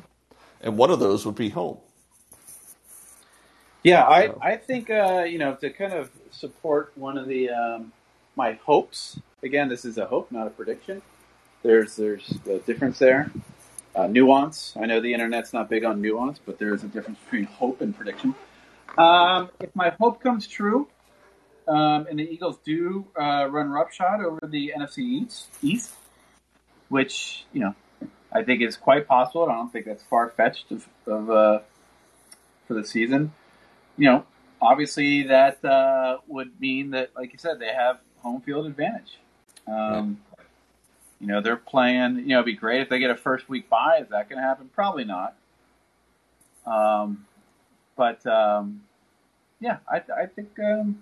and 0.61 0.77
one 0.77 0.91
of 0.91 0.99
those 0.99 1.25
would 1.25 1.33
be 1.33 1.49
home. 1.49 1.79
Yeah, 3.81 4.05
I, 4.07 4.27
So- 4.27 4.39
I 4.39 4.55
think 4.57 4.91
uh, 4.91 5.25
you 5.27 5.39
know 5.39 5.55
to 5.55 5.71
kind 5.71 5.93
of 5.93 6.11
support 6.29 6.91
one 6.95 7.17
of 7.17 7.27
the 7.27 7.49
um, 7.49 7.91
my 8.35 8.53
hopes. 8.65 9.19
Again, 9.41 9.67
this 9.69 9.83
is 9.83 9.97
a 9.97 10.05
hope, 10.05 10.31
not 10.31 10.45
a 10.45 10.51
prediction. 10.51 11.01
There's 11.63 11.95
there's 11.95 12.37
a 12.47 12.59
difference 12.59 12.99
there, 12.99 13.31
uh, 13.95 14.05
nuance. 14.05 14.73
I 14.79 14.85
know 14.85 15.01
the 15.01 15.11
internet's 15.13 15.53
not 15.53 15.69
big 15.71 15.83
on 15.85 16.01
nuance, 16.01 16.39
but 16.45 16.59
there 16.59 16.73
is 16.75 16.83
a 16.83 16.87
difference 16.87 17.17
between 17.25 17.45
hope 17.45 17.81
and 17.81 17.97
prediction. 17.97 18.35
Um, 18.95 19.49
if 19.59 19.75
my 19.75 19.89
hope 19.99 20.21
comes 20.21 20.45
true, 20.45 20.87
um, 21.67 22.05
and 22.07 22.19
the 22.19 22.29
Eagles 22.31 22.57
do 22.63 23.07
uh, 23.19 23.47
run 23.49 23.71
roughshod 23.71 24.21
over 24.23 24.39
the 24.47 24.71
NFC 24.77 24.99
East, 24.99 25.47
East, 25.63 25.91
which 26.89 27.45
you 27.53 27.61
know 27.61 27.73
I 28.33 28.43
think 28.43 28.61
is 28.61 28.75
quite 28.75 29.07
possible. 29.07 29.49
I 29.49 29.55
don't 29.55 29.71
think 29.71 29.85
that's 29.85 30.03
far 30.03 30.29
fetched 30.29 30.71
of, 30.71 30.87
of 31.05 31.29
uh, 31.29 31.59
for 32.67 32.73
the 32.73 32.85
season 32.85 33.31
you 33.97 34.09
know, 34.09 34.25
obviously 34.61 35.23
that 35.23 35.63
uh, 35.63 36.17
would 36.27 36.59
mean 36.59 36.91
that, 36.91 37.11
like 37.15 37.33
you 37.33 37.39
said, 37.39 37.59
they 37.59 37.73
have 37.73 37.99
home 38.21 38.41
field 38.41 38.65
advantage. 38.65 39.19
Um, 39.67 40.19
You 41.19 41.27
know, 41.27 41.41
they're 41.41 41.55
playing. 41.55 42.17
You 42.17 42.27
know, 42.27 42.35
it'd 42.37 42.45
be 42.47 42.53
great 42.53 42.81
if 42.81 42.89
they 42.89 42.99
get 42.99 43.09
a 43.09 43.15
first 43.15 43.47
week 43.47 43.69
bye. 43.69 43.99
Is 44.01 44.09
that 44.09 44.27
going 44.27 44.41
to 44.41 44.45
happen? 44.45 44.69
Probably 44.73 45.05
not. 45.05 45.35
Um, 46.65 47.25
but 47.95 48.25
um, 48.25 48.81
yeah, 49.61 49.77
I, 49.89 50.01
I 50.21 50.25
think 50.25 50.49
um, 50.59 51.01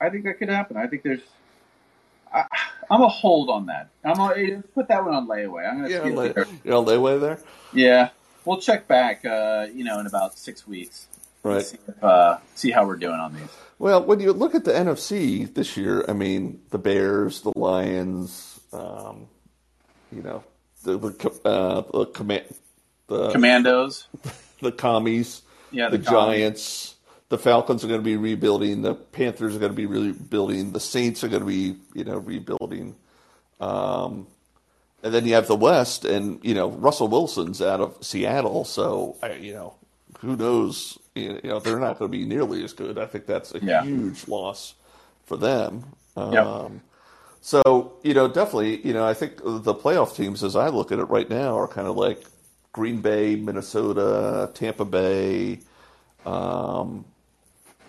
I 0.00 0.10
think 0.10 0.24
that 0.24 0.38
could 0.38 0.48
happen. 0.48 0.76
I 0.76 0.88
think 0.88 1.04
there's. 1.04 1.22
I, 2.32 2.44
I'm 2.90 3.02
a 3.02 3.08
hold 3.08 3.50
on 3.50 3.66
that. 3.66 3.90
I'm 4.04 4.18
a, 4.20 4.62
put 4.74 4.88
that 4.88 5.04
one 5.04 5.14
on 5.14 5.26
layaway. 5.28 5.70
I'm 5.70 5.84
to 5.84 5.90
Yeah, 5.90 6.02
lay, 6.02 6.10
later. 6.28 6.46
you're 6.64 6.76
on 6.76 6.84
layway 6.86 7.20
there, 7.20 7.38
Yeah, 7.72 8.10
we'll 8.44 8.58
check 8.60 8.88
back. 8.88 9.24
Uh, 9.24 9.66
you 9.72 9.84
know, 9.84 9.98
in 10.00 10.06
about 10.06 10.38
six 10.38 10.66
weeks. 10.66 11.06
right? 11.42 11.62
See, 11.64 11.78
if, 11.88 12.02
uh, 12.04 12.38
see 12.54 12.70
how 12.70 12.86
we're 12.86 12.96
doing 12.96 13.14
on 13.20 13.34
these. 13.34 13.48
Well, 13.78 14.04
when 14.04 14.20
you 14.20 14.32
look 14.32 14.54
at 14.54 14.64
the 14.64 14.72
NFC 14.72 15.52
this 15.52 15.76
year, 15.76 16.04
I 16.08 16.12
mean, 16.12 16.60
the 16.70 16.78
Bears, 16.78 17.40
the 17.42 17.52
Lions, 17.58 18.60
um, 18.72 19.26
you 20.12 20.22
know, 20.22 20.44
the 20.84 20.98
the 20.98 21.40
uh, 21.44 21.82
the 21.92 22.06
command, 22.06 22.44
the 23.08 23.30
Commandos. 23.32 24.06
the 24.60 24.72
commies, 24.72 25.42
Yeah, 25.70 25.88
the, 25.88 25.98
the. 25.98 26.04
Giants, 26.04 26.94
the 27.32 27.38
Falcons 27.38 27.82
are 27.82 27.88
going 27.88 27.98
to 28.00 28.04
be 28.04 28.18
rebuilding, 28.18 28.82
the 28.82 28.94
Panthers 28.94 29.56
are 29.56 29.58
going 29.58 29.72
to 29.72 29.76
be 29.76 29.86
rebuilding, 29.86 30.72
the 30.72 30.80
Saints 30.80 31.24
are 31.24 31.28
going 31.28 31.40
to 31.40 31.46
be 31.46 31.76
you 31.94 32.04
know 32.04 32.18
rebuilding, 32.18 32.94
um, 33.58 34.26
and 35.02 35.14
then 35.14 35.24
you 35.26 35.32
have 35.32 35.46
the 35.46 35.56
West, 35.56 36.04
and 36.04 36.38
you 36.44 36.52
know 36.52 36.68
Russell 36.70 37.08
Wilson's 37.08 37.62
out 37.62 37.80
of 37.80 37.96
Seattle, 38.04 38.66
so 38.66 39.16
you 39.40 39.54
know 39.54 39.74
who 40.20 40.36
knows 40.36 40.98
you 41.14 41.40
know 41.42 41.58
they're 41.58 41.80
not 41.80 41.98
going 41.98 42.12
to 42.12 42.18
be 42.18 42.26
nearly 42.26 42.62
as 42.64 42.74
good. 42.74 42.98
I 42.98 43.06
think 43.06 43.24
that's 43.24 43.54
a 43.54 43.64
Yeah. 43.64 43.82
huge 43.82 44.28
loss 44.28 44.74
for 45.24 45.38
them. 45.38 45.84
Um, 46.14 46.32
Yep. 46.34 46.70
So, 47.44 47.94
you 48.04 48.14
know, 48.14 48.28
definitely, 48.28 48.86
you 48.86 48.92
know, 48.92 49.04
I 49.04 49.14
think 49.14 49.38
the 49.38 49.74
playoff 49.74 50.14
teams, 50.14 50.44
as 50.44 50.54
I 50.54 50.68
look 50.68 50.92
at 50.92 51.00
it 51.00 51.06
right 51.06 51.28
now, 51.28 51.58
are 51.58 51.66
kind 51.66 51.88
of 51.88 51.96
like 51.96 52.22
Green 52.72 53.00
Bay, 53.00 53.34
Minnesota, 53.34 54.48
Tampa 54.54 54.84
Bay, 54.84 55.58
um, 56.24 57.04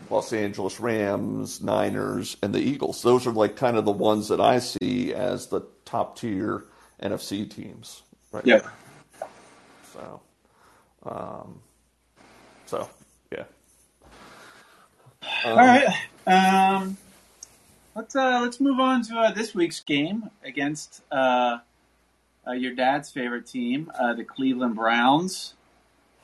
Los 0.10 0.34
Angeles 0.34 0.80
Rams, 0.80 1.62
Niners, 1.62 2.38
and 2.42 2.54
the 2.54 2.60
Eagles. 2.60 3.02
Those 3.02 3.26
are 3.28 3.32
like 3.32 3.56
kind 3.56 3.78
of 3.78 3.86
the 3.86 3.92
ones 3.92 4.28
that 4.28 4.40
I 4.40 4.60
see 4.60 5.14
as 5.14 5.48
the 5.48 5.62
top 5.86 6.18
tier 6.18 6.66
NFC 7.02 7.50
teams. 7.50 8.04
Right. 8.32 8.46
Yep. 8.46 8.68
So, 9.94 10.22
um, 11.04 11.60
so 12.66 12.90
yeah. 13.32 13.44
All 15.46 15.56
right. 15.56 15.88
Um, 16.26 16.98
let's 17.96 18.16
uh, 18.16 18.40
let's 18.42 18.60
move 18.60 18.80
on 18.80 19.04
to 19.04 19.16
uh, 19.18 19.32
this 19.32 19.54
week's 19.54 19.82
game 19.82 20.30
against 20.44 21.02
uh, 21.12 21.60
uh, 22.48 22.52
your 22.52 22.74
dad's 22.74 23.12
favorite 23.12 23.48
team, 23.48 23.92
uh, 24.00 24.14
the 24.14 24.24
Cleveland 24.24 24.76
Browns, 24.76 25.54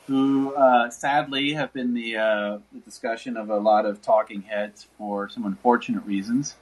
who 0.10 0.54
uh, 0.56 0.90
sadly 0.90 1.54
have 1.54 1.72
been 1.72 1.94
the, 1.94 2.18
uh, 2.18 2.58
the 2.74 2.80
discussion 2.80 3.38
of 3.38 3.52
a 3.52 3.58
lot 3.58 3.86
of 3.86 4.02
talking 4.02 4.42
heads 4.42 4.88
for 4.98 5.30
some 5.30 5.46
unfortunate 5.46 6.04
reasons. 6.04 6.56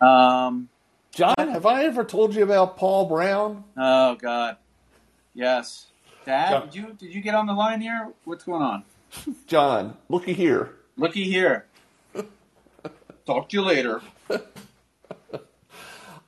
Um, 0.00 0.70
John, 1.12 1.34
have 1.36 1.66
I 1.66 1.84
ever 1.84 2.04
told 2.04 2.34
you 2.34 2.42
about 2.42 2.78
Paul 2.78 3.04
Brown? 3.06 3.64
oh 3.76 4.14
God, 4.14 4.56
yes, 5.34 5.88
Dad, 6.24 6.64
did 6.64 6.74
you 6.74 6.96
did 6.98 7.14
you 7.14 7.20
get 7.20 7.34
on 7.34 7.46
the 7.46 7.52
line 7.52 7.82
here? 7.82 8.08
What's 8.24 8.44
going 8.44 8.62
on? 8.62 8.84
John, 9.46 9.98
looky 10.08 10.32
here. 10.32 10.76
Looky 10.96 11.24
here. 11.24 11.66
Talk 13.26 13.50
to 13.50 13.56
you 13.56 13.62
later. 13.62 14.00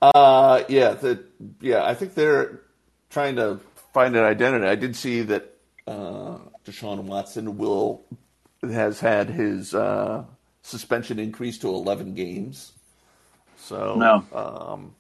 Uh, 0.03 0.65
yeah, 0.69 0.95
the, 0.95 1.23
yeah, 1.61 1.85
I 1.85 1.95
think 1.95 2.15
they're 2.15 2.63
trying 3.09 3.37
to 3.37 3.61
find 3.95 4.17
an 4.17 4.25
identity. 4.25 4.67
I 4.67 4.75
did 4.75 4.97
see 4.97 5.23
that 5.23 5.52
uh, 5.87 6.39
Deshaun 6.65 7.01
Watson 7.05 7.57
will 7.59 8.03
has 8.63 9.01
had 9.01 9.29
his 9.29 9.75
uh, 9.75 10.25
suspension 10.63 11.19
increased 11.19 11.63
to 11.63 11.69
11 11.69 12.15
games. 12.15 12.73
So 13.57 13.95
No. 13.97 14.25
um, 14.37 14.95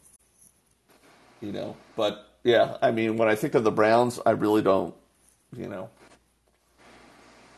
you 1.40 1.52
know, 1.52 1.76
but 1.96 2.26
yeah, 2.44 2.76
I 2.82 2.90
mean, 2.90 3.16
when 3.16 3.28
I 3.28 3.34
think 3.34 3.54
of 3.54 3.64
the 3.64 3.70
Browns, 3.72 4.18
I 4.24 4.30
really 4.32 4.62
don't, 4.62 4.94
you 5.56 5.68
know, 5.68 5.90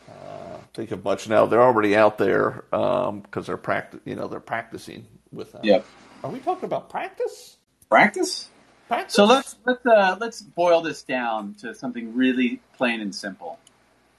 uh, 0.09 0.57
think 0.73 0.91
of 0.91 1.03
much 1.03 1.27
now. 1.27 1.45
They're 1.45 1.61
already 1.61 1.95
out 1.95 2.17
there 2.17 2.63
because 2.71 3.47
they're 3.47 3.57
practice, 3.57 3.99
you 4.05 4.15
know, 4.15 4.27
they're 4.27 4.39
practicing 4.39 5.07
with 5.31 5.51
them. 5.51 5.61
Yep. 5.63 5.85
Are 6.23 6.29
we 6.31 6.39
talking 6.39 6.65
about 6.65 6.89
practice? 6.89 7.57
Practice. 7.89 8.49
Practice. 8.87 9.15
So 9.15 9.25
let's 9.25 9.55
let's 9.65 9.85
uh, 9.85 10.17
let's 10.19 10.41
boil 10.41 10.81
this 10.81 11.03
down 11.03 11.55
to 11.61 11.75
something 11.75 12.15
really 12.15 12.61
plain 12.77 13.01
and 13.01 13.13
simple. 13.15 13.59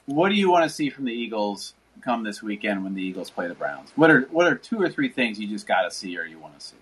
What 0.07 0.31
do 0.31 0.37
you 0.37 0.51
want 0.51 0.65
to 0.65 0.71
see 0.75 0.91
from 0.91 1.05
the 1.07 1.13
Eagles 1.13 1.75
come 2.03 2.25
this 2.25 2.43
weekend 2.43 2.85
when 2.85 2.95
the 2.95 3.03
Eagles 3.03 3.31
play 3.31 3.49
the 3.49 3.55
Browns? 3.55 3.93
What 3.97 4.11
are 4.11 4.23
what 4.31 4.47
are 4.47 4.57
two 4.57 4.81
or 4.81 4.89
three 4.89 5.11
things 5.11 5.39
you 5.41 5.49
just 5.49 5.67
got 5.67 5.83
to 5.83 5.91
see 5.91 6.19
or 6.19 6.25
you 6.25 6.39
want 6.39 6.59
to 6.59 6.67
see? 6.67 6.77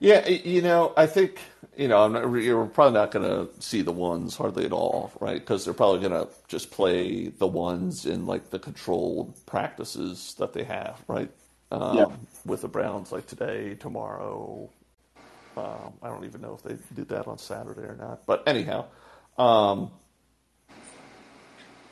Yeah, 0.00 0.28
you 0.28 0.62
know, 0.62 0.92
I 0.96 1.06
think 1.06 1.40
you 1.76 1.88
know, 1.88 2.04
I'm 2.04 2.12
not, 2.12 2.30
we're 2.30 2.66
probably 2.66 2.94
not 2.94 3.10
going 3.12 3.26
to 3.28 3.62
see 3.62 3.82
the 3.82 3.92
ones 3.92 4.36
hardly 4.36 4.64
at 4.66 4.72
all, 4.72 5.12
right? 5.20 5.40
Because 5.40 5.64
they're 5.64 5.74
probably 5.74 6.00
going 6.08 6.26
to 6.26 6.32
just 6.48 6.70
play 6.70 7.28
the 7.28 7.46
ones 7.46 8.06
in 8.06 8.26
like 8.26 8.50
the 8.50 8.58
controlled 8.58 9.34
practices 9.46 10.34
that 10.38 10.52
they 10.52 10.64
have, 10.64 11.02
right? 11.08 11.30
Um, 11.72 11.96
Yeah. 11.96 12.06
With 12.46 12.62
the 12.62 12.68
Browns, 12.68 13.12
like 13.12 13.26
today, 13.26 13.74
tomorrow. 13.74 14.70
Um, 15.56 15.94
I 16.02 16.08
don't 16.08 16.24
even 16.24 16.40
know 16.40 16.54
if 16.54 16.62
they 16.62 16.76
did 16.94 17.08
that 17.08 17.26
on 17.26 17.38
Saturday 17.38 17.82
or 17.82 17.96
not, 17.96 18.26
but 18.26 18.42
anyhow, 18.46 18.86
um, 19.38 19.90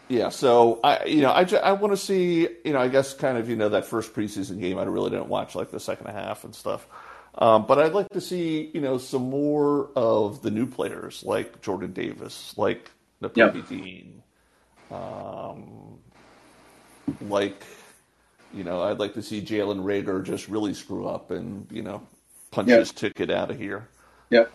yeah. 0.08 0.28
So 0.28 0.80
I, 0.84 1.04
you 1.06 1.22
know, 1.22 1.30
I, 1.30 1.46
I 1.62 1.72
want 1.72 1.92
to 1.92 1.96
see, 1.96 2.48
you 2.64 2.72
know, 2.72 2.78
I 2.78 2.88
guess 2.88 3.14
kind 3.14 3.38
of, 3.38 3.48
you 3.48 3.56
know, 3.56 3.70
that 3.70 3.86
first 3.86 4.12
preseason 4.12 4.60
game. 4.60 4.78
I 4.78 4.84
really 4.84 5.10
didn't 5.10 5.28
watch 5.28 5.54
like 5.54 5.70
the 5.70 5.80
second 5.80 6.08
half 6.08 6.44
and 6.44 6.54
stuff. 6.54 6.86
Um, 7.36 7.66
but 7.66 7.78
I'd 7.78 7.94
like 7.94 8.08
to 8.10 8.20
see, 8.20 8.70
you 8.74 8.80
know, 8.80 8.98
some 8.98 9.28
more 9.28 9.90
of 9.96 10.42
the 10.42 10.50
new 10.50 10.66
players 10.66 11.24
like 11.24 11.62
Jordan 11.62 11.92
Davis, 11.92 12.54
like 12.56 12.90
Nakobe 13.22 13.56
Yep. 13.56 13.68
Dean, 13.68 14.22
um, 14.90 15.98
like, 17.20 17.64
you 18.52 18.62
know, 18.62 18.82
I'd 18.82 19.00
like 19.00 19.14
to 19.14 19.22
see 19.22 19.42
Jalen 19.42 19.82
Reagor 19.82 20.22
just 20.22 20.48
really 20.48 20.74
screw 20.74 21.08
up 21.08 21.32
and, 21.32 21.66
you 21.72 21.82
know, 21.82 22.06
punch 22.54 22.68
Yep. 22.68 22.78
his 22.78 22.92
ticket 22.92 23.30
out 23.30 23.50
of 23.50 23.58
here. 23.58 23.88
Yep. 24.30 24.52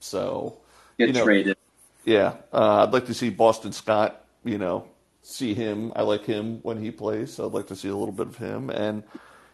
So, 0.00 0.56
Get 0.98 1.08
you 1.08 1.14
know, 1.14 1.24
traded. 1.24 1.56
yeah, 2.04 2.34
uh, 2.52 2.84
I'd 2.86 2.92
like 2.92 3.06
to 3.06 3.14
see 3.14 3.30
Boston 3.30 3.72
Scott. 3.72 4.24
You 4.44 4.58
know, 4.58 4.86
see 5.22 5.54
him. 5.54 5.92
I 5.94 6.02
like 6.02 6.24
him 6.24 6.60
when 6.62 6.82
he 6.82 6.90
plays, 6.90 7.34
so 7.34 7.46
I'd 7.46 7.52
like 7.52 7.66
to 7.68 7.76
see 7.76 7.88
a 7.88 7.94
little 7.96 8.12
bit 8.14 8.26
of 8.26 8.36
him, 8.36 8.70
and 8.70 9.02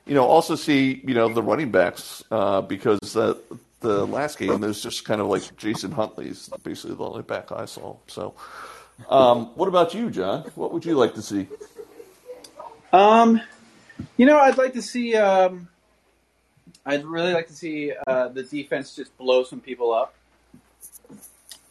you 0.06 0.14
know, 0.14 0.24
also 0.24 0.54
see 0.54 1.02
you 1.06 1.14
know 1.14 1.28
the 1.28 1.42
running 1.42 1.70
backs 1.72 2.22
uh, 2.30 2.60
because 2.60 2.98
the 3.00 3.36
the 3.80 4.06
last 4.06 4.38
game 4.38 4.60
there's 4.60 4.80
just 4.82 5.04
kind 5.04 5.20
of 5.20 5.26
like 5.26 5.56
Jason 5.56 5.90
Huntley's 5.92 6.48
basically 6.62 6.96
the 6.96 7.04
only 7.04 7.22
back 7.22 7.50
I 7.52 7.64
saw. 7.66 7.96
So, 8.06 8.34
um, 9.08 9.46
what 9.56 9.66
about 9.68 9.92
you, 9.94 10.10
John? 10.10 10.42
What 10.54 10.72
would 10.72 10.84
you 10.84 10.94
like 10.94 11.14
to 11.14 11.22
see? 11.22 11.48
Um, 12.92 13.40
you 14.16 14.26
know, 14.26 14.38
I'd 14.38 14.58
like 14.58 14.74
to 14.74 14.82
see. 14.82 15.16
Um, 15.16 15.68
I'd 16.86 17.04
really 17.04 17.34
like 17.34 17.48
to 17.48 17.52
see 17.52 17.92
uh, 18.06 18.28
the 18.28 18.44
defense 18.44 18.94
just 18.94 19.16
blow 19.18 19.42
some 19.42 19.60
people 19.60 19.92
up. 19.92 20.14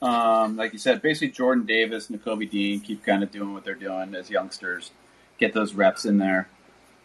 Um, 0.02 0.58
like 0.58 0.74
you 0.74 0.80
said, 0.80 1.02
basically 1.02 1.30
Jordan 1.30 1.66
Davis, 1.66 2.08
Nakobe 2.08 2.50
Dean 2.50 2.82
keep 2.82 3.04
kind 3.04 3.24
of 3.24 3.32
doing 3.32 3.54
what 3.54 3.64
they're 3.64 3.76
doing 3.76 4.14
as 4.14 4.30
youngsters, 4.30 4.92
get 5.40 5.54
those 5.54 5.74
reps 5.74 6.04
in 6.06 6.18
there. 6.18 6.50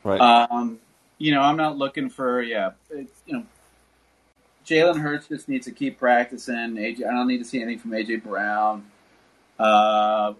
Right. 0.02 0.20
Um, 0.20 0.80
you 1.18 1.32
know, 1.32 1.40
I'm 1.40 1.56
not 1.56 1.78
looking 1.78 2.10
for 2.10 2.42
yeah, 2.42 2.72
it's, 2.90 3.22
you 3.26 3.34
know, 3.34 3.44
Jalen 4.66 5.00
Hurts 5.00 5.28
just 5.28 5.48
needs 5.48 5.66
to 5.66 5.72
keep 5.72 5.98
practicing. 5.98 6.54
AJ, 6.54 7.06
I 7.06 7.12
don't 7.12 7.28
need 7.28 7.38
to 7.38 7.44
see 7.44 7.62
anything 7.62 7.78
from 7.78 7.92
AJ 7.92 8.24
Brown. 8.24 8.86
Uh, 9.58 10.34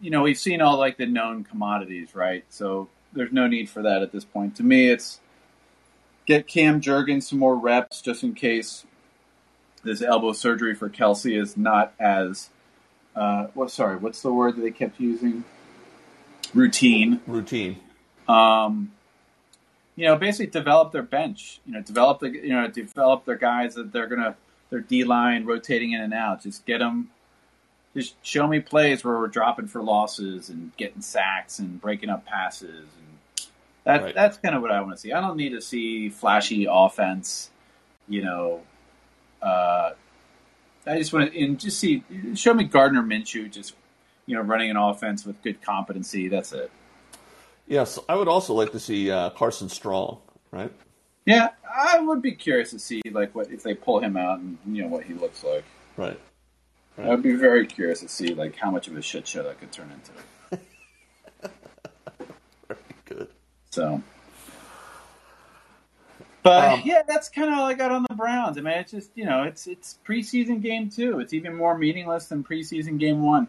you 0.00 0.10
know, 0.10 0.22
we've 0.22 0.38
seen 0.38 0.60
all 0.60 0.78
like 0.78 0.98
the 0.98 1.06
known 1.06 1.44
commodities, 1.44 2.14
right? 2.14 2.44
So 2.50 2.88
there's 3.12 3.32
no 3.32 3.46
need 3.46 3.70
for 3.70 3.82
that 3.82 4.02
at 4.02 4.12
this 4.12 4.24
point. 4.24 4.56
To 4.56 4.62
me, 4.62 4.90
it's 4.90 5.20
get 6.30 6.46
Cam 6.46 6.80
Jurgens 6.80 7.24
some 7.24 7.40
more 7.40 7.56
reps 7.56 8.00
just 8.00 8.22
in 8.22 8.34
case 8.34 8.84
this 9.82 10.00
elbow 10.00 10.32
surgery 10.32 10.76
for 10.76 10.88
Kelce 10.88 11.36
is 11.36 11.56
not 11.56 11.92
as 11.98 12.50
uh, 13.16 13.48
what? 13.54 13.72
Sorry, 13.72 13.96
what's 13.96 14.22
the 14.22 14.32
word 14.32 14.54
that 14.54 14.60
they 14.60 14.70
kept 14.70 15.00
using? 15.00 15.42
Routine 16.54 17.20
Routine. 17.26 17.80
um, 18.28 18.92
you 19.96 20.06
know, 20.06 20.14
basically 20.14 20.46
develop 20.46 20.92
their 20.92 21.02
bench. 21.02 21.60
You 21.66 21.72
know, 21.72 21.80
develop 21.82 22.20
the 22.20 22.30
you 22.30 22.50
know 22.50 22.68
develop 22.68 23.24
their 23.24 23.36
guys 23.36 23.74
that 23.74 23.92
they're 23.92 24.06
gonna 24.06 24.36
their 24.70 24.80
D 24.80 25.02
line 25.02 25.44
rotating 25.44 25.92
in 25.92 26.00
and 26.00 26.14
out. 26.14 26.44
Just 26.44 26.64
get 26.64 26.78
them. 26.78 27.10
Just 27.96 28.14
show 28.24 28.46
me 28.46 28.60
plays 28.60 29.02
where 29.02 29.18
we're 29.18 29.26
dropping 29.26 29.66
for 29.66 29.82
losses 29.82 30.48
and 30.48 30.70
getting 30.76 31.02
sacks 31.02 31.58
and 31.58 31.80
breaking 31.80 32.08
up 32.08 32.24
passes, 32.24 32.84
and 32.84 33.09
that 33.84 34.02
Right. 34.02 34.14
that's 34.14 34.36
kind 34.38 34.54
of 34.54 34.62
what 34.62 34.70
I 34.70 34.80
want 34.80 34.92
to 34.92 34.98
see. 34.98 35.12
I 35.12 35.20
don't 35.20 35.36
need 35.36 35.50
to 35.50 35.60
see 35.60 36.08
flashy 36.10 36.66
offense. 36.70 37.50
You 38.08 38.24
know, 38.24 38.60
uh, 39.42 39.90
I 40.86 40.98
just 40.98 41.12
want 41.12 41.32
to 41.32 41.42
and 41.44 41.58
just 41.60 41.78
see 41.78 42.02
show 42.34 42.52
me 42.54 42.64
Gardner 42.64 43.02
Minshew 43.02 43.50
just 43.50 43.74
you 44.26 44.36
know 44.36 44.42
running 44.42 44.70
an 44.70 44.76
offense 44.76 45.24
with 45.24 45.40
good 45.42 45.62
competency. 45.62 46.28
That's 46.28 46.52
it. 46.52 46.70
Yes, 47.66 47.98
I 48.08 48.16
would 48.16 48.28
also 48.28 48.54
like 48.54 48.72
to 48.72 48.80
see 48.80 49.10
uh, 49.10 49.30
Carson 49.30 49.68
Strong. 49.68 50.18
Right. 50.50 50.72
Yeah, 51.26 51.50
I 51.72 52.00
would 52.00 52.20
be 52.22 52.32
curious 52.32 52.70
to 52.70 52.78
see 52.80 53.00
like 53.12 53.34
what 53.34 53.50
if 53.52 53.62
they 53.62 53.74
pull 53.74 54.00
him 54.00 54.16
out 54.16 54.40
and 54.40 54.58
you 54.66 54.82
know 54.82 54.88
what 54.88 55.04
he 55.04 55.14
looks 55.14 55.44
like. 55.44 55.64
Right. 55.96 56.18
I 56.98 57.08
would 57.10 57.22
be 57.22 57.34
very 57.34 57.66
curious 57.66 58.00
to 58.00 58.08
see 58.08 58.34
like 58.34 58.56
how 58.56 58.70
much 58.70 58.88
of 58.88 58.96
a 58.96 59.02
shit 59.02 59.26
show 59.26 59.42
that 59.44 59.60
could 59.60 59.70
turn 59.72 59.90
into. 59.92 60.10
Very 62.68 62.80
good. 63.04 63.28
So, 63.70 64.02
but 66.42 66.72
Um, 66.72 66.82
yeah, 66.84 67.02
that's 67.06 67.28
kind 67.28 67.52
of 67.52 67.58
all 67.58 67.66
I 67.66 67.74
got 67.74 67.92
on 67.92 68.04
the 68.08 68.14
Browns. 68.14 68.58
I 68.58 68.62
mean, 68.62 68.74
it's 68.74 68.90
just 68.90 69.10
you 69.14 69.24
know, 69.24 69.44
it's 69.44 69.66
it's 69.66 69.98
preseason 70.06 70.60
game 70.62 70.90
two. 70.90 71.20
It's 71.20 71.32
even 71.32 71.54
more 71.54 71.76
meaningless 71.76 72.26
than 72.26 72.42
preseason 72.42 72.98
game 72.98 73.22
one. 73.22 73.46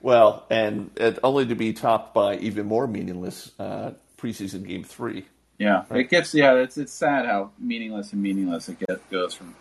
Well, 0.00 0.44
and 0.50 0.90
it, 0.96 1.18
only 1.24 1.46
to 1.46 1.54
be 1.54 1.72
topped 1.72 2.14
by 2.14 2.36
even 2.36 2.66
more 2.66 2.86
meaningless 2.86 3.50
uh, 3.58 3.92
preseason 4.18 4.66
game 4.66 4.84
three. 4.84 5.26
Yeah, 5.58 5.84
it 5.90 6.10
gets 6.10 6.34
yeah. 6.34 6.54
It's 6.54 6.78
it's 6.78 6.92
sad 6.92 7.26
how 7.26 7.50
meaningless 7.58 8.12
and 8.12 8.22
meaningless 8.22 8.68
it 8.68 8.78
gets, 8.78 9.00
goes 9.10 9.34
from 9.34 9.54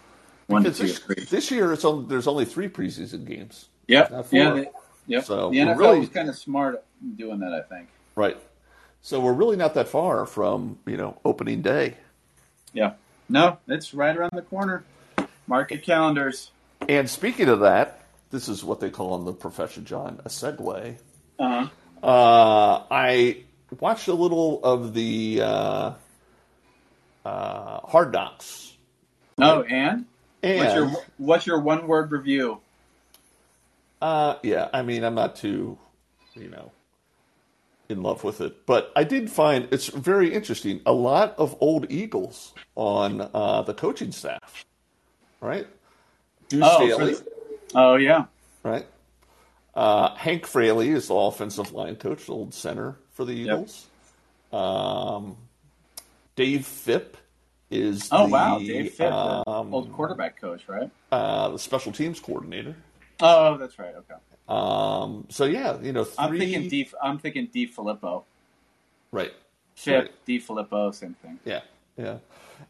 one 0.47 0.63
Because 0.63 0.77
to 0.77 0.83
this, 0.83 0.99
three. 0.99 1.25
this 1.29 1.51
year, 1.51 1.73
it's 1.73 1.85
only, 1.85 2.05
there's 2.07 2.27
only 2.27 2.45
three 2.45 2.69
preseason 2.69 3.25
games. 3.25 3.67
Yep, 3.87 4.27
yeah, 4.31 4.53
they, 4.53 4.69
yep. 5.07 5.25
So, 5.25 5.49
the 5.49 5.57
NFL 5.57 5.77
really- 5.77 5.99
was 5.99 6.09
kind 6.09 6.29
of 6.29 6.35
smart 6.37 6.83
doing 7.15 7.39
that. 7.39 7.53
I 7.53 7.61
think. 7.61 7.89
Right. 8.15 8.37
So 9.03 9.19
we're 9.19 9.33
really 9.33 9.57
not 9.57 9.73
that 9.75 9.89
far 9.89 10.25
from 10.25 10.79
you 10.87 10.97
know 10.97 11.19
opening 11.23 11.61
day. 11.61 11.97
Yeah. 12.73 12.93
No, 13.29 13.57
it's 13.67 13.93
right 13.93 14.15
around 14.15 14.31
the 14.33 14.41
corner. 14.41 14.83
Market 15.45 15.83
calendars. 15.83 16.51
And 16.87 17.09
speaking 17.09 17.49
of 17.49 17.59
that, 17.59 18.01
this 18.31 18.47
is 18.47 18.63
what 18.63 18.79
they 18.79 18.89
call 18.89 19.15
in 19.17 19.25
the 19.25 19.33
profession, 19.33 19.85
John, 19.85 20.21
a 20.25 20.29
segue. 20.29 20.97
Uh-huh. 21.37 21.67
Uh, 22.01 22.83
I 22.89 23.43
watched 23.79 24.07
a 24.07 24.13
little 24.13 24.63
of 24.63 24.93
the 24.93 25.41
uh, 25.41 25.93
uh, 27.25 27.79
Hard 27.81 28.13
Knocks. 28.13 28.73
Oh, 29.37 29.63
and? 29.63 30.05
And 30.41 30.59
What's 30.59 30.75
your 30.75 30.91
what's 31.17 31.47
your 31.47 31.59
one 31.59 31.87
word 31.87 32.11
review? 32.11 32.59
Uh, 34.01 34.35
yeah, 34.43 34.69
I 34.73 34.81
mean, 34.81 35.05
I'm 35.05 35.15
not 35.15 35.37
too, 35.37 35.77
you 36.33 36.49
know, 36.49 36.71
in 37.89 38.01
love 38.01 38.23
with 38.23 38.41
it, 38.41 38.65
but 38.65 38.91
I 38.95 39.03
did 39.03 39.29
find 39.29 39.67
it's 39.71 39.87
very 39.87 40.33
interesting. 40.33 40.81
A 40.85 40.93
lot 40.93 41.35
of 41.37 41.55
old 41.59 41.91
Eagles 41.91 42.53
on 42.75 43.29
uh, 43.33 43.61
the 43.63 43.73
coaching 43.73 44.11
staff, 44.11 44.65
right? 45.41 45.67
Deuce 46.49 46.63
Oh, 46.65 46.97
for- 46.97 47.23
Oh 47.75 47.95
yeah. 47.95 48.25
right? 48.63 48.85
Uh, 49.75 50.13
Hank 50.15 50.45
Fraley 50.45 50.89
is 50.89 51.07
the 51.07 51.15
offensive 51.15 51.73
line 51.73 51.95
coach, 51.95 52.25
the 52.27 52.33
old 52.33 52.53
center 52.53 52.95
for 53.13 53.25
the 53.25 53.33
Eagles. 53.33 53.87
Um, 54.51 55.35
Dave 56.35 56.65
Fipp 56.65 57.17
is 57.71 58.07
Oh 58.11 58.25
the, 58.27 58.31
wow, 58.31 58.59
Dave 58.59 58.95
the 58.97 59.43
um, 59.49 59.73
old 59.73 59.91
quarterback 59.93 60.39
coach, 60.39 60.61
right? 60.67 60.89
uh, 61.11 61.49
the 61.49 61.59
special 61.59 61.91
teams 61.91 62.19
coordinator. 62.19 62.75
Oh, 63.19 63.57
that's 63.57 63.77
right. 63.79 63.95
Okay. 63.95 64.13
Um, 64.47 65.25
so 65.29 65.45
yeah, 65.45 65.79
you 65.81 65.93
know, 65.93 66.03
3 66.03 66.15
I'm 66.25 66.37
thinking 66.37 66.69
D. 66.69 66.89
I'm 67.01 67.17
thinking 67.19 67.47
DeFilippo. 67.47 68.23
right. 69.11 69.31
Chip 69.75 70.03
Right. 70.03 70.25
DeFilippo, 70.27 70.93
same 70.93 71.15
thing. 71.21 71.39
Yeah, 71.45 71.61
yeah. 71.97 72.17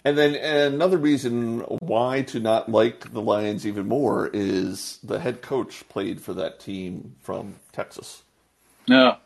And 0.06 0.18
then 0.18 0.36
another 0.36 0.98
reason 0.98 1.60
why 1.82 2.22
to 2.24 2.40
not 2.40 2.70
like 2.70 3.12
the 3.12 3.22
Lions 3.22 3.68
even 3.68 3.88
more 3.88 4.30
is 4.34 5.00
the 5.04 5.20
head 5.20 5.42
coach 5.42 5.88
played 5.90 6.22
for 6.22 6.34
that 6.36 6.60
team 6.62 7.16
from 7.22 7.56
Texas. 7.74 8.24
No. 8.88 9.18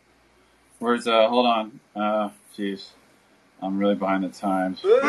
Where's 0.80 1.08
uh? 1.08 1.28
Hold 1.28 1.46
on. 1.46 1.80
Uh, 1.96 2.30
jeez, 2.58 2.90
I'm 3.62 3.78
really 3.78 3.96
behind 3.96 4.24
the 4.24 4.30
times. 4.30 4.82
Yeah, 4.84 5.02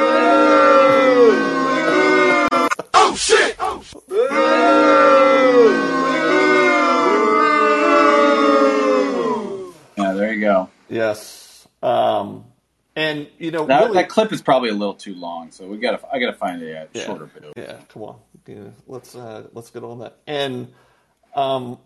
there 4.09 5.97
you 10.39 10.45
go. 10.47 10.70
Yes. 10.89 11.66
Um, 11.82 12.45
and 12.97 13.28
you 13.39 13.51
know, 13.51 13.66
That, 13.66 13.82
really, 13.82 13.95
that 13.95 14.09
clip 14.09 14.32
is 14.32 14.43
probably 14.43 14.70
a 14.70 14.74
little 14.74 14.95
too 14.95 15.14
long, 15.14 15.51
so 15.51 15.66
we 15.66 15.78
got 15.78 16.01
to. 16.01 16.09
I 16.12 16.18
got 16.18 16.26
to 16.26 16.32
find 16.36 16.62
a 16.62 16.82
uh, 16.82 16.86
yeah, 16.93 17.05
shorter 17.05 17.26
video. 17.26 17.53
Yeah, 17.57 17.76
come 17.89 18.03
on. 18.03 18.16
Yeah, 18.47 18.70
let's 18.86 19.14
uh, 19.14 19.47
let's 19.53 19.70
get 19.70 19.84
on 19.84 20.01
that. 20.01 20.16
And 20.26 20.72
um, 21.34 21.78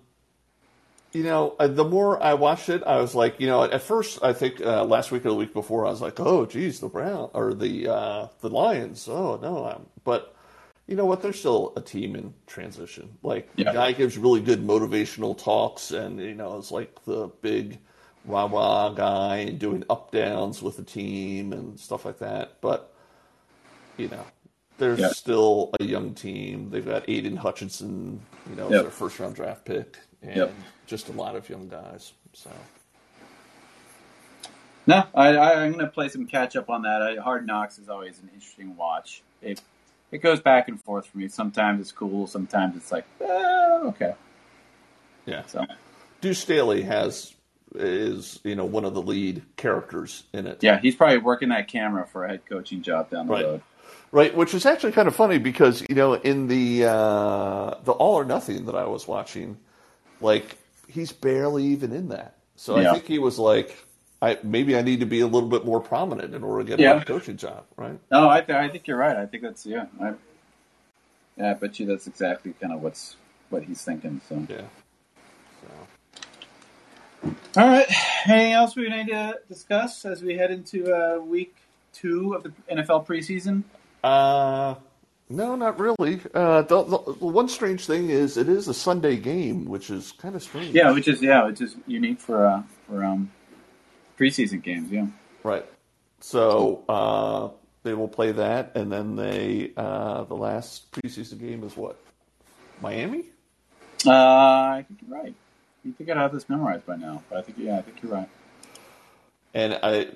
you 1.13 1.25
know, 1.25 1.55
uh, 1.59 1.67
the 1.67 1.85
more 1.85 2.23
I 2.23 2.35
watched 2.35 2.71
it, 2.71 2.83
I 2.85 2.99
was 2.99 3.15
like, 3.15 3.41
you 3.41 3.47
know, 3.47 3.65
at 3.65 3.83
first, 3.83 4.21
I 4.23 4.33
think 4.33 4.61
uh, 4.63 4.85
last 4.85 5.11
week 5.11 5.27
or 5.27 5.31
the 5.31 5.35
week 5.35 5.53
before, 5.53 5.87
I 5.87 5.91
was 5.91 6.01
like, 6.01 6.19
oh, 6.19 6.47
geez, 6.47 6.81
the 6.81 6.89
Brown 6.89 7.29
or 7.35 7.53
the 7.53 7.89
uh, 7.89 8.29
the 8.41 8.49
Lions. 8.49 9.07
Oh 9.09 9.39
no, 9.43 9.67
I'm, 9.67 9.87
but 10.05 10.35
you 10.87 10.97
know 10.97 11.05
what? 11.05 11.21
They're 11.21 11.35
still 11.35 11.75
a 11.77 11.83
team 11.83 12.17
in 12.17 12.33
transition. 12.47 13.19
Like 13.23 13.51
Yeah. 13.57 13.67
the 13.67 13.73
guy 13.73 13.93
gives 13.93 14.17
really 14.17 14.41
good 14.41 14.67
motivational 14.67 15.37
talks, 15.37 15.91
and 15.91 16.19
you 16.19 16.35
know, 16.35 16.57
it's 16.57 16.71
like 16.71 17.05
the 17.05 17.29
big 17.43 17.79
rah 18.25 18.47
rah 18.47 18.91
guy 18.91 19.37
and 19.39 19.59
doing 19.59 19.85
up 19.91 20.13
downs 20.13 20.63
with 20.63 20.77
the 20.79 20.85
team 20.85 21.53
and 21.53 21.79
stuff 21.81 22.05
like 22.05 22.19
that. 22.21 22.59
But 22.63 22.93
you 23.99 24.09
know, 24.09 24.27
they're 24.79 24.99
Yeah. 24.99 25.11
still 25.11 25.73
a 25.81 25.85
young 25.85 26.15
team. 26.15 26.71
They've 26.71 26.85
got 26.87 27.09
Aidan 27.09 27.37
Hutchinson, 27.37 28.27
you 28.47 28.57
know, 28.57 28.71
as 28.71 28.81
Yep. 28.81 28.83
their 28.83 28.91
first 28.91 29.21
round 29.21 29.37
draft 29.37 29.65
pick, 29.65 29.99
and 30.23 30.37
Yep. 30.37 30.57
just 30.87 31.09
a 31.09 31.13
lot 31.13 31.37
of 31.37 31.49
young 31.51 31.69
guys. 31.69 32.15
So 32.35 32.69
No, 34.87 35.05
I, 35.15 35.37
I, 35.37 35.63
I'm 35.65 35.73
going 35.73 35.85
to 35.87 35.91
play 35.93 36.09
some 36.11 36.27
catch 36.27 36.57
up 36.57 36.71
on 36.71 36.83
that. 36.83 37.03
I, 37.03 37.17
Hard 37.17 37.47
Knocks 37.47 37.79
is 37.79 37.89
always 37.89 38.19
an 38.21 38.31
interesting 38.35 38.77
watch. 38.77 39.23
It 39.43 39.63
it 40.13 40.19
goes 40.23 40.41
back 40.41 40.69
and 40.69 40.81
forth 40.83 41.07
for 41.07 41.19
me. 41.19 41.29
Sometimes 41.29 41.81
it's 41.81 41.93
cool. 41.93 42.27
Sometimes 42.29 42.77
it's 42.77 42.93
like, 42.93 43.07
eh, 43.21 43.81
okay. 43.87 44.15
yeah, 45.27 45.45
So 45.47 45.67
Deuce 46.21 46.41
Staley 46.41 46.83
has 46.83 47.35
is 47.75 48.39
you 48.45 48.55
know 48.55 48.65
one 48.65 48.85
of 48.85 48.95
the 48.95 49.03
lead 49.03 49.43
characters 49.57 50.25
in 50.33 50.47
it. 50.47 50.59
yeah, 50.63 50.79
he's 50.81 50.95
probably 50.95 51.19
working 51.19 51.49
that 51.51 51.69
camera 51.69 52.07
for 52.07 52.25
a 52.25 52.29
head 52.29 52.43
coaching 52.49 52.83
job 52.83 53.11
down 53.11 53.27
the 53.27 53.33
Right. 53.33 53.45
road. 53.45 53.63
Right, 54.11 54.37
which 54.37 54.53
is 54.53 54.67
actually 54.67 54.93
kind 54.93 55.09
of 55.09 55.15
funny 55.17 55.39
because 55.39 55.83
you 55.89 55.95
know 55.95 56.15
in 56.15 56.47
the 56.49 56.85
uh, 56.85 57.75
the 57.85 57.93
All 57.93 58.15
or 58.15 58.25
Nothing 58.25 58.67
that 58.67 58.75
I 58.75 58.85
was 58.87 59.09
watching, 59.09 59.57
like 60.21 60.57
he's 60.87 61.13
barely 61.13 61.65
even 61.65 61.93
in 61.93 62.09
that. 62.11 62.37
So 62.57 62.79
Yeah. 62.79 62.91
I 62.91 62.95
think 62.95 63.07
he 63.07 63.19
was 63.19 63.39
like, 63.39 63.75
I 64.21 64.39
maybe 64.43 64.77
I 64.77 64.83
need 64.83 65.01
to 65.01 65.07
be 65.07 65.21
a 65.21 65.27
little 65.27 65.49
bit 65.49 65.65
more 65.65 65.81
prominent 65.81 66.35
in 66.35 66.45
order 66.45 66.63
to 66.63 66.69
get 66.69 66.79
Yeah. 66.79 67.01
a 67.01 67.05
coaching 67.07 67.39
job, 67.39 67.65
right? 67.77 67.99
No, 68.11 68.29
I, 68.29 68.43
th- 68.43 68.57
I 68.57 68.69
think 68.69 68.87
you're 68.87 68.99
right. 68.99 69.17
I 69.17 69.25
think 69.25 69.43
that's 69.45 69.65
yeah. 69.65 69.87
I, 70.01 70.13
yeah, 71.39 71.51
I 71.53 71.55
bet 71.55 71.81
you 71.81 71.87
that's 71.87 72.07
exactly 72.07 72.53
kind 72.61 72.75
of 72.75 72.83
what's 72.83 73.17
what 73.49 73.63
he's 73.63 73.83
thinking. 73.83 74.21
So, 74.29 74.47
Yeah. 74.49 74.63
All 77.25 77.33
right. 77.57 77.87
Anything 78.27 78.53
else 78.53 78.77
we 78.77 78.89
need 78.89 79.09
to 79.09 79.39
discuss 79.49 80.05
as 80.05 80.23
we 80.23 80.37
head 80.37 80.51
into 80.51 80.93
uh, 80.93 81.19
week 81.19 81.55
two 81.93 82.35
of 82.35 82.43
the 82.43 82.53
NFL 82.71 83.07
preseason? 83.07 83.63
uh, 84.03 84.75
no, 85.29 85.57
not 85.57 85.79
really. 85.81 86.21
Uh, 86.35 86.63
the, 86.63 86.83
the, 86.83 86.99
the 86.99 87.27
one 87.27 87.49
strange 87.49 87.87
thing 87.87 88.11
is 88.11 88.37
it 88.37 88.49
is 88.49 88.69
a 88.69 88.75
Sunday 88.75 89.17
game, 89.17 89.65
which 89.65 89.89
is 89.89 90.13
kind 90.13 90.35
of 90.35 90.43
strange. 90.43 90.75
Yeah, 90.75 90.91
which 90.93 91.09
is 91.09 91.23
yeah, 91.23 91.47
which 91.47 91.61
is 91.63 91.75
unique 91.87 92.21
for 92.21 92.47
uh, 92.47 92.63
for 92.87 93.03
um, 93.03 93.31
preseason 94.19 94.63
games. 94.63 94.91
Yeah. 94.91 95.07
Right. 95.43 95.65
So 96.21 96.85
uh, 96.89 97.49
they 97.83 97.95
will 97.95 98.09
play 98.09 98.33
that, 98.33 98.73
and 98.77 98.93
then 98.93 99.17
they 99.17 99.73
uh, 99.77 100.25
the 100.25 100.37
last 100.37 100.93
preseason 100.93 101.41
game 101.41 101.65
is 101.65 101.77
what? 101.77 101.99
Miami. 102.83 103.25
Uh, 104.05 104.11
I 104.11 104.85
think 104.87 105.01
you're 105.07 105.19
right. 105.19 105.35
You 105.85 105.93
think 105.93 106.11
I'd 106.11 106.17
have 106.17 106.33
this 106.33 106.49
memorized 106.49 106.87
by 106.87 106.97
now, 106.97 107.23
but 107.29 107.39
I 107.39 107.43
think 107.43 107.59
yeah, 107.59 107.79
I 107.79 107.83
think 107.83 108.03
you're 108.03 108.13
right. 108.13 108.29
And 109.55 109.79
I, 109.83 110.09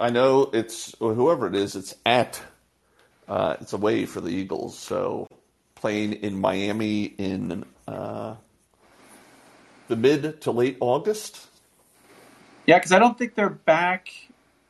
I 0.00 0.10
know 0.10 0.50
it's 0.52 0.94
whoever 0.98 1.46
it 1.46 1.54
is. 1.54 1.76
It's 1.76 1.94
at, 2.06 2.40
uh, 3.28 3.56
it's 3.60 3.72
away 3.72 4.06
for 4.06 4.20
the 4.20 4.30
Eagles. 4.30 4.78
So 4.78 5.26
playing 5.74 6.14
in 6.14 6.40
Miami 6.40 7.04
in 7.04 7.64
uh, 7.86 8.36
the 9.88 9.96
mid 9.96 10.40
to 10.40 10.50
late 10.50 10.78
August. 10.80 11.46
Yeah, 12.66 12.78
because 12.78 12.92
I 12.92 12.98
don't 12.98 13.18
think 13.18 13.34
they're 13.34 13.50
back 13.50 14.08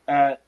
at 0.08 0.42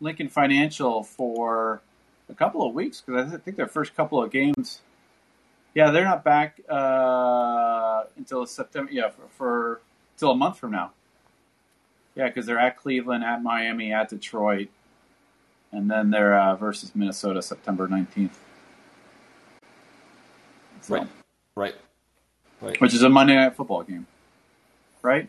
Lincoln 0.00 0.28
Financial 0.28 1.02
for 1.02 1.82
a 2.28 2.34
couple 2.34 2.66
of 2.66 2.72
weeks. 2.74 3.02
Because 3.04 3.34
I 3.34 3.38
think 3.38 3.56
their 3.56 3.66
first 3.66 3.96
couple 3.96 4.22
of 4.22 4.30
games, 4.30 4.80
yeah, 5.76 5.90
they're 5.90 6.04
not 6.04 6.24
back 6.24 6.58
uh, 6.70 8.04
until 8.16 8.46
September. 8.46 8.90
Yeah, 8.90 9.10
for, 9.10 9.28
for 9.36 9.80
until 10.14 10.30
a 10.30 10.34
month 10.34 10.58
from 10.58 10.72
now. 10.72 10.92
Yeah, 12.14 12.28
because 12.28 12.46
they're 12.46 12.58
at 12.58 12.78
Cleveland, 12.78 13.22
at 13.22 13.42
Miami, 13.42 13.92
at 13.92 14.08
Detroit, 14.08 14.68
and 15.70 15.90
then 15.90 16.10
they're 16.10 16.34
uh, 16.36 16.56
versus 16.56 16.92
Minnesota 16.94 17.42
September 17.42 17.86
nineteenth. 17.88 18.38
Right. 20.88 21.06
Right. 21.54 21.74
Right. 22.62 22.80
Which 22.80 22.94
is 22.94 23.02
a 23.02 23.10
Monday 23.10 23.34
night 23.34 23.54
football 23.54 23.82
game, 23.82 24.06
right? 25.02 25.28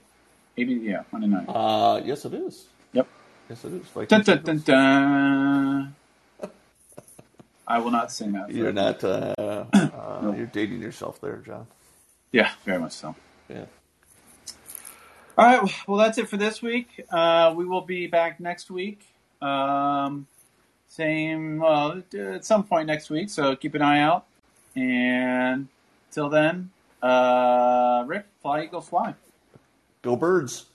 Maybe 0.55 0.75
yeah, 0.75 1.03
Monday 1.11 1.27
night. 1.27 1.45
Uh, 1.49 1.99
yes, 2.05 2.23
it 2.23 2.33
is. 2.33 2.67
Yep. 2.93 3.05
Yes, 3.49 3.65
it 3.65 3.73
is. 3.73 4.07
Dun, 4.07 4.21
dun, 4.21 4.43
dun, 4.43 4.59
dun. 4.59 5.95
I 7.67 7.79
will 7.79 7.91
not 7.91 8.11
sing 8.11 8.31
that. 8.31 8.49
You're 8.49 8.71
not. 8.71 9.03
Uh, 9.03 9.33
uh, 9.37 10.33
You're 10.35 10.45
dating 10.45 10.81
yourself 10.81 11.19
there, 11.19 11.37
John. 11.45 11.67
Yeah, 12.31 12.51
very 12.63 12.79
much 12.79 12.93
so. 12.93 13.13
Yeah. 13.49 13.65
All 15.37 15.45
right. 15.45 15.73
Well, 15.87 15.97
that's 15.97 16.17
it 16.17 16.29
for 16.29 16.37
this 16.37 16.61
week. 16.61 17.05
Uh, 17.11 17.53
we 17.55 17.65
will 17.65 17.81
be 17.81 18.07
back 18.07 18.39
next 18.39 18.71
week. 18.71 19.05
Um, 19.41 20.27
same, 20.87 21.59
well, 21.59 22.01
at 22.17 22.45
some 22.45 22.63
point 22.63 22.87
next 22.87 23.09
week. 23.09 23.29
So 23.29 23.55
keep 23.55 23.75
an 23.75 23.81
eye 23.81 23.99
out. 23.99 24.25
And 24.75 25.67
till 26.11 26.29
then, 26.29 26.71
uh, 27.03 28.03
Rick, 28.07 28.25
fly, 28.41 28.63
Eagles, 28.63 28.89
fly. 28.89 29.13
Go 30.01 30.15
birds. 30.15 30.65